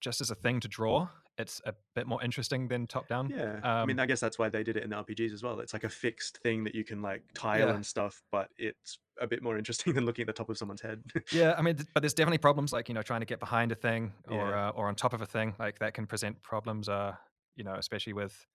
just 0.00 0.20
as 0.20 0.30
a 0.30 0.34
thing 0.34 0.60
to 0.60 0.68
draw, 0.68 1.08
it's 1.38 1.60
a 1.66 1.74
bit 1.94 2.06
more 2.06 2.22
interesting 2.24 2.68
than 2.68 2.86
top 2.86 3.08
down. 3.08 3.28
Yeah, 3.30 3.60
I 3.62 3.84
mean, 3.84 3.98
Um, 3.98 4.04
I 4.04 4.06
guess 4.06 4.20
that's 4.20 4.38
why 4.38 4.48
they 4.48 4.62
did 4.62 4.76
it 4.76 4.82
in 4.84 4.90
the 4.90 4.96
RPGs 4.96 5.32
as 5.32 5.42
well. 5.42 5.60
It's 5.60 5.72
like 5.72 5.84
a 5.84 5.88
fixed 5.88 6.38
thing 6.38 6.64
that 6.64 6.74
you 6.74 6.82
can 6.84 7.02
like 7.02 7.22
tile 7.34 7.68
Yeah. 7.68 7.74
and 7.74 7.84
stuff, 7.84 8.22
but 8.32 8.50
it's 8.58 8.98
a 9.20 9.26
bit 9.26 9.42
more 9.42 9.58
interesting 9.58 9.92
than 9.94 10.04
looking 10.06 10.22
at 10.22 10.26
the 10.28 10.32
top 10.32 10.48
of 10.48 10.56
someone's 10.58 10.80
head. 10.80 11.02
yeah, 11.32 11.54
I 11.58 11.62
mean, 11.62 11.76
but 11.94 12.00
there's 12.00 12.14
definitely 12.14 12.38
problems 12.38 12.72
like 12.72 12.88
you 12.88 12.94
know 12.94 13.02
trying 13.02 13.20
to 13.20 13.26
get 13.26 13.40
behind 13.40 13.72
a 13.72 13.74
thing 13.74 14.12
or 14.28 14.50
Yeah. 14.50 14.68
uh, 14.68 14.72
or 14.72 14.88
on 14.88 14.94
top 14.94 15.12
of 15.12 15.20
a 15.20 15.26
thing 15.26 15.54
like 15.58 15.78
that 15.80 15.94
can 15.94 16.06
present 16.06 16.42
problems. 16.42 16.88
Uh, 16.88 17.16
you 17.56 17.64
know, 17.64 17.74
especially 17.74 18.12
with 18.12 18.46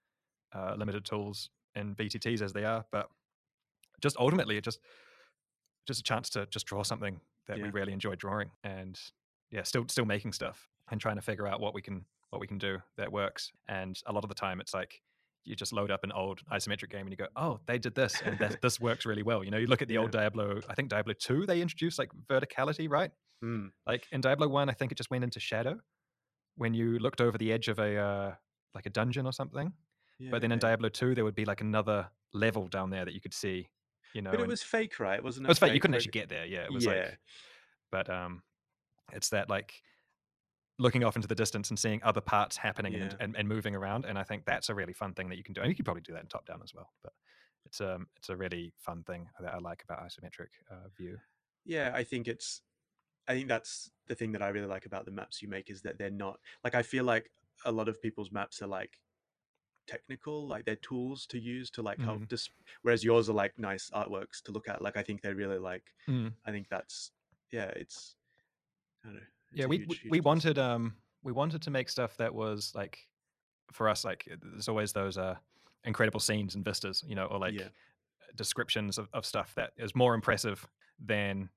uh, 0.54 0.76
limited 0.76 1.06
tools 1.06 1.50
in 1.76 1.96
VTTs 1.96 2.42
as 2.42 2.54
they 2.54 2.66
are. 2.66 2.86
But 2.92 3.10
just 4.02 4.18
ultimately, 4.18 4.58
it 4.58 4.64
just 4.64 4.80
just 5.88 6.00
a 6.00 6.04
chance 6.04 6.30
to 6.32 6.46
just 6.48 6.66
draw 6.66 6.84
something 6.84 7.20
that 7.48 7.58
we 7.58 7.70
really 7.70 7.92
enjoy 7.94 8.16
drawing, 8.16 8.52
and 8.64 9.00
yeah, 9.50 9.64
still 9.64 9.86
still 9.88 10.06
making 10.06 10.34
stuff 10.34 10.68
and 10.92 11.00
trying 11.02 11.16
to 11.16 11.22
figure 11.22 11.48
out 11.48 11.60
what 11.60 11.74
we 11.74 11.82
can 11.82 12.06
what 12.30 12.40
we 12.40 12.48
can 12.48 12.58
do 12.58 12.78
that 12.98 13.12
works. 13.12 13.52
And 13.68 14.00
a 14.06 14.14
lot 14.14 14.24
of 14.24 14.30
the 14.30 14.36
time, 14.36 14.62
it's 14.62 14.74
like 14.74 15.02
you 15.44 15.56
just 15.56 15.74
load 15.74 15.90
up 15.92 16.04
an 16.04 16.12
old 16.12 16.40
isometric 16.52 16.90
game 16.92 17.02
and 17.02 17.10
you 17.10 17.18
go, 17.18 17.28
oh, 17.36 17.60
they 17.66 17.78
did 17.80 17.96
this 17.96 18.22
and 18.24 18.38
that, 18.40 18.62
this 18.62 18.80
works 18.80 19.06
really 19.08 19.24
well. 19.24 19.44
You 19.44 19.50
know, 19.52 19.58
you 19.58 19.66
look 19.68 19.82
at 19.82 19.88
the 19.88 19.96
Yeah. 19.96 20.02
old 20.02 20.12
Diablo. 20.12 20.62
I 20.70 20.76
think 20.76 20.90
Diablo 20.90 21.14
two 21.14 21.46
they 21.48 21.62
introduced 21.62 21.98
like 22.00 22.10
verticality, 22.30 22.90
right? 22.90 23.12
Mm, 23.44 23.72
Like 23.88 24.06
in 24.12 24.22
Diablo 24.22 24.48
one, 24.48 24.70
I 24.70 24.74
think 24.74 24.92
it 24.92 24.98
just 25.00 25.10
went 25.10 25.24
into 25.24 25.40
shadow 25.40 25.80
when 26.56 26.74
you 26.74 27.00
looked 27.00 27.22
over 27.22 27.38
the 27.38 27.52
edge 27.52 27.68
of 27.70 27.80
a 27.80 27.98
uh, 27.98 28.36
like 28.76 28.86
a 28.86 28.90
dungeon 28.92 29.26
or 29.26 29.34
something. 29.34 29.74
yeah, 30.20 30.30
But 30.32 30.42
then 30.42 30.52
in. 30.52 30.60
Diablo 30.60 30.90
two, 30.90 31.16
there 31.16 31.24
would 31.26 31.36
be 31.36 31.46
like 31.46 31.60
another 31.62 32.10
level 32.34 32.68
down 32.68 32.92
there 32.92 33.04
that 33.04 33.14
you 33.14 33.20
could 33.22 33.34
see. 33.34 33.68
You 34.14 34.22
know, 34.22 34.32
but 34.32 34.40
it 34.40 34.44
and- 34.44 34.50
was 34.52 34.62
fake, 34.64 35.00
right? 35.00 35.18
It 35.18 35.24
wasn't 35.24 35.46
it 35.48 35.50
was 35.50 35.60
fake. 35.60 35.74
You 35.74 35.80
couldn't 35.80 35.96
actually 35.96 36.12
get 36.12 36.30
there. 36.30 36.46
Yeah, 36.46 36.64
it 36.64 36.72
was 36.74 36.86
yeah, 36.86 36.92
like, 36.92 37.20
but 37.92 38.10
um, 38.10 38.44
it's 39.14 39.30
that 39.30 39.50
like 39.50 39.82
looking 40.80 41.04
off 41.04 41.16
into 41.16 41.28
the 41.28 41.36
distance 41.36 41.70
and 41.70 41.78
seeing 41.78 42.02
other 42.04 42.22
parts 42.22 42.58
happening 42.58 42.96
and, 42.96 43.12
Yeah. 43.12 43.18
and, 43.20 43.36
and 43.36 43.48
moving 43.48 43.76
around. 43.76 44.06
And 44.06 44.18
I 44.18 44.24
think 44.24 44.46
that's 44.46 44.70
a 44.70 44.74
really 44.76 44.94
fun 44.94 45.14
thing 45.14 45.30
that 45.30 45.38
you 45.38 45.44
can 45.44 45.54
do. 45.54 45.62
And 45.62 45.70
you 45.70 45.76
could 45.76 45.86
probably 45.86 46.02
do 46.02 46.14
that 46.14 46.22
in 46.24 46.28
top 46.28 46.46
down 46.46 46.60
as 46.64 46.74
well. 46.74 46.90
But 47.04 47.14
it's 47.66 47.80
um 47.82 48.08
it's 48.18 48.30
a 48.30 48.36
really 48.36 48.74
fun 48.80 49.04
thing 49.04 49.28
that 49.40 49.54
I 49.54 49.60
like 49.60 49.84
about 49.84 50.00
isometric 50.04 50.48
uh, 50.72 50.88
view. 50.98 51.18
yeah. 51.66 51.92
I 51.94 52.04
think 52.04 52.28
it's. 52.28 52.62
I 53.28 53.34
think 53.34 53.48
that's 53.48 53.92
the 54.08 54.16
thing 54.16 54.32
that 54.32 54.42
I 54.42 54.48
really 54.50 54.66
like 54.68 54.88
about 54.88 55.06
the 55.06 55.12
maps 55.12 55.42
you 55.44 55.48
make 55.48 55.70
is 55.70 55.84
that 55.84 56.00
they're 56.00 56.10
not 56.10 56.40
like 56.64 56.74
I 56.74 56.82
feel 56.82 57.04
like 57.04 57.30
a 57.66 57.72
lot 57.72 57.88
of 57.88 58.02
people's 58.02 58.32
maps 58.32 58.62
are 58.64 58.68
like 58.68 59.00
technical, 59.92 60.48
like 60.48 60.66
they're 60.66 60.76
tools 60.90 61.26
to 61.28 61.40
use 61.40 61.70
to 61.72 61.82
like 61.82 62.02
help 62.02 62.22
Mhm. 62.22 62.28
dis 62.30 62.50
whereas 62.84 63.04
yours 63.04 63.30
are 63.30 63.34
like 63.44 63.54
nice 63.60 63.90
artworks 63.92 64.42
to 64.44 64.52
look 64.52 64.68
at. 64.70 64.82
Like 64.82 64.98
I 64.98 65.04
think 65.04 65.22
they're 65.22 65.36
really 65.44 65.60
like 65.60 65.86
Mm. 66.08 66.34
I 66.48 66.52
think 66.52 66.68
that's 66.70 67.12
yeah, 67.52 67.70
it's 67.82 68.16
I 69.04 69.08
don't 69.10 69.16
know. 69.18 69.22
Yeah, 69.54 69.66
we 69.68 69.78
huge, 69.78 69.88
we, 69.88 70.00
huge 70.04 70.12
we 70.12 70.22
wanted 70.22 70.58
um 70.58 70.98
we 71.24 71.32
wanted 71.32 71.62
to 71.64 71.72
make 71.72 71.90
stuff 71.90 72.18
that 72.18 72.34
was 72.34 72.74
like 72.76 73.08
for 73.72 73.90
us 73.90 74.06
like 74.06 74.28
there's 74.42 74.70
always 74.70 74.94
those 74.94 75.18
uh 75.18 75.38
incredible 75.86 76.20
scenes 76.20 76.56
and 76.56 76.66
vistas, 76.66 77.04
you 77.08 77.16
know, 77.16 77.26
or 77.28 77.40
like 77.40 77.56
Yeah. 77.56 77.70
descriptions 78.36 78.98
of, 78.98 79.10
of 79.14 79.26
stuff 79.26 79.56
that 79.56 79.74
is 79.78 79.96
more 79.96 80.16
impressive 80.16 80.68
than 81.00 81.50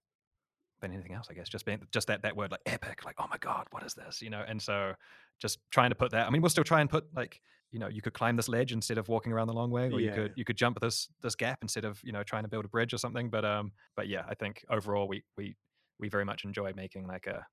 than 0.81 0.93
anything 0.93 1.15
else, 1.15 1.29
I 1.31 1.35
guess. 1.35 1.49
Just 1.49 1.65
being 1.67 1.87
just 1.93 2.09
that 2.09 2.23
that 2.23 2.37
word 2.37 2.51
like 2.53 2.63
epic, 2.67 3.05
like 3.05 3.17
oh 3.19 3.29
my 3.31 3.39
god, 3.39 3.67
what 3.71 3.83
is 3.85 3.95
this, 3.95 4.23
you 4.23 4.31
know? 4.31 4.45
And 4.47 4.61
so 4.63 4.95
just 5.39 5.61
trying 5.71 5.91
to 5.91 5.97
put 5.97 6.13
that. 6.13 6.27
I 6.27 6.31
mean, 6.31 6.43
we'll 6.43 6.51
still 6.51 6.65
try 6.65 6.81
and 6.81 6.91
put 6.91 7.15
like 7.15 7.41
you 7.75 7.81
know 7.81 7.89
you 7.89 8.03
could 8.03 8.15
climb 8.15 8.37
this 8.37 8.49
ledge 8.49 8.73
instead 8.73 8.99
of 8.99 9.09
walking 9.09 9.33
around 9.33 9.49
the 9.49 9.55
long 9.55 9.71
way, 9.73 9.91
or 9.91 10.01
you 10.01 10.13
could 10.13 10.33
you 10.37 10.45
could 10.45 10.57
jump 10.57 10.81
this 10.81 11.09
this 11.23 11.35
gap 11.37 11.59
instead 11.63 11.85
of 11.85 12.01
you 12.05 12.13
know 12.13 12.23
trying 12.23 12.45
to 12.45 12.49
build 12.49 12.65
a 12.67 12.69
bridge 12.69 12.95
or 12.95 12.99
something. 12.99 13.31
But 13.31 13.45
um, 13.45 13.73
but 13.97 14.09
yeah, 14.09 14.25
I 14.29 14.35
think 14.37 14.65
overall 14.71 15.09
we 15.09 15.25
we 15.37 15.57
we 15.99 16.09
very 16.09 16.25
much 16.25 16.45
enjoy 16.45 16.73
making 16.75 17.09
like 17.09 17.27
a 17.27 17.47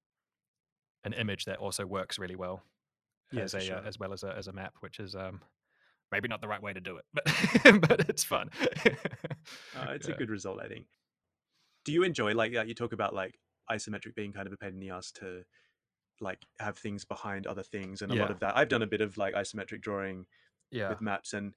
an 1.04 1.14
image 1.14 1.46
that 1.46 1.58
also 1.60 1.86
works 1.86 2.20
really 2.20 2.36
well 2.36 2.64
Yeah, 3.32 3.46
as 3.46 3.56
a 3.56 3.70
uh, 3.70 3.82
as 3.86 4.00
well 4.00 4.14
as 4.14 4.24
a 4.24 4.36
as 4.36 4.48
a 4.48 4.54
map, 4.54 4.76
which 4.82 5.00
is 5.00 5.16
um 5.16 5.42
maybe 6.12 6.28
not 6.28 6.42
the 6.42 6.48
right 6.50 6.62
way 6.64 6.74
to 6.74 6.82
do 6.82 6.98
it, 6.98 7.06
but 7.14 7.82
but 7.90 8.10
it's 8.10 8.24
fun. 8.24 8.50
Uh, 9.74 9.92
it's 9.96 10.08
Yeah. 10.08 10.10
a 10.10 10.14
good 10.14 10.30
result, 10.30 10.60
I 10.62 10.68
think. 10.68 10.88
Do 11.86 11.92
you 11.92 12.04
enjoy 12.04 12.34
like 12.34 12.54
that? 12.54 12.68
You 12.68 12.76
talk 12.76 12.94
about 12.94 13.14
like 13.14 13.40
isometric 13.70 14.16
being 14.16 14.34
kind 14.34 14.48
of 14.48 14.54
a 14.54 14.58
pain 14.58 14.74
in 14.74 14.80
the 14.80 14.90
ass 14.92 15.12
to 15.14 15.44
like 16.22 16.46
have 16.60 16.78
things 16.78 17.06
behind 17.06 17.48
other 17.48 17.64
things, 17.64 18.02
and 18.02 18.12
a 18.12 18.16
lot 18.16 18.32
of 18.32 18.40
that. 18.40 18.58
I've 18.58 18.70
done 18.70 18.82
a 18.82 18.88
bit 18.88 19.02
of 19.02 19.18
like 19.18 19.34
isometric 19.34 19.82
drawing 19.82 20.26
yeah. 20.72 20.90
with 20.90 21.02
maps, 21.02 21.34
and 21.34 21.54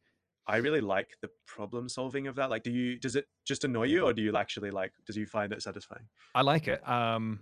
I 0.46 0.56
really 0.58 0.80
like 0.80 1.10
the 1.22 1.30
problem 1.46 1.88
solving 1.88 2.26
of 2.26 2.36
that. 2.36 2.50
Like, 2.50 2.62
do 2.62 2.70
you 2.70 2.98
does 2.98 3.16
it 3.16 3.26
just 3.44 3.64
annoy 3.64 3.84
you, 3.84 4.04
or 4.04 4.12
do 4.12 4.22
you 4.22 4.36
actually 4.36 4.70
like? 4.70 4.92
Does 5.06 5.16
you 5.16 5.26
find 5.26 5.52
it 5.52 5.62
satisfying? 5.62 6.06
I 6.34 6.42
like 6.42 6.68
it. 6.68 6.86
Um, 6.88 7.40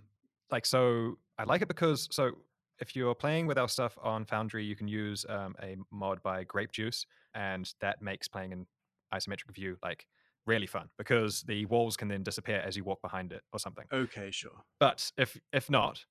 like 0.51 0.65
so, 0.65 1.17
I 1.37 1.43
like 1.43 1.61
it 1.61 1.67
because 1.67 2.07
so 2.11 2.31
if 2.79 2.95
you're 2.95 3.15
playing 3.15 3.47
with 3.47 3.57
our 3.57 3.69
stuff 3.69 3.97
on 4.01 4.25
Foundry, 4.25 4.65
you 4.65 4.75
can 4.75 4.87
use 4.87 5.25
um, 5.29 5.55
a 5.61 5.77
mod 5.91 6.21
by 6.23 6.43
Grape 6.43 6.71
Juice, 6.71 7.05
and 7.33 7.71
that 7.81 8.01
makes 8.01 8.27
playing 8.27 8.51
in 8.51 8.65
isometric 9.13 9.53
view 9.53 9.77
like 9.83 10.07
really 10.45 10.67
fun 10.67 10.89
because 10.97 11.41
the 11.43 11.65
walls 11.67 11.95
can 11.95 12.07
then 12.07 12.23
disappear 12.23 12.61
as 12.65 12.75
you 12.75 12.83
walk 12.83 13.01
behind 13.01 13.31
it 13.31 13.41
or 13.51 13.59
something. 13.59 13.85
Okay, 13.91 14.31
sure. 14.31 14.63
But 14.79 15.11
if 15.17 15.39
if 15.51 15.69
not, 15.69 16.05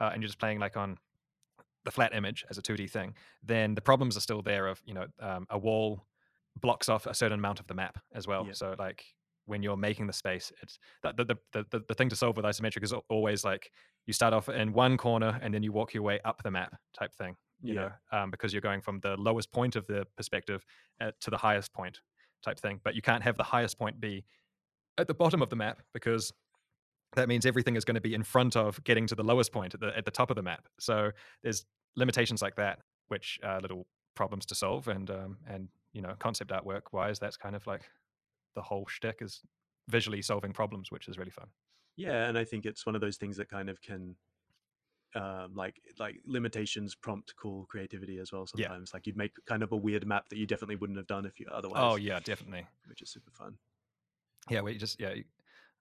uh, 0.00 0.10
and 0.12 0.22
you're 0.22 0.28
just 0.28 0.38
playing 0.38 0.58
like 0.58 0.76
on 0.76 0.96
the 1.84 1.90
flat 1.90 2.14
image 2.14 2.44
as 2.50 2.58
a 2.58 2.62
2D 2.62 2.90
thing, 2.90 3.14
then 3.42 3.74
the 3.74 3.80
problems 3.80 4.16
are 4.16 4.20
still 4.20 4.42
there. 4.42 4.66
Of 4.66 4.80
you 4.84 4.94
know, 4.94 5.06
um, 5.20 5.46
a 5.50 5.58
wall 5.58 6.06
blocks 6.60 6.88
off 6.88 7.06
a 7.06 7.14
certain 7.14 7.38
amount 7.38 7.60
of 7.60 7.66
the 7.66 7.74
map 7.74 7.98
as 8.14 8.26
well. 8.26 8.46
Yeah. 8.46 8.52
So 8.52 8.74
like 8.78 9.04
when 9.46 9.62
you're 9.62 9.76
making 9.76 10.06
the 10.06 10.12
space, 10.12 10.52
it's 10.62 10.78
that 11.02 11.16
the, 11.16 11.24
the 11.24 11.36
the 11.52 11.66
the 11.70 11.80
the 11.88 11.94
thing 11.94 12.08
to 12.10 12.16
solve 12.16 12.36
with 12.36 12.44
isometric 12.44 12.82
is 12.82 12.92
always 13.08 13.44
like 13.44 13.70
you 14.06 14.12
start 14.12 14.34
off 14.34 14.48
in 14.48 14.72
one 14.72 14.96
corner 14.96 15.38
and 15.42 15.52
then 15.54 15.62
you 15.62 15.72
walk 15.72 15.94
your 15.94 16.02
way 16.02 16.20
up 16.24 16.42
the 16.42 16.50
map 16.50 16.74
type 16.94 17.14
thing. 17.14 17.36
You 17.62 17.74
Yeah. 17.74 17.80
know, 18.12 18.18
um, 18.18 18.30
because 18.30 18.52
you're 18.52 18.62
going 18.62 18.80
from 18.82 19.00
the 19.00 19.16
lowest 19.16 19.50
point 19.52 19.74
of 19.76 19.86
the 19.86 20.06
perspective 20.16 20.64
uh, 21.00 21.10
to 21.20 21.30
the 21.30 21.38
highest 21.38 21.72
point 21.72 22.00
type 22.44 22.58
thing. 22.60 22.80
But 22.84 22.94
you 22.94 23.02
can't 23.02 23.22
have 23.22 23.36
the 23.36 23.42
highest 23.42 23.78
point 23.78 23.98
be 24.00 24.24
at 24.96 25.06
the 25.06 25.14
bottom 25.14 25.42
of 25.42 25.48
the 25.50 25.56
map 25.56 25.82
because 25.92 26.32
that 27.18 27.28
means 27.28 27.46
everything 27.46 27.76
is 27.76 27.84
going 27.84 27.94
to 27.94 28.00
be 28.00 28.14
in 28.14 28.22
front 28.22 28.56
of 28.56 28.82
getting 28.84 29.06
to 29.06 29.14
the 29.14 29.22
lowest 29.22 29.52
point 29.52 29.74
at 29.74 29.80
the 29.80 29.96
at 29.96 30.04
the 30.04 30.10
top 30.10 30.30
of 30.30 30.36
the 30.36 30.42
map. 30.42 30.68
So 30.78 31.10
there's 31.42 31.64
limitations 31.96 32.42
like 32.42 32.56
that, 32.56 32.80
which 33.08 33.38
are 33.42 33.60
little 33.60 33.86
problems 34.14 34.46
to 34.46 34.54
solve. 34.54 34.88
And 34.88 35.10
um, 35.10 35.38
and 35.48 35.68
you 35.92 36.02
know, 36.02 36.14
concept 36.18 36.50
artwork 36.50 36.92
wise, 36.92 37.18
that's 37.18 37.36
kind 37.36 37.56
of 37.56 37.66
like 37.66 37.82
the 38.54 38.62
whole 38.62 38.86
shtick 38.86 39.18
is 39.20 39.42
visually 39.88 40.22
solving 40.22 40.52
problems, 40.52 40.90
which 40.90 41.08
is 41.08 41.18
really 41.18 41.30
fun. 41.30 41.46
Yeah, 41.96 42.28
and 42.28 42.38
I 42.38 42.44
think 42.44 42.66
it's 42.66 42.86
one 42.86 42.94
of 42.94 43.00
those 43.00 43.16
things 43.16 43.36
that 43.38 43.48
kind 43.48 43.68
of 43.68 43.80
can, 43.82 44.14
um, 45.14 45.52
like 45.54 45.80
like 45.98 46.16
limitations 46.26 46.94
prompt 46.94 47.34
cool 47.40 47.66
creativity 47.68 48.18
as 48.18 48.32
well. 48.32 48.46
Yeah. 48.54 48.66
Sometimes, 48.66 48.94
like 48.94 49.06
you'd 49.06 49.16
make 49.16 49.32
kind 49.46 49.62
of 49.62 49.72
a 49.72 49.76
weird 49.76 50.06
map 50.06 50.28
that 50.28 50.38
you 50.38 50.46
definitely 50.46 50.76
wouldn't 50.76 50.98
have 50.98 51.06
done 51.06 51.26
if 51.26 51.40
you 51.40 51.46
otherwise. 51.50 51.80
Oh 51.82 51.96
yeah, 51.96 52.20
definitely. 52.20 52.66
which 52.88 53.02
is 53.02 53.10
super 53.10 53.32
fun. 53.32 53.54
Yeah, 54.48 54.60
we 54.60 54.76
just 54.76 55.00
yeah. 55.00 55.14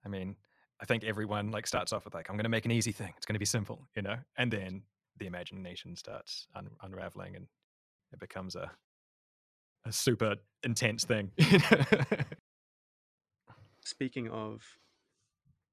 I 0.06 0.10
mean, 0.10 0.36
I 0.80 0.86
think 0.86 1.04
everyone 1.04 1.52
like 1.52 1.66
starts 1.68 1.92
off 1.92 2.06
with 2.06 2.14
like, 2.14 2.30
I'm 2.30 2.36
going 2.36 2.44
to 2.44 2.50
make 2.50 2.66
an 2.66 2.72
easy 2.72 2.92
thing. 2.92 3.14
It's 3.18 3.26
going 3.26 3.34
to 3.36 3.40
be 3.40 3.46
simple, 3.46 3.88
you 3.96 4.02
know, 4.04 4.18
and 4.38 4.52
then 4.52 4.84
the 5.18 5.26
imagination 5.26 5.96
starts 5.96 6.48
un- 6.56 6.70
unraveling, 6.82 7.36
and 7.36 7.48
it 8.14 8.20
becomes 8.20 8.56
a 8.56 8.72
a 9.86 9.92
super 9.92 10.36
intense 10.64 11.06
thing. 11.06 11.32
Speaking 13.84 14.30
of 14.30 14.64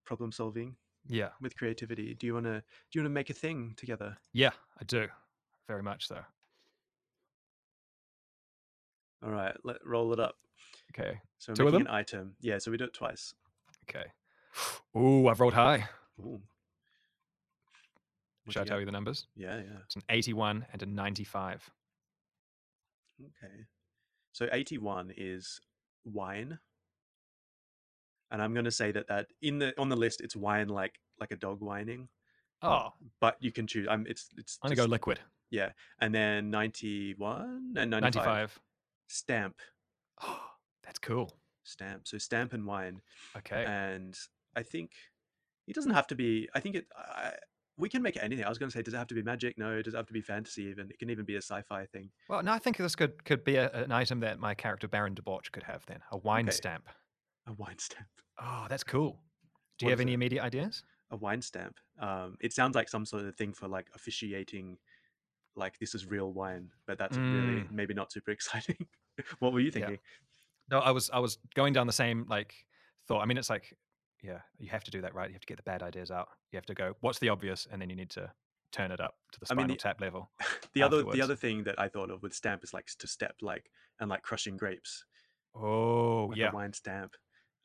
problem 0.04 0.30
solving 0.30 0.76
yeah, 1.06 1.30
with 1.40 1.56
creativity, 1.56 2.14
do 2.14 2.26
you 2.26 2.34
wanna 2.34 2.62
do 2.90 2.98
you 2.98 3.02
wanna 3.02 3.10
make 3.10 3.28
a 3.30 3.34
thing 3.34 3.74
together? 3.76 4.16
yeah, 4.32 4.50
I 4.80 4.84
do 4.84 5.08
very 5.66 5.82
much 5.82 6.06
so. 6.06 6.20
All 9.22 9.30
right, 9.30 9.56
let 9.64 9.84
roll 9.84 10.12
it 10.12 10.20
up. 10.20 10.36
Okay, 10.92 11.18
So 11.38 11.54
Two 11.54 11.64
making 11.64 11.80
an 11.82 11.88
item. 11.88 12.36
Yeah, 12.40 12.58
so 12.58 12.70
we 12.70 12.76
do 12.76 12.84
it 12.84 12.92
twice. 12.94 13.34
okay. 13.88 14.04
Ooh, 14.96 15.28
I've 15.28 15.40
rolled 15.40 15.54
high. 15.54 15.88
Ooh. 16.20 16.40
Should 18.48 18.62
I 18.62 18.64
tell 18.64 18.78
you 18.78 18.86
the 18.86 18.92
numbers? 18.92 19.26
Yeah, 19.34 19.56
yeah. 19.56 19.78
It's 19.86 19.96
an 19.96 20.02
81 20.10 20.66
and 20.72 20.82
a 20.82 20.86
95. 20.86 21.70
Okay. 23.20 23.54
So 24.32 24.48
81 24.52 25.14
is 25.16 25.60
wine. 26.04 26.58
And 28.30 28.42
I'm 28.42 28.52
going 28.52 28.64
to 28.66 28.70
say 28.70 28.92
that 28.92 29.06
that 29.08 29.28
in 29.42 29.58
the 29.58 29.72
on 29.80 29.88
the 29.88 29.96
list 29.96 30.20
it's 30.20 30.34
wine 30.36 30.68
like 30.68 30.98
like 31.20 31.30
a 31.30 31.36
dog 31.36 31.60
whining, 31.60 32.08
Oh, 32.62 32.92
but 33.20 33.36
you 33.40 33.52
can 33.52 33.66
choose. 33.66 33.86
I'm 33.88 34.06
it's 34.06 34.28
it's 34.36 34.58
I'm 34.62 34.68
gonna 34.68 34.76
go 34.76 34.84
liquid. 34.90 35.20
yeah. 35.50 35.70
And 36.00 36.14
then 36.14 36.50
91 36.50 37.74
and 37.76 37.90
95, 37.90 38.02
95. 38.24 38.60
stamp 39.08 39.56
Oh, 40.22 40.40
that's 40.82 40.98
cool. 40.98 41.32
stamp. 41.62 42.06
So 42.08 42.18
stamp 42.18 42.52
and 42.54 42.66
wine. 42.66 43.00
Okay. 43.36 43.64
And 43.66 44.18
I 44.56 44.62
think 44.62 44.92
it 45.66 45.74
doesn't 45.74 45.92
have 45.92 46.06
to 46.08 46.14
be 46.14 46.48
I 46.54 46.60
think 46.60 46.76
it 46.76 46.86
I, 46.96 47.32
we 47.76 47.88
can 47.88 48.02
make 48.02 48.16
it 48.16 48.22
anything. 48.22 48.44
I 48.44 48.48
was 48.48 48.58
going 48.58 48.70
to 48.70 48.76
say 48.76 48.82
does 48.82 48.94
it 48.94 48.98
have 48.98 49.08
to 49.08 49.14
be 49.14 49.22
magic? 49.22 49.58
No, 49.58 49.82
does 49.82 49.94
it 49.94 49.96
have 49.96 50.06
to 50.06 50.12
be 50.12 50.20
fantasy 50.22 50.64
even? 50.64 50.90
It 50.90 50.98
can 50.98 51.10
even 51.10 51.24
be 51.24 51.34
a 51.34 51.42
sci-fi 51.42 51.86
thing. 51.86 52.10
Well, 52.28 52.42
no, 52.42 52.52
I 52.52 52.58
think 52.58 52.76
this 52.76 52.94
could 52.96 53.24
could 53.24 53.44
be 53.44 53.56
a, 53.56 53.70
an 53.70 53.92
item 53.92 54.20
that 54.20 54.38
my 54.38 54.54
character 54.54 54.88
Baron 54.88 55.14
Debauch 55.14 55.50
could 55.52 55.64
have 55.64 55.84
then. 55.86 56.00
A 56.12 56.18
wine 56.18 56.46
Okay. 56.46 56.56
stamp. 56.56 56.88
A 57.46 57.52
wine 57.52 57.78
stamp. 57.78 58.08
Oh, 58.40 58.66
that's 58.68 58.84
cool. 58.84 59.20
Do 59.78 59.86
you 59.86 59.90
have 59.90 60.00
any 60.00 60.12
it? 60.12 60.14
immediate 60.14 60.42
ideas? 60.42 60.82
a 61.10 61.16
wine 61.16 61.42
stamp. 61.42 61.78
Um, 62.00 62.36
it 62.40 62.52
sounds 62.52 62.74
like 62.74 62.88
some 62.88 63.04
sort 63.06 63.24
of 63.24 63.36
thing 63.36 63.52
for 63.52 63.68
like 63.68 63.88
officiating, 63.94 64.78
like 65.56 65.78
this 65.78 65.94
is 65.94 66.06
real 66.06 66.32
wine, 66.32 66.70
but 66.86 66.98
that's 66.98 67.18
really 67.30 67.64
Mm. 67.64 67.70
maybe 67.70 67.94
not 67.94 68.12
super 68.12 68.30
exciting. 68.38 68.88
what 69.40 69.52
were 69.52 69.60
you 69.60 69.70
Yeah. 69.70 69.72
thinking? 69.72 69.98
No, 70.70 70.78
I 70.80 70.90
was 70.92 71.10
I 71.10 71.18
was 71.18 71.38
going 71.54 71.72
down 71.72 71.86
the 71.86 71.92
same 71.92 72.26
like 72.28 72.54
thought. 73.06 73.20
I 73.20 73.26
mean, 73.26 73.38
it's 73.38 73.50
like 73.50 73.74
yeah, 74.24 74.38
you 74.58 74.70
have 74.70 74.82
to 74.84 74.90
do 74.90 75.00
that 75.02 75.14
right. 75.14 75.28
You 75.28 75.34
have 75.34 75.42
to 75.42 75.46
get 75.46 75.58
the 75.58 75.62
bad 75.64 75.82
ideas 75.82 76.10
out. 76.10 76.28
You 76.50 76.56
have 76.56 76.66
to 76.66 76.74
go, 76.74 76.94
what's 77.00 77.18
the 77.18 77.28
obvious, 77.28 77.66
and 77.70 77.80
then 77.82 77.90
you 77.90 77.96
need 77.96 78.10
to 78.10 78.30
turn 78.72 78.90
it 78.90 79.00
up 79.00 79.14
to 79.32 79.38
the 79.40 79.46
I 79.50 79.54
mean, 79.54 79.64
spinal 79.64 79.74
the- 79.76 79.80
tap 79.80 80.00
level. 80.00 80.30
the 80.74 80.82
other 80.82 81.02
the 81.04 81.20
other 81.22 81.36
thing 81.36 81.64
that 81.64 81.78
I 81.78 81.88
thought 81.88 82.10
of 82.10 82.22
with 82.22 82.34
stamp 82.34 82.64
is 82.64 82.72
like 82.74 82.86
to 82.98 83.06
step 83.06 83.34
like 83.42 83.70
and 84.00 84.08
like 84.10 84.22
crushing 84.22 84.56
grapes. 84.56 85.04
Oh 85.54 86.26
Like 86.30 86.38
yeah, 86.38 86.52
wine 86.52 86.72
stamp. 86.72 87.12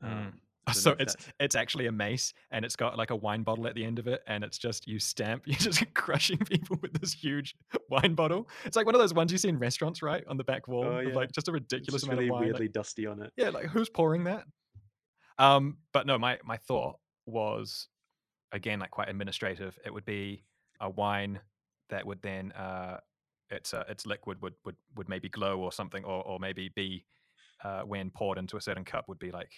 Mm. 0.03 0.07
Um, 0.12 0.34
I 0.68 0.72
don't 0.74 0.76
know 0.76 0.82
So 0.82 0.91
it's 0.99 1.14
that's- 1.16 1.34
it's 1.39 1.55
actually 1.55 1.88
a 1.88 1.91
mace, 1.91 2.34
and 2.51 2.64
it's 2.66 2.76
got 2.76 2.97
like 2.97 3.10
a 3.10 3.16
wine 3.16 3.43
bottle 3.43 3.66
at 3.68 3.74
the 3.76 3.84
end 3.84 3.97
of 3.97 4.07
it, 4.07 4.22
and 4.28 4.43
it's 4.43 4.57
just 4.57 4.88
you 4.88 4.99
stamp. 4.99 5.43
You're 5.47 5.57
just 5.57 5.84
crushing 5.93 6.38
people 6.38 6.78
with 6.82 6.93
this 6.99 7.14
huge 7.14 7.55
wine 7.89 8.14
bottle. 8.14 8.47
It's 8.66 8.76
like 8.76 8.86
one 8.86 8.93
of 8.95 9.01
those 9.01 9.14
ones 9.14 9.32
you 9.32 9.38
see 9.38 9.49
in 9.49 9.57
restaurants, 9.57 10.01
right, 10.03 10.24
on 10.28 10.38
the 10.38 10.43
back 10.43 10.68
wall, 10.68 10.86
Oh, 10.86 10.99
yeah. 10.99 11.16
like 11.16 11.32
just 11.32 11.47
a 11.47 11.51
it's 11.51 11.62
ridiculous 11.62 12.01
just 12.01 12.03
amount 12.05 12.20
really 12.20 12.30
of 12.30 12.34
wine. 12.34 12.41
like- 12.43 12.51
weirdly 12.51 12.68
dusty 12.68 13.07
on 13.07 13.22
it. 13.24 13.32
yeah, 13.38 13.49
like 13.49 13.66
who's 13.68 13.89
pouring 13.89 14.26
that? 14.26 14.43
Um, 15.40 15.78
but 15.94 16.06
no, 16.06 16.20
my 16.20 16.38
my 16.44 16.58
thought 16.58 16.98
was 17.26 17.88
again 18.52 18.80
like 18.80 18.92
quite 18.92 19.10
administrative. 19.10 19.78
It 19.86 19.94
would 19.94 20.06
be 20.06 20.44
a 20.80 20.90
wine 20.90 21.40
that 21.90 22.06
would 22.06 22.22
then 22.22 22.52
uh, 22.52 22.98
its 23.50 23.74
uh, 23.74 23.86
its 23.90 24.06
liquid 24.06 24.42
would 24.42 24.54
would 24.66 24.76
would 24.96 25.10
maybe 25.10 25.30
glow 25.30 25.60
or 25.60 25.72
something, 25.72 26.04
or 26.04 26.22
or 26.24 26.40
maybe 26.40 26.70
be 26.76 27.06
uh, 27.64 27.82
when 27.82 28.10
poured 28.12 28.38
into 28.38 28.58
a 28.58 28.62
certain 28.62 28.84
cup 28.86 29.08
would 29.08 29.20
be 29.20 29.32
like. 29.32 29.52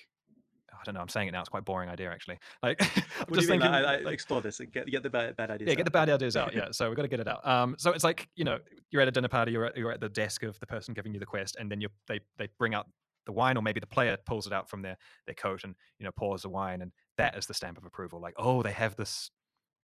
I 0.74 0.84
don't 0.86 0.96
know. 0.96 1.02
I'm 1.02 1.10
saying 1.10 1.28
it 1.28 1.32
now. 1.34 1.42
It's 1.42 1.50
quite 1.50 1.60
a 1.60 1.64
boring 1.64 1.90
idea, 1.90 2.10
actually. 2.10 2.40
Like, 2.64 2.82
I'm 3.20 3.34
just 3.34 3.50
thinking, 3.50 3.70
I, 3.70 3.82
I, 3.82 3.98
like- 3.98 4.14
explore 4.14 4.42
this. 4.42 4.60
Get 4.72 4.88
get 4.88 5.04
the 5.04 5.10
bad, 5.10 5.36
bad 5.36 5.52
ideas. 5.52 5.68
yeah, 5.68 5.76
get 5.76 5.84
the 5.84 5.92
bad 5.92 6.10
ideas 6.10 6.38
out. 6.38 6.56
Yeah, 6.56 6.70
so 6.72 6.88
we've 6.88 6.96
got 6.96 7.02
to 7.02 7.10
get 7.10 7.20
it 7.20 7.28
out. 7.28 7.46
Um, 7.46 7.76
so 7.78 7.92
it's 7.92 8.06
like 8.06 8.30
you 8.36 8.46
know, 8.46 8.58
you're 8.90 9.02
at 9.02 9.08
a 9.08 9.12
dinner 9.12 9.28
party, 9.28 9.52
you're 9.52 9.66
at, 9.66 9.76
you're 9.76 9.92
at 9.92 10.00
the 10.00 10.08
desk 10.08 10.44
of 10.44 10.58
the 10.62 10.66
person 10.66 10.94
giving 10.94 11.14
you 11.14 11.20
the 11.20 11.26
quest, 11.26 11.58
and 11.60 11.70
then 11.70 11.82
you 11.82 11.90
they 12.08 12.22
they 12.38 12.48
bring 12.58 12.74
out 12.74 12.88
the 13.26 13.32
wine, 13.32 13.58
or 13.58 13.62
maybe 13.62 13.80
the 13.80 13.88
player 13.88 14.18
pulls 14.26 14.48
it 14.48 14.54
out 14.54 14.70
from 14.70 14.82
their 14.82 14.98
their 15.26 15.36
coat 15.36 15.64
and 15.64 15.76
you 16.00 16.06
know 16.06 16.12
pours 16.12 16.42
the 16.44 16.50
wine, 16.50 16.82
and 16.82 16.92
that 17.18 17.38
is 17.38 17.46
the 17.46 17.54
stamp 17.54 17.78
of 17.78 17.86
approval. 17.86 18.20
Like, 18.20 18.34
oh, 18.38 18.62
they 18.64 18.72
have 18.72 18.96
this 18.96 19.32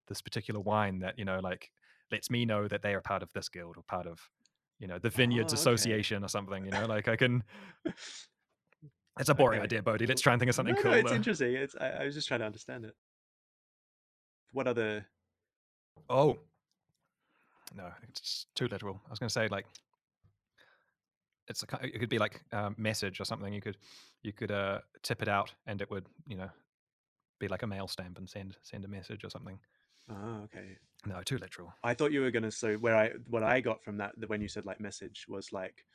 this 0.08 0.22
particular 0.22 0.60
wine 0.60 1.00
that 1.00 1.18
you 1.20 1.26
know 1.26 1.40
like 1.40 1.72
lets 2.12 2.30
me 2.30 2.46
know 2.46 2.68
that 2.68 2.82
they 2.82 2.94
are 2.94 3.02
part 3.02 3.24
of 3.24 3.32
this 3.34 3.50
guild 3.50 3.78
or 3.78 3.84
part 3.84 4.08
of 4.08 4.30
you 4.80 4.88
know 4.88 5.00
the 5.00 5.10
Vineyards 5.10 5.54
Oh, 5.54 5.56
okay. 5.56 5.62
Association 5.62 6.24
or 6.24 6.30
something. 6.30 6.66
You 6.66 6.72
know, 6.72 6.86
like 6.86 7.08
I 7.08 7.16
can. 7.16 7.44
It's 9.20 9.30
a 9.30 9.34
boring 9.34 9.58
Okay. 9.58 9.64
idea, 9.64 9.82
Bodhi. 9.82 10.06
Let's 10.06 10.22
try 10.22 10.34
and 10.34 10.40
think 10.40 10.50
of 10.50 10.56
something 10.56 10.76
no, 10.76 10.82
cool. 10.82 10.92
No, 10.92 10.98
it's 10.98 11.12
interesting. 11.12 11.56
It's 11.56 11.76
I, 11.82 11.90
I 11.90 12.06
was 12.06 12.14
just 12.14 12.28
trying 12.28 12.42
to 12.42 12.46
understand 12.46 12.86
it. 12.86 12.96
What 14.52 14.68
other? 14.68 15.08
Oh. 16.08 16.38
No, 17.76 17.92
it's 18.08 18.46
too 18.56 18.68
literal. 18.68 19.02
I 19.08 19.10
was 19.10 19.18
going 19.20 19.28
to 19.28 19.34
say 19.34 19.48
like 19.48 19.66
it's 21.48 21.64
a, 21.64 21.86
it 21.86 22.00
could 22.00 22.10
be 22.10 22.20
like 22.20 22.42
a 22.52 22.72
message 22.78 23.20
or 23.20 23.26
something. 23.26 23.54
You 23.54 23.62
could 23.62 23.78
you 24.24 24.34
could 24.34 24.52
uh, 24.52 24.80
tip 25.04 25.22
it 25.22 25.28
out 25.28 25.54
and 25.66 25.82
it 25.82 25.90
would 25.90 26.06
you 26.28 26.38
know 26.38 26.50
be 27.40 27.48
like 27.48 27.64
a 27.64 27.68
mail 27.68 27.88
stamp 27.88 28.18
and 28.18 28.30
send 28.30 28.58
send 28.62 28.84
a 28.86 28.88
message 28.88 29.24
or 29.24 29.30
something. 29.30 29.60
Oh, 30.10 30.42
okay. 30.46 30.78
No, 31.06 31.22
too 31.24 31.38
literal. 31.38 31.74
I 31.84 31.94
thought 31.94 32.12
you 32.12 32.22
were 32.22 32.32
gonna. 32.32 32.52
So 32.52 32.76
where 32.76 32.96
I 32.96 33.12
what 33.30 33.44
I 33.44 33.60
got 33.62 33.84
from 33.84 33.98
that 33.98 34.14
when 34.28 34.42
you 34.42 34.48
said 34.48 34.66
like 34.66 34.80
message 34.80 35.26
was 35.28 35.52
like, 35.52 35.86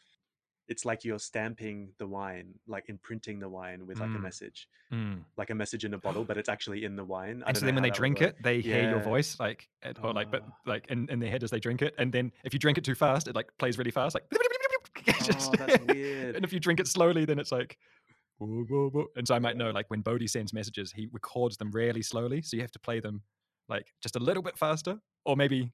it's 0.69 0.85
like 0.85 1.05
you're 1.05 1.19
stamping 1.19 1.93
the 1.99 2.07
wine, 2.07 2.55
like 2.67 2.89
imprinting 2.89 3.41
the 3.41 3.49
wine 3.49 3.87
with 3.87 3.99
like 3.99 4.11
a 4.11 4.19
Mm. 4.19 4.23
message, 4.23 4.69
Mm. 4.93 5.25
like 5.37 5.51
a 5.51 5.55
message 5.55 5.85
in 5.85 5.95
a 5.95 5.99
bottle, 5.99 6.25
but 6.25 6.37
it's 6.37 6.49
actually 6.49 6.85
in 6.85 6.95
the 6.97 7.05
wine. 7.05 7.43
I 7.45 7.49
And 7.49 7.57
so 7.59 7.67
then 7.67 7.75
when 7.75 7.83
they 7.83 7.91
drink 7.91 8.21
it, 8.21 8.37
they 8.43 8.61
hear 8.61 8.83
your 8.89 9.01
voice 9.01 9.41
like 9.41 9.69
or 10.03 10.13
like 10.13 10.31
but 10.31 10.43
Ah. 10.47 10.57
like 10.67 10.87
in, 10.89 11.09
in 11.11 11.19
their 11.19 11.31
head 11.31 11.43
as 11.43 11.51
they 11.51 11.61
drink 11.61 11.83
it. 11.83 11.95
And 11.99 12.13
then 12.13 12.33
if 12.45 12.53
you 12.55 12.59
drink 12.61 12.79
it 12.79 12.85
too 12.85 12.95
fast, 12.95 13.29
it 13.29 13.35
like 13.35 13.51
plays 13.59 13.77
really 13.79 13.91
fast, 13.91 14.15
like. 14.15 14.25
it's 15.29 15.49
Oh, 15.49 15.53
that's 15.57 15.79
weird. 15.87 16.37
and 16.37 16.45
if 16.45 16.53
you 16.53 16.61
drink 16.61 16.81
it 16.81 16.89
slowly, 16.89 17.25
then 17.25 17.39
it's 17.39 17.53
like. 17.53 17.77
"Whoa, 18.39 18.65
whoa, 18.69 18.89
whoa." 18.91 19.07
And 19.17 19.27
so 19.29 19.35
I 19.35 19.39
might 19.39 19.57
know, 19.57 19.71
like 19.71 19.89
when 19.91 20.01
Bodhi 20.01 20.27
sends 20.27 20.53
messages, 20.53 20.93
he 20.93 21.09
records 21.13 21.57
them 21.57 21.71
really 21.71 22.03
slowly, 22.03 22.43
so 22.43 22.57
you 22.57 22.63
have 22.63 22.73
to 22.73 22.81
play 22.81 22.99
them 23.01 23.23
like 23.69 23.87
just 24.03 24.17
a 24.17 24.19
little 24.19 24.43
bit 24.43 24.59
faster, 24.59 24.99
or 25.25 25.37
maybe 25.37 25.73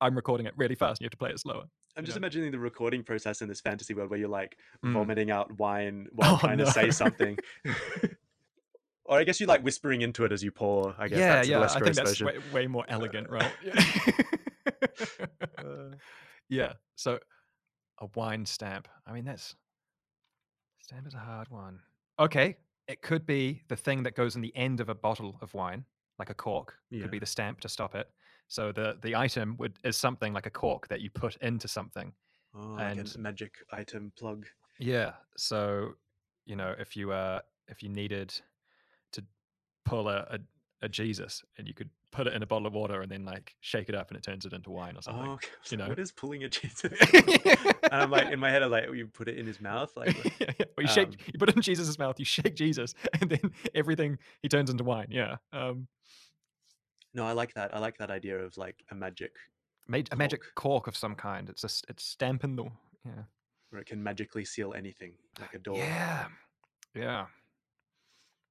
I'm 0.00 0.14
recording 0.14 0.46
it 0.46 0.54
really 0.56 0.76
fast 0.76 1.00
and 1.00 1.04
you 1.04 1.06
have 1.06 1.10
to 1.12 1.16
play 1.16 1.30
it 1.30 1.40
slower. 1.40 1.64
I'm 1.96 2.04
just 2.04 2.14
know. 2.14 2.20
imagining 2.20 2.52
the 2.52 2.58
recording 2.60 3.02
process 3.02 3.42
in 3.42 3.48
this 3.48 3.60
fantasy 3.60 3.94
world 3.94 4.10
where 4.10 4.18
you're 4.20 4.28
like 4.28 4.56
Mm. 4.84 4.92
vomiting 4.92 5.30
out 5.32 5.58
wine 5.58 6.06
while 6.12 6.34
Oh, 6.34 6.38
trying 6.38 6.58
no. 6.58 6.66
to 6.66 6.70
say 6.70 6.92
something. 6.92 7.36
or 9.04 9.18
I 9.18 9.24
guess 9.24 9.40
you 9.40 9.46
like 9.48 9.64
whispering 9.64 10.02
into 10.02 10.24
it 10.24 10.30
as 10.30 10.44
you 10.44 10.52
pour. 10.52 10.94
I 10.96 11.08
guess 11.08 11.18
yeah, 11.18 11.34
that's 11.36 11.48
yeah, 11.48 11.60
I 11.62 11.80
think 11.80 11.96
that's 11.96 12.22
way, 12.22 12.38
way 12.52 12.66
more 12.68 12.84
elegant, 12.88 13.28
right? 13.28 13.52
Uh, 15.58 15.96
yeah. 16.48 16.74
So 16.94 17.18
a 18.00 18.06
wine 18.14 18.44
stamp. 18.46 18.88
I 19.06 19.12
mean, 19.12 19.24
that's 19.24 19.54
stamp 20.80 21.06
is 21.06 21.14
a 21.14 21.18
hard 21.18 21.48
one. 21.50 21.80
Okay, 22.18 22.56
it 22.86 23.02
could 23.02 23.26
be 23.26 23.62
the 23.68 23.76
thing 23.76 24.02
that 24.04 24.14
goes 24.14 24.34
in 24.36 24.42
the 24.42 24.54
end 24.56 24.80
of 24.80 24.88
a 24.88 24.94
bottle 24.94 25.38
of 25.42 25.52
wine, 25.54 25.84
like 26.18 26.30
a 26.30 26.34
cork. 26.34 26.74
Yeah. 26.90 27.02
Could 27.02 27.10
be 27.10 27.18
the 27.18 27.26
stamp 27.26 27.60
to 27.60 27.68
stop 27.68 27.94
it. 27.94 28.08
So 28.48 28.72
the 28.72 28.98
the 29.02 29.14
item 29.14 29.56
would 29.58 29.78
is 29.84 29.96
something 29.96 30.32
like 30.32 30.46
a 30.46 30.50
cork 30.50 30.88
that 30.88 31.00
you 31.00 31.10
put 31.10 31.36
into 31.36 31.68
something. 31.68 32.12
oh, 32.54 32.60
like 32.78 32.96
And- 32.98 33.14
a 33.14 33.18
magic 33.18 33.54
item 33.72 34.12
plug. 34.18 34.46
Yeah. 34.78 35.12
So 35.36 35.92
you 36.46 36.56
know, 36.56 36.74
if 36.78 36.96
you 36.96 37.12
uh 37.12 37.40
if 37.68 37.82
you 37.82 37.90
needed 37.90 38.32
to 39.12 39.22
pull 39.84 40.08
a, 40.08 40.26
a 40.30 40.38
a 40.80 40.88
Jesus 40.88 41.42
and 41.56 41.66
you 41.66 41.74
could 41.74 41.90
put 42.12 42.26
it 42.26 42.32
in 42.32 42.42
a 42.42 42.46
bottle 42.46 42.66
of 42.66 42.72
water 42.72 43.00
and 43.02 43.10
then 43.10 43.24
like 43.24 43.54
shake 43.60 43.88
it 43.88 43.94
up 43.94 44.08
and 44.08 44.16
it 44.16 44.22
turns 44.22 44.46
it 44.46 44.52
into 44.52 44.70
wine 44.70 44.96
or 44.96 45.02
something. 45.02 45.26
Oh, 45.28 45.32
okay. 45.32 45.48
You 45.70 45.76
know. 45.76 45.88
what 45.88 45.98
is 45.98 46.12
pulling 46.12 46.44
a 46.44 46.48
Jesus? 46.48 46.92
and 47.12 47.92
I'm 47.92 48.10
like 48.10 48.28
in 48.32 48.38
my 48.38 48.50
head, 48.50 48.62
I'm 48.62 48.70
like, 48.70 48.84
oh, 48.88 48.92
you 48.92 49.06
put 49.08 49.28
it 49.28 49.36
in 49.38 49.46
his 49.46 49.60
mouth, 49.60 49.90
like. 49.96 50.16
what? 50.16 50.32
yeah, 50.40 50.50
yeah. 50.60 50.66
Well, 50.76 50.86
you 50.86 50.88
shake, 50.88 51.08
Um, 51.08 51.14
you 51.32 51.38
put 51.38 51.48
it 51.48 51.56
in 51.56 51.62
Jesus' 51.62 51.98
mouth, 51.98 52.18
you 52.18 52.24
shake 52.24 52.54
Jesus, 52.54 52.94
and 53.20 53.28
then 53.30 53.52
everything 53.74 54.18
he 54.42 54.48
turns 54.48 54.70
into 54.70 54.84
wine. 54.84 55.08
Yeah, 55.10 55.36
um, 55.52 55.88
No, 57.14 57.24
I 57.26 57.32
like 57.32 57.54
that. 57.54 57.74
I 57.74 57.80
like 57.80 57.98
that 57.98 58.10
idea 58.10 58.38
of 58.38 58.56
like 58.56 58.76
a 58.90 58.94
magic 58.94 59.32
ma- 59.88 59.98
a 60.12 60.16
magic 60.16 60.42
Cork. 60.54 60.86
of 60.86 60.96
some 60.96 61.14
kind. 61.16 61.48
It's 61.48 61.64
a 61.64 61.70
it's 61.90 62.04
stamping 62.04 62.54
the 62.56 62.64
yeah 63.04 63.22
where 63.70 63.80
it 63.82 63.86
can 63.86 64.02
magically 64.02 64.44
seal 64.44 64.72
anything, 64.74 65.12
like 65.40 65.54
a 65.54 65.58
door. 65.58 65.76
yeah 65.76 66.26
yeah. 66.94 67.26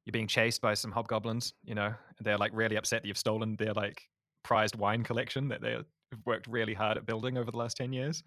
You're 0.07 0.13
being 0.13 0.27
chased 0.27 0.61
by 0.61 0.73
some 0.73 0.89
hobgoblins. 0.89 1.53
You 1.65 1.75
know, 1.75 1.87
and 1.87 2.25
they're 2.25 2.37
like 2.37 2.51
really 2.53 2.77
upset 2.77 3.01
that 3.01 3.07
you've 3.09 3.17
stolen 3.17 3.57
their 3.57 3.73
like 3.73 4.01
prized 4.43 4.77
wine 4.77 5.03
collection 5.03 5.49
that 5.49 5.61
they've 5.61 5.83
worked 6.25 6.47
really 6.47 6.73
hard 6.73 6.97
at 6.97 7.05
building 7.05 7.37
over 7.37 7.51
the 7.51 7.57
last 7.57 7.75
ten 7.75 7.91
years, 7.91 8.23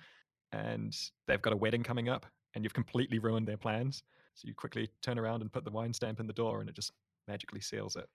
and 0.53 0.95
they've 1.27 1.41
got 1.41 1.55
a 1.55 1.57
wedding 1.57 1.83
coming 1.83 2.11
up, 2.11 2.27
and 2.55 2.63
you've 2.65 2.75
completely 2.75 3.19
ruined 3.19 3.49
their 3.49 3.57
plans. 3.57 4.03
So 4.35 4.47
you 4.47 4.55
quickly 4.55 4.91
turn 5.03 5.19
around 5.19 5.41
and 5.41 5.51
put 5.51 5.65
the 5.65 5.71
wine 5.71 5.95
stamp 5.95 6.21
in 6.21 6.27
the 6.27 6.35
door, 6.35 6.61
and 6.61 6.69
it 6.69 6.77
just 6.77 6.93
magically 7.27 7.63
seals 7.63 7.97
it. 7.97 8.07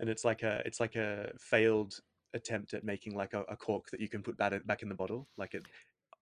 and 0.00 0.10
it's 0.10 0.24
like 0.24 0.42
a 0.42 0.60
it's 0.66 0.80
like 0.80 0.94
a 0.96 1.32
failed 1.38 1.94
attempt 2.34 2.74
at 2.74 2.84
making 2.84 3.16
like 3.16 3.32
a, 3.32 3.40
a 3.48 3.56
cork 3.56 3.88
that 3.90 4.00
you 4.00 4.08
can 4.08 4.22
put 4.22 4.36
back 4.36 4.52
in, 4.52 4.60
back 4.66 4.82
in 4.82 4.90
the 4.90 4.94
bottle. 4.94 5.28
Like 5.38 5.54
it, 5.54 5.64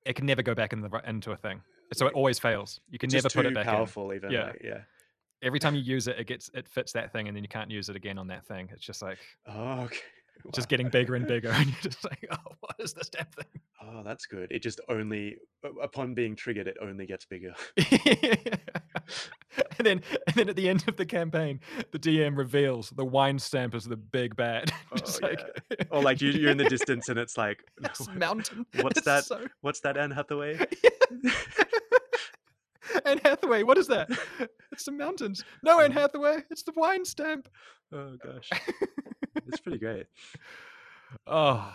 it 0.06 0.14
can 0.14 0.26
never 0.26 0.42
go 0.42 0.54
back 0.54 0.72
in 0.72 0.80
the 0.80 1.02
into 1.04 1.32
a 1.32 1.36
thing. 1.36 1.62
So 1.94 2.06
it 2.06 2.14
always 2.14 2.38
fails. 2.38 2.80
You 2.90 2.98
can 3.00 3.10
never 3.10 3.28
put 3.28 3.44
it 3.44 3.54
back 3.54 3.66
powerful. 3.66 4.14
Even 4.14 4.30
Yeah. 4.30 4.46
like, 4.46 4.62
yeah. 4.62 4.80
Every 5.42 5.58
time 5.58 5.74
you 5.74 5.82
use 5.82 6.06
it, 6.08 6.18
it 6.18 6.26
gets 6.26 6.50
it 6.54 6.68
fits 6.68 6.92
that 6.92 7.12
thing, 7.12 7.28
and 7.28 7.36
then 7.36 7.42
you 7.44 7.48
can't 7.48 7.70
use 7.70 7.88
it 7.88 7.96
again 7.96 8.18
on 8.18 8.28
that 8.28 8.46
thing. 8.46 8.68
It's 8.72 8.84
just 8.84 9.02
like 9.02 9.18
Oh, 9.46 9.80
okay. 9.82 9.96
it's 10.44 10.54
just 10.56 10.68
getting 10.68 10.88
bigger 10.88 11.14
and 11.16 11.26
bigger, 11.26 11.48
and 11.52 11.66
you're 11.66 11.76
just 11.82 12.04
like, 12.04 12.24
oh, 12.30 12.36
what 12.60 12.76
is 12.78 12.92
this 12.94 13.08
damn 13.08 13.26
thing? 13.26 13.60
Oh, 13.84 14.02
that's 14.04 14.26
good. 14.26 14.52
It 14.52 14.62
just 14.62 14.80
only 14.88 15.36
upon 15.82 16.14
being 16.14 16.36
triggered, 16.36 16.68
it 16.68 16.76
only 16.80 17.04
gets 17.06 17.24
bigger. 17.24 17.52
and 19.78 19.86
then 19.86 20.00
and 20.26 20.36
then 20.36 20.48
at 20.48 20.54
the 20.56 20.68
end 20.68 20.84
of 20.86 20.96
the 20.96 21.04
campaign, 21.04 21.58
the 21.90 21.98
DM 21.98 22.36
reveals 22.36 22.90
the 22.90 23.04
wine 23.04 23.38
stamp 23.38 23.74
is 23.74 23.84
the 23.84 23.96
big 23.96 24.36
bad. 24.36 24.72
Oh, 24.92 25.18
like, 25.22 25.40
or 25.90 26.02
like 26.02 26.20
you, 26.20 26.30
you're 26.30 26.50
in 26.50 26.58
the 26.58 26.68
distance 26.68 27.08
and 27.08 27.18
it's 27.18 27.36
like, 27.36 27.64
this 27.80 28.06
mountain. 28.14 28.66
What's 28.80 28.98
It's 28.98 29.06
that? 29.06 29.24
so- 29.24 29.46
what's 29.62 29.80
that, 29.80 29.96
Anne 29.96 30.10
Hathaway? 30.12 30.58
Anne 33.06 33.20
Hathaway, 33.24 33.62
what 33.62 33.78
is 33.78 33.86
that? 33.88 34.08
It's 34.72 34.84
the 34.84 34.92
mountains. 34.92 35.44
No, 35.62 35.80
Anne 35.80 35.92
Oh. 35.96 36.00
Hathaway, 36.00 36.38
it's 36.50 36.62
the 36.62 36.72
wine 36.76 37.04
stamp. 37.04 37.48
oh 37.92 38.16
gosh, 38.24 38.48
it's 39.46 39.60
pretty 39.60 39.78
great. 39.78 40.06
Oh. 41.26 41.74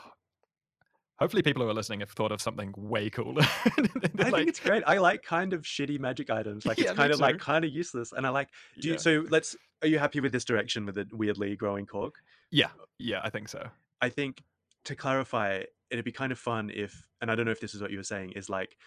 Hopefully, 1.20 1.42
people 1.42 1.64
who 1.64 1.70
are 1.70 1.74
listening 1.74 2.02
have 2.02 2.12
thought 2.12 2.32
of 2.32 2.42
something 2.42 2.72
way 2.78 3.10
cooler. 3.10 3.42
I 3.42 4.30
think 4.30 4.50
it's 4.50 4.60
great. 4.60 4.84
I 4.86 4.98
like 5.00 5.24
kind 5.24 5.52
of 5.54 5.64
shitty 5.64 6.00
magic 6.00 6.30
items. 6.30 6.64
Like 6.66 6.78
Yeah, 6.78 6.90
it's 6.90 6.94
kind 6.94 7.12
of 7.12 7.20
like 7.20 7.40
kind 7.40 7.66
of 7.66 7.72
useless, 7.72 8.14
and 8.14 8.26
I 8.26 8.30
like. 8.30 8.50
Do 8.80 8.90
you, 8.90 8.98
so 9.00 9.26
let's. 9.30 9.56
Are 9.82 9.88
you 9.88 9.98
happy 9.98 10.20
with 10.20 10.32
this 10.32 10.46
direction 10.46 10.86
with 10.86 10.96
the 10.96 11.08
weirdly 11.12 11.56
growing 11.56 11.86
cork? 11.88 12.16
yeah, 12.52 12.68
yeah, 13.00 13.22
I 13.24 13.30
think 13.32 13.50
so. 13.50 13.68
I 14.02 14.10
think 14.10 14.44
to 14.86 14.96
clarify, 14.96 15.64
it'd 15.90 16.06
be 16.06 16.12
kind 16.12 16.32
of 16.32 16.38
fun 16.40 16.70
if, 16.74 17.08
and 17.22 17.32
I 17.32 17.36
don't 17.36 17.46
know 17.46 17.52
if 17.52 17.60
this 17.60 17.74
is 17.76 17.82
what 17.82 17.90
you 17.92 17.98
were 17.98 18.04
saying, 18.04 18.34
is 18.34 18.48
like 18.48 18.78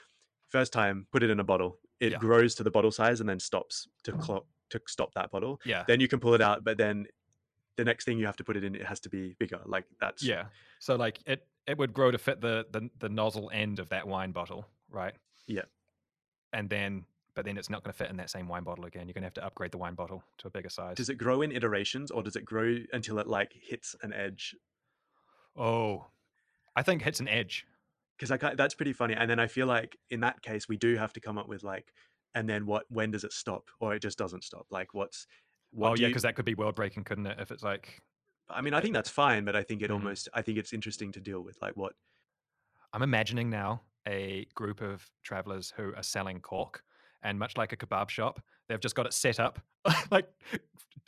first 0.51 0.73
time 0.73 1.07
put 1.13 1.23
it 1.23 1.31
in 1.31 1.41
a 1.41 1.45
bottle, 1.45 1.79
it 2.01 2.13
Yeah. 2.13 2.19
grows 2.19 2.55
to 2.57 2.63
the 2.63 2.71
bottle 2.71 2.91
size 2.91 3.21
and 3.21 3.29
then 3.29 3.41
stops 3.41 3.89
to 4.05 4.13
mm. 4.13 4.21
clock 4.21 4.47
to 4.71 4.81
stop 4.87 5.15
that 5.15 5.31
bottle. 5.31 5.61
Yeah, 5.65 5.85
Then 5.87 6.01
you 6.01 6.09
can 6.09 6.21
pull 6.21 6.35
it 6.35 6.41
out, 6.41 6.63
but 6.63 6.79
then 6.79 7.07
the 7.77 7.85
next 7.85 8.05
thing 8.05 8.19
you 8.19 8.27
have 8.27 8.37
to 8.37 8.45
put 8.45 8.57
it 8.57 8.63
in, 8.65 8.75
it 8.75 8.87
has 8.87 9.01
to 9.01 9.09
be 9.09 9.35
bigger. 9.39 9.61
Like 9.65 9.85
that's 10.01 10.23
yeah. 10.23 10.45
So 10.79 10.97
like 10.97 11.19
it, 11.27 11.47
it 11.67 11.79
would 11.79 11.93
grow 11.93 12.11
to 12.11 12.19
fit 12.19 12.41
the, 12.41 12.67
the 12.71 12.89
the 12.99 13.09
nozzle 13.09 13.51
end 13.53 13.79
of 13.79 13.89
that 13.89 14.07
wine 14.07 14.33
bottle, 14.33 14.67
right? 14.91 15.15
Yeah. 15.47 15.63
And 16.53 16.69
then, 16.69 17.05
but 17.35 17.45
then 17.45 17.57
it's 17.57 17.71
not 17.71 17.85
going 17.85 17.93
to 17.93 17.97
fit 17.97 18.11
in 18.11 18.17
that 18.17 18.29
same 18.31 18.49
wine 18.49 18.65
bottle 18.65 18.85
again. 18.85 19.07
You're 19.07 19.15
going 19.15 19.23
to 19.23 19.27
have 19.27 19.35
to 19.35 19.45
upgrade 19.45 19.71
the 19.71 19.79
wine 19.79 19.95
bottle 19.95 20.25
to 20.39 20.49
a 20.49 20.51
bigger 20.51 20.69
size. 20.69 20.97
Does 20.97 21.09
it 21.09 21.17
grow 21.17 21.43
in 21.43 21.53
iterations, 21.53 22.11
or 22.11 22.23
does 22.23 22.35
it 22.37 22.45
grow 22.45 22.79
until 22.93 23.19
it 23.19 23.27
like 23.29 23.53
hits 23.53 23.95
an 24.03 24.13
edge? 24.13 24.57
oh, 25.57 26.07
I 26.77 26.83
think 26.83 27.03
hits 27.03 27.21
an 27.21 27.29
edge. 27.29 27.67
Because 28.21 28.33
I 28.33 28.39
ca- 28.39 28.57
that's 28.57 28.77
pretty 28.77 28.95
funny. 28.95 29.15
And 29.15 29.31
then 29.31 29.41
I 29.41 29.49
feel 29.49 29.69
like 29.69 29.99
in 30.11 30.21
that 30.21 30.43
case, 30.43 30.69
we 30.69 30.77
do 30.79 30.97
have 30.97 31.15
to 31.15 31.21
come 31.23 31.39
up 31.39 31.49
with 31.49 31.65
like, 31.65 31.95
and 32.35 32.49
then 32.49 32.67
what? 32.67 32.87
When 32.91 33.11
does 33.13 33.25
it 33.25 33.33
stop, 33.35 33.71
or 33.81 33.95
it 33.95 34.01
just 34.03 34.19
doesn't 34.19 34.45
stop? 34.45 34.67
Like, 34.71 34.95
what's 34.95 35.27
what 35.73 35.93
oh 35.93 35.95
yeah, 35.95 36.09
you- 36.09 36.09
because 36.09 36.23
that 36.23 36.37
could 36.37 36.45
be 36.45 36.55
world 36.55 36.75
breaking, 36.75 37.05
couldn't 37.05 37.27
it? 37.27 37.41
If 37.41 37.51
it's 37.51 37.63
like 37.63 38.03
I 38.49 38.61
mean, 38.63 38.75
I 38.75 38.81
think 38.81 38.95
that's 38.95 39.11
fine, 39.11 39.45
but 39.45 39.55
I 39.57 39.63
think 39.63 39.83
it 39.83 39.91
Mhm. 39.91 39.91
almost 39.91 40.29
I 40.35 40.43
think 40.43 40.59
it's 40.59 40.73
interesting 40.73 41.13
to 41.13 41.21
deal 41.21 41.41
with 41.41 41.61
like 41.63 41.77
what 41.77 41.95
I'm 42.93 43.03
imagining 43.03 43.51
now 43.51 43.83
a 44.07 44.47
group 44.55 44.81
of 44.81 45.11
travelers 45.23 45.71
who 45.73 45.95
are 45.95 46.03
selling 46.03 46.41
cork, 46.41 46.85
and 47.23 47.39
much 47.39 47.57
like 47.57 47.73
a 47.73 47.77
kebab 47.77 48.09
shop, 48.09 48.41
they've 48.69 48.81
just 48.81 48.95
got 48.95 49.07
it 49.07 49.13
set 49.13 49.39
up 49.41 49.59
like 50.11 50.29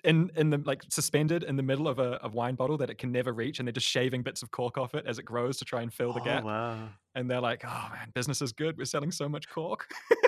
in 0.05 0.31
in 0.37 0.51
the 0.51 0.59
like 0.65 0.83
suspended 0.89 1.43
in 1.45 1.57
the 1.57 1.63
middle 1.63 1.87
of 1.89 1.99
a, 1.99 2.19
a 2.23 2.29
wine 2.29 2.55
bottle 2.55 2.77
that 2.79 2.91
it 2.91 2.99
can 2.99 3.13
never 3.13 3.33
reach, 3.33 3.59
and 3.59 3.69
they're 3.69 3.73
just 3.73 3.87
shaving 3.87 4.23
bits 4.23 4.43
of 4.43 4.51
cork 4.51 4.79
off 4.79 4.95
it 4.95 5.05
as 5.07 5.19
it 5.19 5.25
grows 5.25 5.59
to 5.59 5.65
try 5.65 5.83
and 5.83 5.93
fill 5.93 6.13
the 6.13 6.21
oh, 6.21 6.25
gap. 6.25 6.45
wow. 6.45 6.89
And 7.15 7.31
they're 7.31 7.41
like, 7.41 7.63
"Oh 7.65 7.89
man, 7.93 8.11
business 8.15 8.43
is 8.43 8.53
good. 8.53 8.77
We're 8.79 8.85
selling 8.85 9.13
so 9.13 9.29
much 9.29 9.49
cork." 9.49 9.91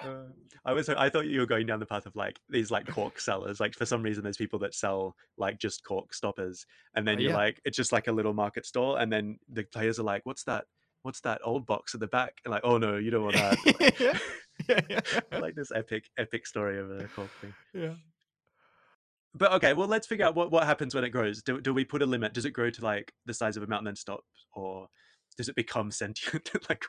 Uh, 0.00 0.24
I 0.66 0.72
was 0.72 0.88
I 0.88 1.08
thought 1.08 1.26
you 1.26 1.40
were 1.40 1.46
going 1.46 1.66
down 1.66 1.80
the 1.80 1.86
path 1.86 2.04
of 2.04 2.14
like 2.16 2.38
these 2.50 2.70
like 2.70 2.86
cork 2.86 3.18
sellers. 3.20 3.60
Like 3.60 3.74
for 3.74 3.86
some 3.86 4.02
reason, 4.02 4.22
there's 4.22 4.36
people 4.36 4.58
that 4.58 4.74
sell 4.74 5.14
like 5.38 5.58
just 5.58 5.84
cork 5.84 6.12
stoppers, 6.12 6.66
and 6.94 7.06
then 7.06 7.16
Oh, 7.18 7.20
you're 7.20 7.30
yeah. 7.30 7.36
like 7.36 7.60
it's 7.64 7.76
just 7.76 7.92
like 7.92 8.06
a 8.06 8.12
little 8.12 8.34
market 8.34 8.66
stall, 8.66 8.96
and 8.96 9.10
then 9.12 9.38
the 9.48 9.64
players 9.64 9.98
are 9.98 10.02
like, 10.02 10.26
"What's 10.26 10.44
that? 10.44 10.64
What's 11.04 11.20
that 11.20 11.42
old 11.44 11.66
box 11.66 11.92
at 11.94 12.00
the 12.00 12.06
back?" 12.06 12.40
And 12.44 12.52
like, 12.52 12.62
"Oh 12.64 12.78
no, 12.78 12.96
you 12.96 13.10
don't 13.10 13.24
want 13.24 13.36
that." 13.36 13.58
yeah, 14.68 14.80
yeah, 14.88 15.00
yeah. 15.32 15.38
like 15.38 15.54
this 15.54 15.70
epic 15.70 16.08
epic 16.16 16.46
story 16.46 16.80
of 16.80 16.90
a 16.90 17.04
cork 17.08 17.30
thing. 17.42 17.52
yeah. 17.74 17.94
But 19.34 19.52
okay, 19.52 19.74
well 19.74 19.86
let's 19.86 20.06
figure 20.06 20.24
out 20.24 20.34
what 20.34 20.50
what 20.50 20.64
happens 20.64 20.94
when 20.94 21.04
it 21.04 21.10
grows. 21.10 21.42
Do 21.42 21.60
do 21.60 21.74
we 21.74 21.84
put 21.84 22.00
a 22.00 22.06
limit? 22.06 22.32
Does 22.32 22.46
it 22.46 22.52
grow 22.52 22.70
to 22.70 22.82
like 22.82 23.12
the 23.26 23.34
size 23.34 23.58
of 23.58 23.62
a 23.62 23.66
mountain 23.66 23.88
and 23.88 23.98
stop, 23.98 24.24
or 24.54 24.88
does 25.36 25.50
it 25.50 25.56
become 25.56 25.90
sentient? 25.90 26.50
like 26.70 26.84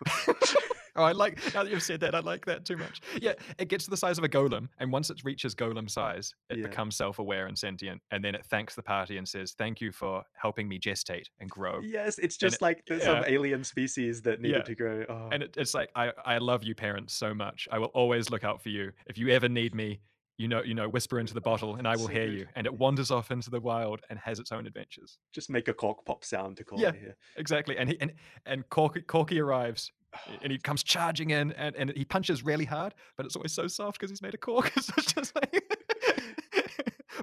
Oh, 0.96 1.04
I 1.04 1.12
like 1.12 1.38
now 1.54 1.64
that 1.64 1.72
you've 1.72 1.84
said 1.84 2.00
that. 2.02 2.16
I 2.16 2.20
like 2.20 2.46
that 2.46 2.66
too 2.66 2.78
much. 2.78 3.02
Yeah, 3.22 3.34
it 3.58 3.68
gets 3.68 3.84
to 3.86 3.90
the 3.90 3.98
size 3.98 4.18
of 4.18 4.24
a 4.24 4.30
golem, 4.30 4.70
and 4.80 4.92
once 4.92 5.10
it 5.10 5.22
reaches 5.24 5.54
golem 5.56 5.90
size, 5.90 6.34
it 6.50 6.58
Yeah. 6.60 6.68
becomes 6.68 6.96
self-aware 6.96 7.48
and 7.48 7.58
sentient, 7.58 8.02
and 8.12 8.24
then 8.24 8.36
it 8.36 8.46
thanks 8.46 8.76
the 8.76 8.84
party 8.84 9.18
and 9.18 9.28
says, 9.28 9.54
"Thank 9.54 9.82
you 9.82 9.92
for 9.92 10.24
helping 10.34 10.68
me 10.68 10.80
gestate 10.80 11.28
and 11.40 11.50
grow." 11.50 11.82
yes, 11.82 12.18
it's 12.20 12.38
just 12.38 12.56
it- 12.58 12.62
like 12.62 12.84
there's 12.88 13.04
some 13.04 13.18
yeah. 13.24 13.30
alien 13.30 13.64
species 13.64 14.22
that 14.24 14.40
needed 14.42 14.58
Yeah. 14.58 14.64
to 14.64 14.76
grow. 14.76 15.06
Oh. 15.10 15.30
And 15.32 15.44
it, 15.44 15.56
it's 15.58 15.74
like 15.74 15.90
I, 15.96 16.12
I 16.26 16.38
love 16.38 16.64
you, 16.64 16.76
parents, 16.76 17.14
so 17.14 17.34
much. 17.34 17.68
I 17.72 17.80
will 17.80 17.88
always 17.94 18.30
look 18.30 18.44
out 18.44 18.62
for 18.62 18.70
you. 18.70 18.92
If 19.08 19.18
you 19.18 19.30
ever 19.30 19.50
need 19.50 19.76
me, 19.76 20.00
you 20.38 20.48
know, 20.50 20.62
you 20.64 20.74
know, 20.74 20.90
whisper 20.90 21.20
into 21.20 21.34
the 21.34 21.40
oh, 21.40 21.44
bottle, 21.52 21.76
and 21.76 21.88
I 21.88 21.96
will 21.96 22.08
So 22.08 22.12
hear 22.12 22.26
good. 22.28 22.38
you. 22.40 22.48
And 22.56 22.66
it 22.68 22.74
wanders 22.78 23.10
off 23.10 23.32
into 23.32 23.50
the 23.50 23.60
wild 23.60 24.02
and 24.10 24.20
has 24.20 24.38
its 24.40 24.52
own 24.52 24.66
adventures. 24.68 25.18
just 25.34 25.50
make 25.50 25.68
a 25.70 25.74
cork 25.74 26.06
pop 26.06 26.24
sound 26.26 26.58
to 26.58 26.64
call 26.66 26.80
Yeah. 26.80 26.90
it 26.90 26.96
here. 26.96 27.16
Exactly. 27.38 27.78
And 27.78 27.90
he 27.90 27.98
and 28.02 28.14
and 28.46 28.68
Corky, 28.70 29.02
Corky 29.02 29.40
arrives, 29.40 29.92
and 30.42 30.52
he 30.52 30.58
comes 30.58 30.84
charging 30.84 31.32
in, 31.32 31.52
and, 31.54 31.76
and 31.76 31.94
he 31.96 32.06
punches 32.06 32.44
really 32.44 32.66
hard, 32.66 32.94
but 33.18 33.26
it's 33.26 33.36
always 33.36 33.54
so 33.54 33.68
soft 33.68 34.00
because 34.00 34.10
he's 34.10 34.22
made 34.22 34.34
of 34.34 34.40
cork. 34.40 34.72
so 34.80 34.94
it's 34.98 35.14
just 35.14 35.36
like. 35.36 35.82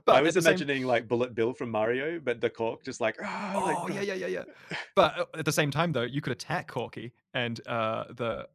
but 0.07 0.17
I 0.17 0.21
was 0.23 0.35
the 0.35 0.43
same- 0.43 0.51
imagining 0.53 0.87
like 0.87 1.09
Bullet 1.09 1.35
Bill 1.35 1.53
from 1.53 1.71
Mario, 1.71 2.21
but 2.21 2.41
the 2.41 2.51
cork 2.51 2.83
just 2.85 3.01
like 3.01 3.17
ah, 3.23 3.63
like, 3.65 3.77
Oh 3.81 3.89
yeah, 3.89 4.03
yeah, 4.03 4.15
yeah, 4.15 4.27
yeah. 4.27 4.77
But 4.97 5.19
uh, 5.19 5.25
at 5.39 5.45
the 5.45 5.53
same 5.53 5.71
time, 5.71 5.93
though, 5.93 6.03
you 6.03 6.21
could 6.21 6.33
attack 6.33 6.69
Corky, 6.69 7.13
and 7.35 7.61
uh, 7.67 8.05
the 8.15 8.47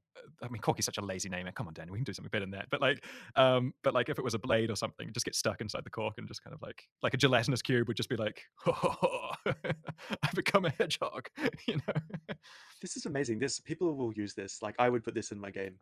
I 0.41 0.49
mean, 0.49 0.61
Corky's 0.61 0.85
such 0.85 0.97
a 0.97 1.01
lazy 1.01 1.29
name. 1.29 1.47
Come 1.55 1.67
on, 1.67 1.73
Danny, 1.73 1.91
we 1.91 1.97
can 1.97 2.03
do 2.03 2.13
something 2.13 2.29
better 2.29 2.45
than 2.45 2.51
that. 2.51 2.67
But 2.69 2.81
like, 2.81 3.03
um, 3.35 3.73
but 3.83 3.93
like, 3.93 4.09
if 4.09 4.19
it 4.19 4.23
was 4.23 4.33
a 4.33 4.39
blade 4.39 4.69
or 4.69 4.75
something, 4.75 5.11
just 5.13 5.25
get 5.25 5.35
stuck 5.35 5.61
inside 5.61 5.83
the 5.83 5.89
cork 5.89 6.15
and 6.17 6.27
just 6.27 6.43
kind 6.43 6.53
of 6.53 6.61
like, 6.61 6.87
like 7.01 7.13
a 7.13 7.17
gelatinous 7.17 7.61
cube 7.61 7.87
would 7.87 7.97
just 7.97 8.09
be 8.09 8.17
like, 8.17 8.43
I 8.65 10.29
become 10.35 10.65
a 10.65 10.69
hedgehog, 10.71 11.29
you 11.67 11.75
know. 11.75 12.35
This 12.81 12.97
is 12.97 13.05
amazing. 13.05 13.39
This 13.39 13.59
people 13.59 13.95
will 13.95 14.13
use 14.13 14.33
this. 14.33 14.61
Like 14.61 14.75
I 14.79 14.89
would 14.89 15.03
put 15.03 15.15
this 15.15 15.31
in 15.31 15.39
my 15.39 15.49
game, 15.49 15.75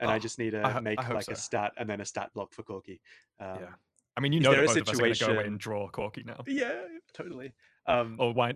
and 0.00 0.10
I 0.10 0.16
Oh, 0.16 0.18
just 0.18 0.38
need 0.38 0.50
to 0.50 0.80
make 0.80 0.98
I 0.98 1.12
like 1.12 1.28
a 1.28 1.36
stat 1.36 1.72
and 1.76 1.88
then 1.88 2.00
a 2.00 2.04
stat 2.04 2.30
block 2.34 2.52
for 2.52 2.62
Corky. 2.62 3.00
Um, 3.40 3.58
Yeah. 3.60 3.68
I 4.16 4.20
mean, 4.20 4.32
you 4.32 4.40
Is 4.40 4.44
know 4.44 4.50
that 4.52 4.66
both 4.66 4.76
of 4.76 4.88
us 4.88 4.94
are 4.94 4.96
going 4.98 5.14
to 5.14 5.26
go 5.26 5.38
and 5.38 5.58
draw 5.58 5.88
Corky 5.88 6.22
now. 6.24 6.42
yeah, 6.46 6.82
totally. 7.14 7.52
Um, 7.86 8.16
Or 8.18 8.32
wine. 8.32 8.54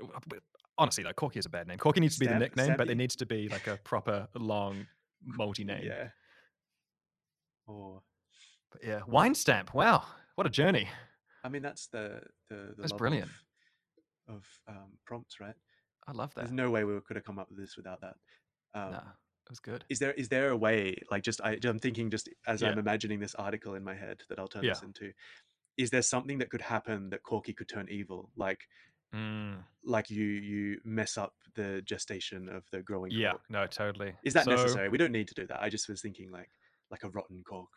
Honestly, 0.79 1.03
though, 1.05 1.13
Corky 1.15 1.39
is 1.39 1.47
a 1.47 1.49
bad 1.49 1.67
name. 1.67 1.79
Corky 1.79 2.01
needs 2.01 2.15
to 2.17 2.21
be 2.21 2.27
the 2.27 2.33
Stab- 2.33 2.41
nickname, 2.41 2.69
but 2.77 2.85
Stabby? 2.85 2.87
there 2.89 2.97
needs 2.97 3.17
to 3.17 3.27
be 3.27 3.49
like 3.49 3.67
a 3.67 3.79
proper 3.79 4.29
long 4.35 4.87
multi 5.25 5.65
name. 5.65 5.83
Yeah. 5.85 6.09
Or 7.67 8.03
But 8.71 8.85
yeah, 8.85 9.01
wine 9.07 9.35
stamp. 9.35 9.75
Wow, 9.75 10.05
what 10.35 10.47
a 10.47 10.51
journey. 10.51 10.89
I 11.45 11.49
mean, 11.49 11.63
that's 11.63 11.87
the 11.89 12.21
the, 12.51 12.75
the 12.77 12.83
That's 12.83 12.93
brilliant. 12.93 13.31
of, 14.29 14.37
of 14.37 14.45
um, 14.69 14.93
prompts, 15.07 15.41
right? 15.41 15.55
I 16.07 16.13
love 16.13 16.33
that. 16.35 16.43
There's 16.43 16.53
no 16.53 16.71
way 16.71 16.85
we 16.85 17.01
could 17.01 17.17
have 17.17 17.25
come 17.25 17.39
up 17.39 17.49
with 17.49 17.59
this 17.59 17.77
without 17.77 18.01
that. 18.03 18.15
Um, 18.75 18.93
nah, 18.93 18.99
it 18.99 19.51
was 19.51 19.59
good. 19.59 19.85
Is 19.89 19.99
there 19.99 20.13
is 20.13 20.29
there 20.29 20.51
a 20.51 20.57
way 20.57 20.97
like 21.11 21.23
just 21.23 21.41
I, 21.43 21.59
I'm 21.65 21.79
thinking 21.79 22.11
just 22.11 22.29
as 22.47 22.63
I'm 22.63 22.79
imagining 22.79 23.19
this 23.19 23.35
article 23.35 23.75
in 23.75 23.83
my 23.83 23.95
head 23.95 24.23
that 24.29 24.39
I'll 24.39 24.47
turn 24.49 24.63
Yeah. 24.65 24.75
this 24.75 24.83
into. 24.83 25.13
Is 25.77 25.91
there 25.91 26.03
something 26.03 26.39
that 26.39 26.51
could 26.51 26.63
happen 26.63 27.11
that 27.11 27.23
Corky 27.23 27.53
could 27.53 27.69
turn 27.69 27.89
evil? 27.91 28.31
Like 28.37 28.61
Mm, 29.15 29.59
like 29.85 30.11
you 30.11 30.25
you 30.25 30.81
mess 30.85 31.17
up 31.17 31.33
the 31.55 31.81
gestation 31.85 32.49
of 32.49 32.65
the 32.73 32.83
growing 32.83 33.13
yeah, 33.13 33.31
cork. 33.31 33.43
no, 33.49 33.67
totally. 33.67 34.13
Is 34.25 34.35
that 34.35 34.45
So, 34.45 34.51
necessary? 34.51 34.89
We 34.89 34.99
don't 34.99 35.13
need 35.13 35.29
to 35.29 35.35
do 35.35 35.47
that. 35.47 35.63
I 35.63 35.69
just 35.69 35.89
was 35.89 36.03
thinking 36.03 36.31
like 36.33 36.51
like 36.91 37.05
a 37.05 37.09
rotten 37.11 37.43
cork. 37.45 37.71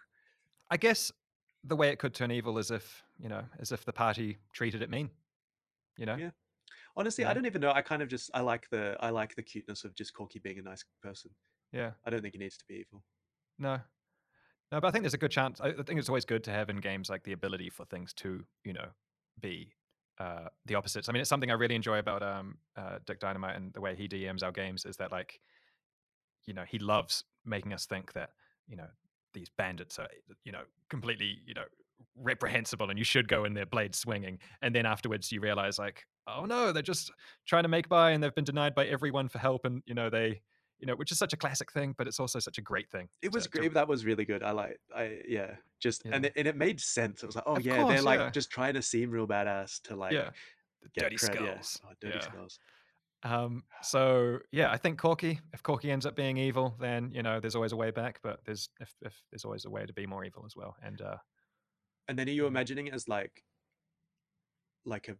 I 0.71 0.77
guess 0.77 1.11
the 1.63 1.75
way 1.75 1.89
it 1.89 1.99
could 1.99 2.15
turn 2.15 2.31
evil 2.31 2.57
is 2.57 2.71
if 2.71 3.03
you 3.19 3.29
know, 3.29 3.43
as 3.59 3.71
if 3.71 3.85
the 3.85 3.93
party 3.93 4.37
treated 4.53 4.81
it 4.81 4.89
mean. 4.89 5.11
You 5.97 6.07
know. 6.07 6.15
Yeah. 6.15 6.31
Honestly, 6.97 7.23
Yeah. 7.23 7.29
I 7.29 7.33
don't 7.35 7.45
even 7.45 7.61
know. 7.61 7.71
I 7.71 7.83
kind 7.83 8.01
of 8.01 8.09
just 8.09 8.31
I 8.33 8.41
like 8.41 8.67
the 8.71 8.97
I 8.99 9.11
like 9.11 9.35
the 9.35 9.43
cuteness 9.43 9.83
of 9.85 9.93
just 9.93 10.13
Corky 10.15 10.39
being 10.39 10.57
a 10.57 10.63
nice 10.63 10.83
person. 11.03 11.29
yeah. 11.71 11.91
I 12.05 12.09
don't 12.09 12.21
think 12.21 12.33
he 12.33 12.39
needs 12.39 12.57
to 12.57 12.65
be 12.67 12.73
evil. 12.75 13.03
No. 13.59 13.79
No, 14.71 14.79
but 14.79 14.87
I 14.87 14.91
think 14.91 15.03
there's 15.03 15.15
a 15.15 15.19
good 15.19 15.31
chance. 15.31 15.59
I 15.59 15.71
think 15.71 15.99
it's 15.99 16.09
always 16.09 16.25
good 16.25 16.43
to 16.43 16.51
have 16.51 16.69
in 16.69 16.77
games 16.77 17.09
like 17.09 17.23
the 17.23 17.31
ability 17.31 17.69
for 17.69 17.85
things 17.85 18.13
to, 18.13 18.43
you 18.63 18.73
know, 18.73 18.89
be 19.39 19.73
uh, 20.19 20.49
the 20.65 20.75
opposites. 20.75 21.09
I 21.09 21.11
mean, 21.11 21.21
it's 21.21 21.29
something 21.29 21.49
I 21.49 21.55
really 21.55 21.75
enjoy 21.75 21.97
about 21.97 22.21
um, 22.21 22.57
uh, 22.77 22.99
Dick 23.05 23.19
Dynamite 23.19 23.55
and 23.55 23.73
the 23.73 23.81
way 23.81 23.95
he 23.95 24.07
DMs 24.07 24.43
our 24.43 24.51
games 24.51 24.85
is 24.85 24.97
that, 24.97 25.11
like, 25.11 25.39
you 26.45 26.53
know, 26.53 26.65
he 26.67 26.77
loves 26.77 27.23
making 27.45 27.73
us 27.73 27.85
think 27.85 28.13
that, 28.13 28.31
you 28.67 28.75
know, 28.75 28.87
these 29.33 29.49
bandits 29.57 29.97
are, 29.97 30.07
you 30.43 30.51
know, 30.51 30.63
completely, 30.89 31.39
you 31.45 31.53
know, 31.53 31.65
reprehensible 32.15 32.89
and 32.89 32.97
you 32.97 33.05
should 33.05 33.27
go 33.27 33.45
in 33.45 33.53
there 33.53 33.65
blade 33.65 33.95
swinging. 33.95 34.37
And 34.61 34.75
then 34.75 34.85
afterwards 34.85 35.31
you 35.31 35.41
realize, 35.41 35.79
like, 35.79 36.05
oh 36.27 36.45
no, 36.45 36.71
they're 36.71 36.83
just 36.83 37.11
trying 37.47 37.63
to 37.63 37.69
make 37.69 37.89
by 37.89 38.11
and 38.11 38.23
they've 38.23 38.35
been 38.35 38.43
denied 38.43 38.75
by 38.75 38.85
everyone 38.85 39.29
for 39.29 39.39
help. 39.39 39.65
And, 39.65 39.81
you 39.85 39.95
know, 39.95 40.09
they, 40.09 40.41
you 40.79 40.87
know, 40.87 40.95
which 40.95 41.11
is 41.11 41.17
such 41.17 41.33
a 41.33 41.37
classic 41.37 41.71
thing, 41.71 41.93
but 41.97 42.07
it's 42.07 42.19
also 42.19 42.39
such 42.39 42.57
a 42.57 42.61
great 42.61 42.89
thing. 42.89 43.09
It 43.21 43.31
was 43.33 43.43
to- 43.43 43.49
to 43.51 43.57
great. 43.59 43.73
That 43.73 43.87
was 43.87 44.05
really 44.05 44.25
good. 44.25 44.43
I 44.43 44.51
like. 44.51 44.79
I 44.95 45.21
yeah. 45.27 45.55
Just 45.79 46.05
and 46.05 46.25
it, 46.25 46.33
and 46.35 46.47
it 46.47 46.55
made 46.57 46.79
sense. 46.79 47.23
It 47.23 47.25
was 47.25 47.35
like, 47.35 47.45
oh 47.47 47.55
Of 47.55 47.65
yeah, 47.65 47.85
they're 47.85 48.01
like 48.01 48.19
yeah. 48.19 48.29
just 48.31 48.49
trying 48.49 48.73
to 48.73 48.81
seem 48.81 49.11
real 49.11 49.27
badass 49.27 49.81
to 49.83 49.95
like 49.95 50.11
yeah, 50.13 50.29
the 50.81 50.89
get 50.93 51.03
dirty 51.03 51.15
cred- 51.17 51.35
yeah. 51.45 51.59
skulls. 51.61 51.81
Oh, 51.85 51.93
dirty 52.01 52.17
yeah. 52.17 52.23
skulls. 52.23 52.59
Um, 53.23 53.63
so 53.81 54.39
yeah, 54.51 54.71
I 54.71 54.77
think 54.77 54.97
Corky. 54.99 55.39
If 55.53 55.61
Corky 55.63 55.91
ends 55.91 56.05
up 56.05 56.15
being 56.15 56.37
evil, 56.37 56.75
then 56.79 57.11
you 57.13 57.21
know 57.23 57.39
there's 57.39 57.55
always 57.55 57.71
a 57.73 57.77
way 57.77 57.91
back. 57.91 58.19
But 58.23 58.39
there's 58.45 58.69
if, 58.79 58.93
if 59.01 59.13
there's 59.31 59.43
always 59.45 59.65
a 59.65 59.69
way 59.69 59.85
to 59.85 59.93
be 59.93 60.05
more 60.05 60.23
evil 60.23 60.43
as 60.45 60.55
well. 60.55 60.75
And 60.81 61.01
uh, 61.01 61.17
And 62.07 62.17
then 62.17 62.27
are 62.29 62.31
you 62.31 62.45
imagining 62.47 62.87
it 62.87 62.93
as 62.93 63.07
like 63.07 63.43
like 64.85 65.09
a 65.09 65.15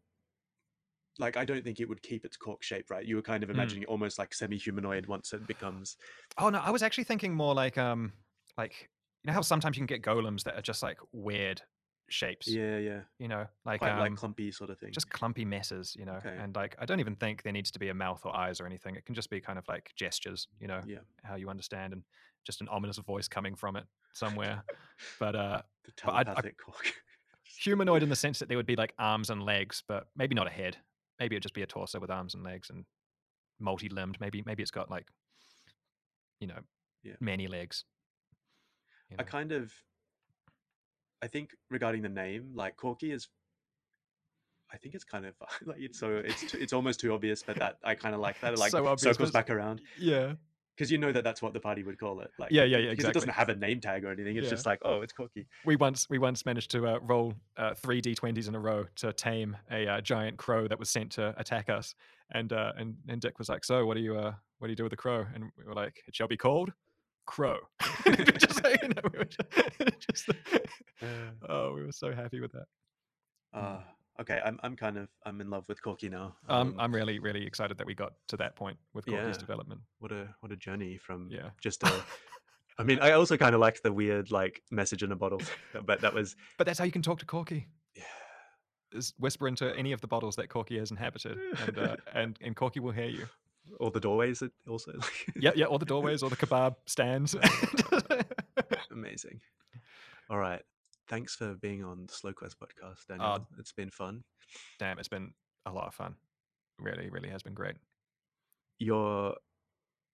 like 1.19 1.37
I 1.37 1.45
don't 1.45 1.63
think 1.63 1.79
it 1.79 1.87
would 1.89 2.01
keep 2.01 2.25
its 2.25 2.37
cork 2.37 2.63
shape, 2.63 2.89
right? 2.89 3.05
You 3.05 3.15
were 3.17 3.21
kind 3.21 3.43
of 3.43 3.49
Mm. 3.49 3.53
imagining 3.53 3.83
it 3.83 3.89
almost 3.89 4.17
like 4.17 4.33
semi-humanoid 4.33 5.05
once 5.05 5.33
it 5.33 5.45
becomes 5.47 5.97
oh 6.37 6.49
no, 6.49 6.59
I 6.59 6.71
was 6.71 6.81
actually 6.83 7.03
thinking 7.03 7.33
more 7.35 7.53
like 7.53 7.77
um 7.77 8.13
like 8.57 8.89
you 9.23 9.27
know 9.27 9.33
how 9.33 9.41
sometimes 9.41 9.75
you 9.77 9.81
can 9.85 9.87
get 9.87 10.01
golems 10.01 10.43
that 10.43 10.55
are 10.55 10.61
just 10.61 10.81
like 10.81 10.97
weird 11.11 11.61
shapes. 12.11 12.47
yeah, 12.47 12.77
yeah, 12.79 13.01
You 13.19 13.27
know, 13.27 13.45
like 13.65 13.81
quite 13.81 13.91
um, 13.91 13.99
like 13.99 14.15
clumpy 14.15 14.51
sort 14.51 14.71
of 14.71 14.79
thing. 14.79 14.91
just 14.91 15.09
clumpy 15.11 15.45
messes. 15.45 15.95
You 15.99 16.05
know, 16.05 16.13
Okay. 16.15 16.35
and 16.39 16.55
like 16.55 16.75
I 16.79 16.85
don't 16.85 16.99
even 16.99 17.15
think 17.15 17.43
there 17.43 17.53
needs 17.53 17.69
to 17.71 17.79
be 17.79 17.89
a 17.89 17.93
mouth 17.93 18.21
or 18.25 18.35
eyes 18.35 18.59
or 18.59 18.65
anything. 18.65 18.95
It 18.95 19.05
can 19.05 19.13
just 19.13 19.29
be 19.29 19.39
kind 19.39 19.59
of 19.59 19.67
like 19.67 19.91
gestures. 19.95 20.47
You 20.59 20.67
know, 20.67 20.81
yeah, 20.87 20.99
how 21.23 21.35
you 21.35 21.49
understand 21.49 21.93
and 21.93 22.01
just 22.45 22.61
an 22.61 22.67
ominous 22.69 22.97
voice 22.97 23.27
coming 23.27 23.55
from 23.55 23.75
it 23.75 23.85
somewhere. 24.13 24.63
but 25.19 25.35
uh 25.35 25.61
the 25.85 25.91
but 26.03 26.13
I- 26.13 26.19
I- 26.19 26.23
telepathic 26.23 26.57
cork. 26.65 26.93
humanoid 27.43 28.03
in 28.03 28.09
the 28.09 28.15
sense 28.15 28.39
that 28.39 28.47
there 28.47 28.57
would 28.57 28.65
be 28.65 28.75
like 28.75 28.93
arms 28.97 29.29
and 29.29 29.43
legs, 29.43 29.83
but 29.87 30.07
maybe 30.15 30.33
not 30.35 30.47
a 30.47 30.51
head. 30.51 30.77
Maybe 31.19 31.35
it'd 31.35 31.43
just 31.43 31.53
be 31.53 31.61
a 31.61 31.67
torso 31.67 31.99
with 31.99 32.09
arms 32.09 32.33
and 32.33 32.43
legs 32.43 32.69
and 32.69 32.85
multi-limbed. 33.59 34.17
Maybe 34.19 34.43
maybe 34.45 34.61
it's 34.63 34.71
got 34.71 34.89
like 34.89 35.07
you 36.39 36.47
know 36.47 36.59
Yeah. 37.03 37.15
many 37.19 37.47
legs. 37.47 37.83
you 39.09 39.17
I 39.19 39.23
kind 39.23 39.51
of 39.51 39.73
I 41.21 41.27
think 41.27 41.51
regarding 41.69 42.01
the 42.01 42.09
name, 42.09 42.51
like 42.53 42.77
Corky 42.77 43.11
is 43.11 43.27
I 44.71 44.77
think 44.77 44.95
it's 44.95 45.03
kind 45.03 45.25
of 45.25 45.35
like 45.65 45.79
it's 45.79 45.99
so 45.99 46.17
it's 46.17 46.53
it's 46.53 46.73
almost 46.73 46.99
too 46.99 47.13
obvious, 47.13 47.43
but 47.43 47.57
that 47.57 47.77
I 47.83 47.95
kind 47.95 48.15
of 48.15 48.21
like 48.21 48.39
that. 48.41 48.53
It 48.53 48.59
like 48.59 48.71
So 48.71 48.95
circles 48.97 49.31
back 49.31 49.49
around 49.49 49.81
yeah, 49.97 50.33
because 50.79 50.89
you 50.89 50.97
know 50.97 51.11
that 51.11 51.25
that's 51.25 51.41
what 51.41 51.51
the 51.51 51.59
party 51.59 51.83
would 51.83 51.99
call 51.99 52.21
it. 52.21 52.31
Like 52.39 52.51
Yeah, 52.51 52.63
yeah, 52.63 52.77
yeah, 52.77 52.89
Because 52.91 53.03
it 53.03 53.13
doesn't 53.13 53.31
have 53.31 53.49
a 53.49 53.55
name 53.55 53.81
tag 53.81 54.05
or 54.05 54.11
anything. 54.11 54.37
It's 54.37 54.45
Yeah. 54.45 54.51
just 54.51 54.65
like 54.65 54.79
oh, 54.83 55.01
it's 55.01 55.11
Corky. 55.11 55.45
we 55.65 55.75
once 55.75 56.09
we 56.09 56.19
once 56.19 56.45
managed 56.45 56.71
to 56.71 56.87
uh, 56.87 56.99
roll 57.01 57.33
uh, 57.57 57.73
three 57.73 58.01
d20s 58.01 58.47
in 58.47 58.55
a 58.55 58.59
row 58.59 58.85
to 58.95 59.11
tame 59.11 59.57
a 59.69 59.85
uh, 59.85 59.99
giant 60.01 60.37
crow 60.37 60.69
that 60.69 60.79
was 60.79 60.89
sent 60.89 61.11
to 61.13 61.33
attack 61.37 61.69
us, 61.69 61.95
and 62.31 62.53
uh, 62.53 62.71
and 62.77 62.95
and 63.09 63.19
Dick 63.19 63.37
was 63.39 63.49
like, 63.49 63.65
"So 63.65 63.85
what 63.85 63.95
do 63.95 63.99
you 64.01 64.17
uh 64.17 64.33
what 64.59 64.67
do 64.67 64.71
you 64.71 64.77
do 64.77 64.83
with 64.83 64.91
the 64.91 64.97
crow?" 64.97 65.25
And 65.35 65.51
we 65.57 65.65
were 65.65 65.73
like, 65.73 66.01
"It 66.07 66.15
shall 66.15 66.29
be 66.29 66.37
called 66.37 66.71
crow. 67.25 67.57
just, 68.37 68.63
like, 68.63 68.81
you 68.81 68.87
know, 68.89 69.01
we 69.13 69.19
were 69.19 69.25
just, 70.09 70.25
just- 70.25 70.29
oh, 71.47 71.73
we 71.73 71.83
were 71.85 71.91
so 71.91 72.11
happy 72.13 72.39
with 72.39 72.53
that. 72.53 72.65
uh, 73.53 73.81
okay, 74.19 74.41
I'm 74.45 74.59
I'm 74.63 74.75
kind 74.75 74.97
of 74.97 75.07
I'm 75.25 75.41
in 75.41 75.49
love 75.49 75.67
with 75.67 75.81
Corky 75.81 76.09
now. 76.09 76.35
Um, 76.47 76.75
I'm 76.77 76.93
really, 76.93 77.19
really 77.19 77.45
excited 77.45 77.77
that 77.77 77.87
we 77.87 77.93
got 77.95 78.13
to 78.27 78.37
that 78.37 78.55
point 78.55 78.77
with 78.93 79.05
Corky's 79.05 79.35
Yeah. 79.35 79.39
development. 79.39 79.81
what 79.99 80.11
a 80.11 80.27
what 80.41 80.51
a 80.51 80.55
journey 80.55 80.97
from 80.97 81.29
Yeah. 81.31 81.49
just 81.61 81.83
a. 81.83 81.91
I 82.79 82.83
mean, 82.83 82.99
I 83.01 83.11
also 83.11 83.35
kind 83.35 83.53
of 83.55 83.59
liked 83.61 83.83
the 83.83 83.91
weird 83.91 84.31
like 84.31 84.61
message 84.71 85.03
in 85.03 85.11
a 85.11 85.15
bottle, 85.15 85.41
but 85.85 85.99
that 86.01 86.13
was 86.13 86.35
But 86.57 86.65
that's 86.67 86.79
how 86.79 86.85
you 86.85 86.91
can 86.91 87.01
talk 87.01 87.19
to 87.19 87.25
Corky. 87.25 87.67
yeah. 87.95 88.03
Is 88.93 89.13
whisper 89.19 89.47
into 89.47 89.75
any 89.77 89.91
of 89.91 90.01
the 90.01 90.07
bottles 90.07 90.35
that 90.37 90.47
Corky 90.49 90.79
has 90.79 90.89
inhabited, 90.91 91.37
and 91.61 91.77
uh, 91.77 91.95
and 92.13 92.37
and 92.41 92.55
Corky 92.55 92.79
will 92.79 92.91
hear 92.93 93.09
you. 93.09 93.27
all 93.79 93.91
the 93.91 93.99
doorways 93.99 94.39
that 94.39 94.51
also 94.67 94.93
like 94.93 95.27
Yeah, 95.35 95.51
yeah, 95.55 95.65
all 95.65 95.77
the 95.77 95.85
doorways, 95.85 96.23
or 96.23 96.29
the 96.29 96.37
kebab 96.37 96.75
stands. 96.85 97.35
amazing. 98.91 99.41
All 100.29 100.37
right, 100.37 100.61
thanks 101.09 101.35
for 101.35 101.55
being 101.55 101.83
on 101.83 102.05
the 102.07 102.13
Slow 102.13 102.31
Quest 102.33 102.55
podcast, 102.59 103.07
Daniel. 103.07 103.45
it's 103.57 103.73
been 103.73 103.89
fun. 103.89 104.23
Damn, 104.79 104.99
it's 104.99 105.07
been 105.07 105.33
a 105.65 105.71
lot 105.71 105.87
of 105.87 105.93
fun. 105.93 106.15
Really, 106.79 107.09
really 107.09 107.29
has 107.29 107.43
been 107.43 107.53
great. 107.53 107.75
Your 108.79 109.35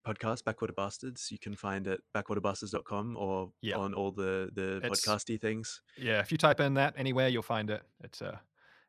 podcast, 0.08 0.44
Backwater 0.44 0.74
Bastards, 0.74 1.30
you 1.32 1.38
can 1.40 1.56
find 1.56 1.88
it 1.88 2.02
backwaterbastards.com 2.16 3.18
or 3.18 3.52
Yeah. 3.62 3.78
on 3.78 3.94
all 3.94 4.12
the 4.12 4.50
the 4.54 4.78
It's- 4.78 5.06
podcasty 5.06 5.40
things. 5.40 5.82
Yeah, 5.98 6.20
if 6.20 6.32
you 6.32 6.38
type 6.38 6.60
in 6.60 6.74
that 6.76 6.94
anywhere, 6.98 7.28
you'll 7.28 7.42
find 7.44 7.70
it. 7.70 7.84
It's 8.04 8.22
uh, 8.22 8.38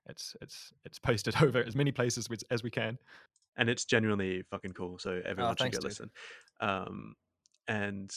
it's 0.07 0.37
it's 0.41 0.73
it's 0.85 0.99
posted 0.99 1.35
over 1.43 1.63
as 1.63 1.75
many 1.75 1.93
places 1.93 2.29
as 2.51 2.63
we 2.63 2.71
can. 2.71 2.99
and 3.59 3.71
it's 3.71 3.87
genuinely 3.87 4.43
fucking 4.51 4.73
cool. 4.73 4.99
So 4.99 5.23
everyone 5.25 5.53
should 5.53 5.59
thanks, 5.61 5.79
go 5.79 5.89
listen. 5.89 6.11
Um, 6.61 7.15
and 7.69 8.11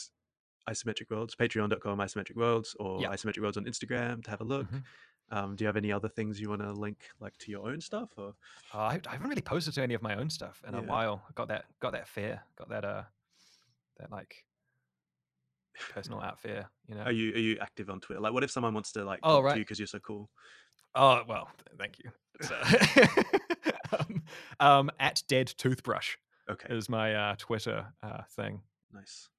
Isometric 0.68 1.10
Worlds, 1.10 1.36
patreon.com, 1.36 1.98
Isometric 2.00 2.36
Worlds, 2.36 2.76
or 2.80 3.02
Yeah. 3.02 3.10
Isometric 3.10 3.42
Worlds 3.42 3.58
on 3.58 3.66
Instagram 3.66 4.24
to 4.24 4.30
have 4.32 4.42
a 4.42 4.44
look. 4.44 4.68
Mhm. 4.72 4.84
Um, 5.32 5.56
do 5.56 5.64
you 5.64 5.68
have 5.68 5.78
any 5.78 5.92
other 5.92 6.10
things 6.10 6.42
you 6.42 6.50
want 6.50 6.62
to 6.62 6.72
link, 6.74 7.08
like 7.20 7.38
to 7.38 7.52
your 7.52 7.70
own 7.70 7.80
stuff? 7.82 8.10
Or 8.18 8.36
Uh, 8.74 8.78
I, 8.80 9.02
I 9.08 9.12
haven't 9.12 9.30
really 9.30 9.42
posted 9.44 9.74
to 9.76 9.84
any 9.84 9.94
of 9.94 10.02
my 10.02 10.16
own 10.16 10.30
stuff 10.30 10.64
in 10.68 10.74
a 10.74 10.82
while. 10.82 11.24
I 11.30 11.32
got 11.34 11.48
that 11.50 11.66
got 11.80 11.92
that 11.92 12.08
fear, 12.08 12.42
got 12.56 12.70
that 12.70 12.84
uh, 12.84 13.04
that 13.98 14.12
like 14.12 14.44
personal 15.92 16.20
out 16.20 16.40
fear. 16.40 16.68
You 16.88 16.96
know. 16.96 17.04
are 17.04 17.12
you 17.12 17.34
are 17.34 17.40
you 17.40 17.58
active 17.60 17.90
on 17.92 18.00
Twitter? 18.00 18.20
Like, 18.22 18.34
what 18.34 18.44
if 18.44 18.50
someone 18.52 18.74
wants 18.74 18.92
to 18.94 19.06
like 19.06 19.20
Oh, 19.24 19.36
talk 19.38 19.44
right. 19.46 19.54
to 19.54 19.60
you 19.60 19.66
because 19.66 19.80
you're 19.80 19.88
so 19.88 20.00
cool? 20.00 20.30
Oh 20.96 21.24
well, 21.28 21.50
thank 21.78 22.00
you. 22.00 22.12
Uh, 22.44 23.18
um, 24.00 24.24
um, 24.60 24.92
at 25.00 25.22
dead 25.28 25.48
toothbrush 25.58 26.16
Okay, 26.50 26.74
is 26.76 26.90
my 26.90 27.14
uh, 27.14 27.36
Twitter 27.38 27.86
uh, 28.02 28.24
thing. 28.32 28.62
nice. 28.92 29.30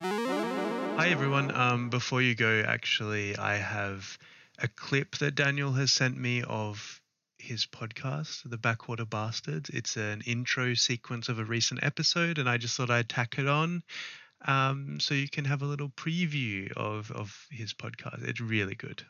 Hi 0.00 1.08
everyone. 1.08 1.52
Um, 1.52 1.90
before 1.90 2.22
you 2.22 2.36
go, 2.36 2.62
actually, 2.64 3.36
I 3.36 3.56
have 3.56 4.16
a 4.58 4.68
clip 4.68 5.16
that 5.18 5.34
Daniel 5.34 5.72
has 5.72 5.90
sent 5.90 6.16
me 6.16 6.44
of 6.46 7.00
his 7.38 7.66
podcast, 7.66 8.48
The 8.48 8.58
Backwater 8.58 9.04
Bastards. 9.04 9.70
It's 9.70 9.96
an 9.96 10.22
intro 10.24 10.74
sequence 10.74 11.28
of 11.28 11.40
a 11.40 11.44
recent 11.44 11.82
episode, 11.82 12.38
and 12.38 12.48
I 12.48 12.58
just 12.58 12.76
thought 12.76 12.90
I'd 12.90 13.08
tack 13.08 13.38
it 13.38 13.48
on, 13.48 13.82
um, 14.46 15.00
so 15.00 15.14
you 15.14 15.28
can 15.28 15.44
have 15.46 15.62
a 15.62 15.66
little 15.66 15.88
preview 15.88 16.70
of 16.72 17.10
of 17.10 17.46
his 17.50 17.74
podcast. 17.74 18.22
It's 18.22 18.40
really 18.40 18.76
good. 18.76 19.02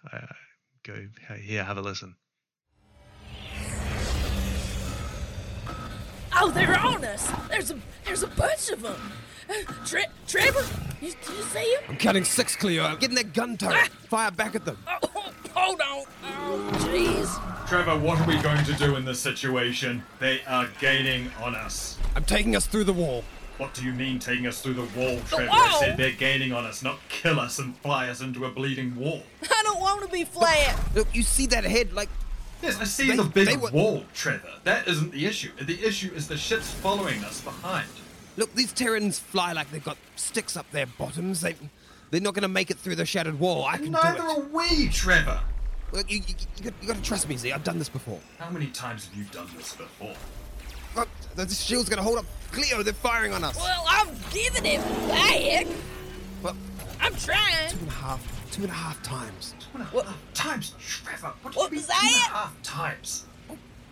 Go 0.85 1.07
here, 1.39 1.65
have 1.65 1.77
a 1.77 1.83
listen. 1.83 2.17
Oh, 6.41 6.51
they're 6.51 6.79
on 6.79 7.05
us. 7.05 7.31
There's 7.51 7.73
a 7.73 7.79
there's 8.07 8.23
a 8.23 8.29
bunch 8.29 8.71
of 8.71 8.81
them. 8.81 9.13
Tre- 9.87 10.07
Trevor, 10.27 10.65
you, 11.01 11.13
do 11.27 11.33
you 11.33 11.43
see 11.43 11.75
him? 11.75 11.81
I'm 11.89 11.97
counting 11.97 12.25
six, 12.25 12.55
Cleo. 12.57 12.85
I'm 12.85 12.99
getting 12.99 13.17
that 13.17 13.33
gun 13.33 13.57
turret. 13.57 13.77
Ah! 13.77 13.89
Fire 14.09 14.31
back 14.31 14.55
at 14.55 14.65
them. 14.65 14.77
Oh, 14.87 15.33
hold 15.55 15.81
on. 15.81 16.05
Oh, 16.25 16.71
jeez. 16.85 17.69
Trevor, 17.69 17.99
what 17.99 18.21
are 18.21 18.27
we 18.27 18.39
going 18.43 18.65
to 18.65 18.73
do 18.75 18.97
in 18.97 19.05
this 19.05 19.21
situation? 19.21 20.03
They 20.19 20.41
are 20.47 20.69
gaining 20.81 21.31
on 21.43 21.55
us. 21.55 21.99
I'm 22.15 22.25
taking 22.25 22.57
us 22.57 22.67
through 22.67 22.85
the 22.85 22.93
wall. 22.93 23.25
What 23.59 23.75
do 23.75 23.85
you 23.85 23.93
mean 23.93 24.19
taking 24.19 24.47
us 24.47 24.61
through 24.63 24.75
the 24.75 24.83
wall, 24.99 25.19
Trevor? 25.27 25.47
wall? 25.51 25.53
I 25.61 25.77
said 25.81 25.97
they're 25.97 26.13
gaining 26.13 26.53
on 26.53 26.65
us, 26.65 26.83
not 26.83 26.99
kill 27.09 27.41
us 27.41 27.59
and 27.59 27.77
fly 27.79 28.09
us 28.09 28.21
into 28.21 28.45
a 28.45 28.51
bleeding 28.51 28.95
wall. 28.97 29.23
I 29.43 29.63
don't 29.65 29.81
want 29.81 30.03
to 30.03 30.09
be 30.09 30.25
flat. 30.25 30.79
Look, 30.95 31.09
you 31.15 31.23
see 31.23 31.47
that 31.47 31.65
head? 31.65 31.93
Like, 31.93 32.09
Yes, 32.63 32.81
I 32.81 32.85
see 32.85 33.09
They- 33.09 33.17
the 33.17 33.23
big 33.25 33.57
were- 33.61 33.71
wall, 33.71 34.05
Trevor. 34.15 34.49
That 34.65 34.89
isn't 34.89 35.13
the 35.13 35.27
issue. 35.27 35.51
The 35.61 35.85
issue 35.85 36.11
is 36.15 36.27
the 36.29 36.37
ships 36.37 36.71
following 36.71 37.23
us 37.25 37.41
behind. 37.41 37.87
Look, 38.39 38.55
these 38.55 38.73
Terrans 38.73 39.19
fly 39.19 39.53
like 39.53 39.71
they've 39.71 39.85
got 39.85 39.99
sticks 40.17 40.57
up 40.57 40.71
their 40.71 40.87
bottoms. 40.87 41.41
They, 41.43 41.57
they're 42.11 42.21
not 42.23 42.33
gonna 42.35 42.49
make 42.49 42.71
it 42.71 42.79
through 42.79 42.97
the 42.97 43.05
shattered 43.05 43.39
wall. 43.39 43.65
I 43.67 43.77
can 43.77 43.91
Neither 43.93 44.19
do 44.19 44.25
are 44.25 44.43
it. 44.43 44.51
we, 44.53 44.89
Trevor. 44.89 45.41
Look, 45.93 46.11
you, 46.11 46.19
you, 46.27 46.35
you, 46.57 46.65
got, 46.71 46.75
you 46.81 46.89
gotta 46.89 47.03
trust 47.03 47.29
me, 47.29 47.37
Z. 47.37 47.53
I've 47.53 47.65
done 47.65 47.79
this 47.79 47.89
before. 47.89 48.21
How 48.39 48.49
many 48.51 48.67
times 48.69 49.07
have 49.07 49.15
you 49.17 49.25
done 49.25 49.49
this 49.57 49.75
before? 49.75 50.15
Look, 50.97 51.09
the 51.35 51.47
shield's 51.49 51.89
gonna 51.89 52.03
hold 52.03 52.19
up. 52.19 52.25
Cleo, 52.53 52.83
they're 52.83 52.95
firing 52.95 53.33
on 53.35 53.45
us. 53.45 53.57
Well, 53.57 53.85
I'm 53.87 54.09
giving 54.33 54.65
it 54.65 54.81
back. 55.09 55.67
Well, 56.43 56.57
I'm 57.01 57.15
trying. 57.17 57.69
two 57.71 57.79
and 57.79 57.89
a 57.89 57.93
half, 57.93 58.51
two 58.53 58.63
and 58.63 58.71
a 58.71 58.75
half 58.75 59.03
times. 59.03 59.55
Two 59.61 59.67
and 59.75 59.83
a 59.83 59.87
What- 59.87 60.07
half 60.07 60.17
times, 60.35 60.75
Trevor. 60.79 61.33
What, 61.43 61.53
do 61.53 61.59
What 61.59 61.71
you 61.73 61.77
mean 61.79 61.87
was 61.87 61.87
two 61.87 62.07
that? 62.09 62.31
half 62.33 62.63
times? 62.63 63.25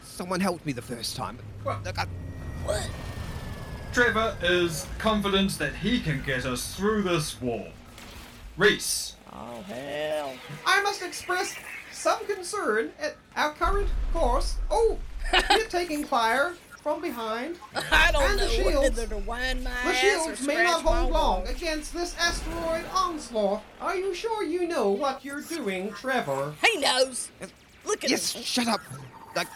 Someone 0.03 0.41
helped 0.41 0.65
me 0.65 0.73
the 0.73 0.81
first 0.83 1.17
time. 1.17 1.39
Well- 1.65 1.81
Look, 1.85 1.99
I, 1.99 2.07
What? 2.65 2.89
Trevor 3.93 4.37
is 4.43 4.87
confident 4.99 5.59
that 5.59 5.75
he 5.77 6.01
can 6.01 6.23
get 6.23 6.45
us 6.45 6.75
through 6.75 7.03
this 7.03 7.41
wall. 7.41 7.69
Reese, 8.57 9.15
Oh, 9.33 9.63
hell. 9.69 10.33
I 10.67 10.81
must 10.83 11.03
express 11.03 11.55
some 11.93 12.25
concern 12.27 12.91
at 12.99 13.17
our 13.37 13.53
current 13.53 13.89
course. 14.13 14.57
Oh, 14.71 14.99
we're 15.51 15.65
taking 15.69 16.05
fire 16.05 16.55
from 16.83 17.03
behind. 17.03 17.57
I 17.91 18.13
don't 18.13 18.23
And 18.31 18.39
the 18.41 18.45
know 18.45 18.51
shields. 18.51 18.97
whether 18.97 19.07
to 19.09 19.19
wind 19.19 19.63
my 19.65 19.71
The 19.71 19.89
ass 19.91 19.97
shields 20.01 20.47
may 20.47 20.63
not 20.63 20.83
hold 20.83 20.97
long 20.97 21.11
wall. 21.11 21.45
against 21.47 21.93
this 21.93 22.17
asteroid 22.19 22.85
onslaught. 22.95 23.63
Are 23.81 23.95
you 23.97 24.15
sure 24.15 24.43
you 24.43 24.67
know 24.69 24.91
what 24.91 25.23
you're 25.25 25.43
doing, 25.43 25.93
Trevor? 25.93 26.55
He 26.65 26.79
knows. 26.81 27.31
Look 27.85 28.05
at 28.05 28.11
yes, 28.11 28.35
him. 28.35 28.43
shut 28.43 28.69
up. 28.69 28.81
Like, 29.35 29.49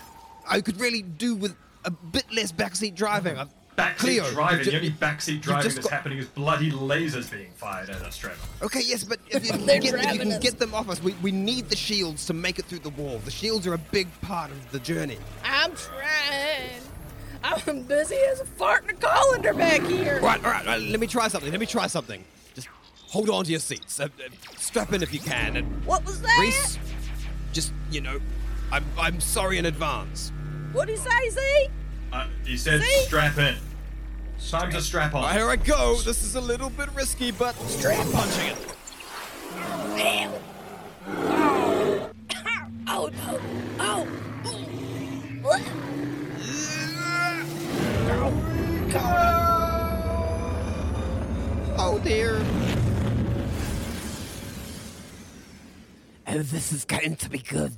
I 0.49 0.61
could 0.61 0.79
really 0.79 1.03
do 1.03 1.35
with 1.37 1.57
a 1.87 1.91
bit 1.91 2.25
less 2.33 2.53
backseat 2.53 2.95
driving. 2.97 3.39
I've, 3.39 3.49
backseat 3.81 3.97
Cleo, 3.99 4.31
driving. 4.31 4.59
you 4.67 4.71
The 4.71 4.77
only 4.77 4.91
backseat 4.91 5.41
driving 5.41 5.63
just 5.65 5.77
that's 5.77 5.89
got- 5.89 5.93
happening 5.97 6.19
is 6.19 6.27
bloody 6.27 6.71
lasers 6.71 7.31
being 7.31 7.51
fired 7.57 7.91
at 7.91 8.03
us, 8.03 8.17
Trevor. 8.17 8.37
Okay, 8.63 8.81
yes, 8.85 9.05
but 9.05 9.19
if, 9.29 9.45
you- 9.47 9.53
if, 9.55 9.67
get, 9.67 9.95
if 9.95 10.13
you 10.15 10.19
can 10.21 10.33
us. 10.33 10.39
get 10.39 10.59
them 10.59 10.75
off 10.75 10.89
us, 10.89 11.03
we, 11.03 11.13
we 11.23 11.33
need 11.33 11.69
the 11.69 11.77
shields 11.77 12.27
to 12.27 12.33
make 12.35 12.59
it 12.59 12.65
through 12.67 12.81
the 12.81 12.91
wall. 12.91 13.19
The 13.25 13.31
shields 13.31 13.67
are 13.67 13.75
a 13.75 13.79
big 13.79 14.09
part 14.23 14.51
of 14.51 14.71
the 14.73 14.79
journey. 14.81 15.19
I'm 15.45 15.73
trying. 15.75 16.81
I'm 17.43 17.83
busy 17.85 18.17
as 18.31 18.41
a 18.41 18.45
fart 18.45 18.85
in 18.85 18.91
a 18.91 18.95
colander 18.95 19.55
back 19.55 19.81
here. 19.83 20.17
All 20.21 20.27
right, 20.27 20.45
all 20.45 20.51
right, 20.51 20.67
all 20.67 20.73
right, 20.75 20.83
let 20.83 21.01
me 21.01 21.07
try 21.07 21.29
something. 21.29 21.51
Let 21.51 21.61
me 21.61 21.67
try 21.67 21.87
something. 21.87 22.23
Just 22.55 22.69
hold 23.09 23.31
on 23.31 23.45
to 23.45 23.51
your 23.51 23.61
seats. 23.61 23.99
Uh, 23.99 24.05
uh, 24.05 24.29
strap 24.59 24.93
in 24.93 25.03
if 25.03 25.15
you 25.15 25.21
can. 25.21 25.57
And 25.57 25.85
What 25.87 26.05
was 26.05 26.21
that? 26.21 26.39
Reese, 26.39 26.79
just, 27.55 27.73
you 27.91 28.03
know, 28.03 28.21
I'm, 28.71 28.85
I'm 28.99 29.21
sorry 29.21 29.57
in 29.59 29.65
advance. 29.67 30.33
What'd 30.73 30.95
he 30.95 31.01
say, 31.03 31.31
Z? 31.31 31.69
Uh, 32.13 32.27
he 32.45 32.57
said 32.57 32.83
See? 32.83 33.03
strap 33.05 33.39
in. 33.39 33.57
Time 34.49 34.71
to 34.73 34.81
strap 34.81 35.15
on. 35.15 35.33
Here 35.33 35.49
I 35.49 35.57
go. 35.57 35.97
This 35.99 36.23
is 36.25 36.35
a 36.35 36.41
little 36.41 36.71
bit 36.71 36.89
risky, 36.95 37.31
but 37.31 37.55
Strap 37.69 38.05
on. 38.07 38.13
punching 38.13 38.47
it. 38.49 38.75
Damn. 39.97 40.33
Oh. 41.07 42.11
Oh, 42.89 43.11
no. 43.27 43.41
Oh. 43.79 44.05
What? 45.43 45.63
Oh, 51.83 51.99
dear. 52.05 52.41
Oh, 56.27 56.39
this 56.43 56.73
is 56.73 56.85
going 56.85 57.17
to 57.17 57.31
be 57.31 57.39
good. 57.39 57.73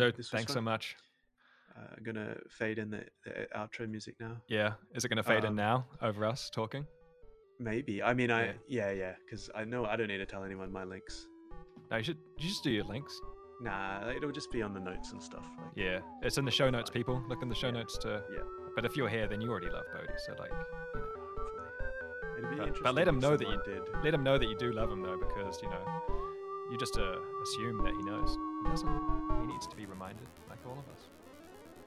Um, 0.00 0.10
Dude, 0.12 0.26
thanks 0.26 0.52
so 0.52 0.60
much. 0.60 0.96
Uh, 1.76 1.80
I'm 1.96 2.02
gonna 2.04 2.36
fade 2.50 2.78
in 2.78 2.90
the, 2.90 3.04
the 3.24 3.46
outro 3.56 3.88
music 3.88 4.14
now. 4.20 4.36
Yeah, 4.48 4.74
is 4.94 5.04
it 5.04 5.08
going 5.08 5.16
to 5.16 5.22
fade 5.24 5.42
in 5.44 5.50
Um, 5.50 5.56
now 5.56 5.86
over 6.02 6.24
us 6.24 6.48
talking? 6.50 6.86
Maybe. 7.58 8.02
I 8.02 8.14
mean, 8.14 8.30
I 8.30 8.46
Yeah. 8.46 8.52
yeah 8.68 8.90
yeah 8.92 9.12
because 9.24 9.50
I 9.54 9.64
know 9.64 9.84
I 9.84 9.96
don't 9.96 10.08
need 10.08 10.18
to 10.18 10.26
tell 10.26 10.44
anyone 10.44 10.70
my 10.72 10.84
links. 10.84 11.26
No, 11.90 11.96
you 11.98 12.04
should 12.04 12.18
you 12.38 12.48
just 12.48 12.62
do 12.64 12.70
your 12.70 12.84
links. 12.84 13.18
Nah, 13.60 14.08
it'll 14.10 14.32
just 14.32 14.50
be 14.52 14.62
on 14.62 14.72
the 14.74 14.80
notes 14.80 15.12
and 15.12 15.22
stuff. 15.22 15.46
Like, 15.58 15.66
Yeah, 15.76 16.00
it's 16.22 16.38
in 16.38 16.44
the 16.44 16.50
show 16.50 16.70
notes, 16.70 16.90
people. 16.90 17.22
Look 17.28 17.42
in 17.42 17.48
the 17.48 17.54
show 17.54 17.70
notes 17.70 17.96
to. 17.98 18.22
Yeah. 18.32 18.42
But 18.74 18.84
if 18.84 18.96
you're 18.96 19.08
here, 19.08 19.26
then 19.28 19.40
you 19.40 19.50
already 19.50 19.70
love 19.70 19.84
Bodhi. 19.92 20.12
So 20.26 20.34
like, 20.38 20.50
you 20.50 21.00
know. 21.00 21.06
It'd 22.38 22.50
be 22.50 22.56
But- 22.56 22.68
interesting. 22.68 22.82
but 22.84 22.94
let 22.94 23.06
him 23.08 23.18
know 23.20 23.36
that 23.36 23.48
you- 23.48 23.62
did. 23.64 23.82
let 24.04 24.12
him 24.14 24.22
know 24.24 24.38
that 24.38 24.46
you 24.48 24.56
do 24.56 24.72
love 24.72 24.90
him 24.92 25.02
though, 25.02 25.16
because 25.16 25.60
you 25.62 25.68
know, 25.70 25.84
you 26.74 26.80
just 26.80 26.98
uh, 26.98 27.18
assume 27.44 27.78
that 27.84 27.94
he 27.94 28.02
knows. 28.02 28.36
He 28.64 28.70
doesn't. 28.70 29.00
He 29.42 29.46
needs 29.46 29.64
to 29.68 29.76
be 29.76 29.86
reminded, 29.86 30.26
like 30.50 30.58
all 30.66 30.72
of 30.72 30.88
us. 30.92 31.06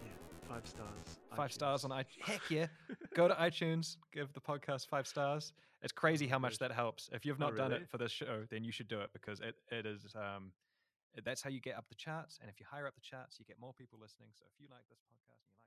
Yeah, 0.02 0.12
five 0.48 0.66
stars. 0.66 1.20
Five 1.36 1.50
iTunes. 1.50 1.54
stars 1.54 1.84
on 1.84 1.92
iTunes. 1.92 2.06
Heck 2.24 2.50
yeah! 2.50 2.68
Go 3.14 3.28
to 3.28 3.34
iTunes, 3.34 3.98
give 4.14 4.32
the 4.32 4.40
podcast 4.40 4.88
five 4.88 5.06
stars. 5.06 5.52
It's 5.82 5.92
crazy 5.92 6.26
how 6.26 6.40
much 6.40 6.60
that 6.60 6.72
helps. 6.72 7.10
If 7.12 7.26
you've 7.26 7.36
Oh, 7.42 7.48
not 7.48 7.58
done 7.58 7.74
it 7.74 7.90
for 7.90 7.98
this 7.98 8.14
show, 8.14 8.46
then 8.50 8.64
you 8.64 8.72
should 8.72 8.88
do 8.88 9.02
it 9.02 9.10
because 9.12 9.42
it, 9.42 9.56
it 9.70 9.86
is 9.86 10.16
um, 10.16 10.54
that's 11.22 11.42
how 11.42 11.50
you 11.50 11.60
get 11.60 11.76
up 11.76 11.90
the 11.90 11.96
charts. 11.96 12.40
And 12.42 12.50
if 12.50 12.58
you 12.58 12.66
higher 12.72 12.88
up 12.88 12.96
the 12.96 13.02
charts, 13.02 13.40
you 13.40 13.46
get 13.46 13.60
more 13.60 13.74
people 13.74 14.00
listening. 14.02 14.30
So 14.40 14.46
if 14.48 14.56
you 14.58 14.68
like 14.72 14.88
this 14.88 15.04
podcast 15.04 15.44
and 15.44 15.52
you 15.52 15.60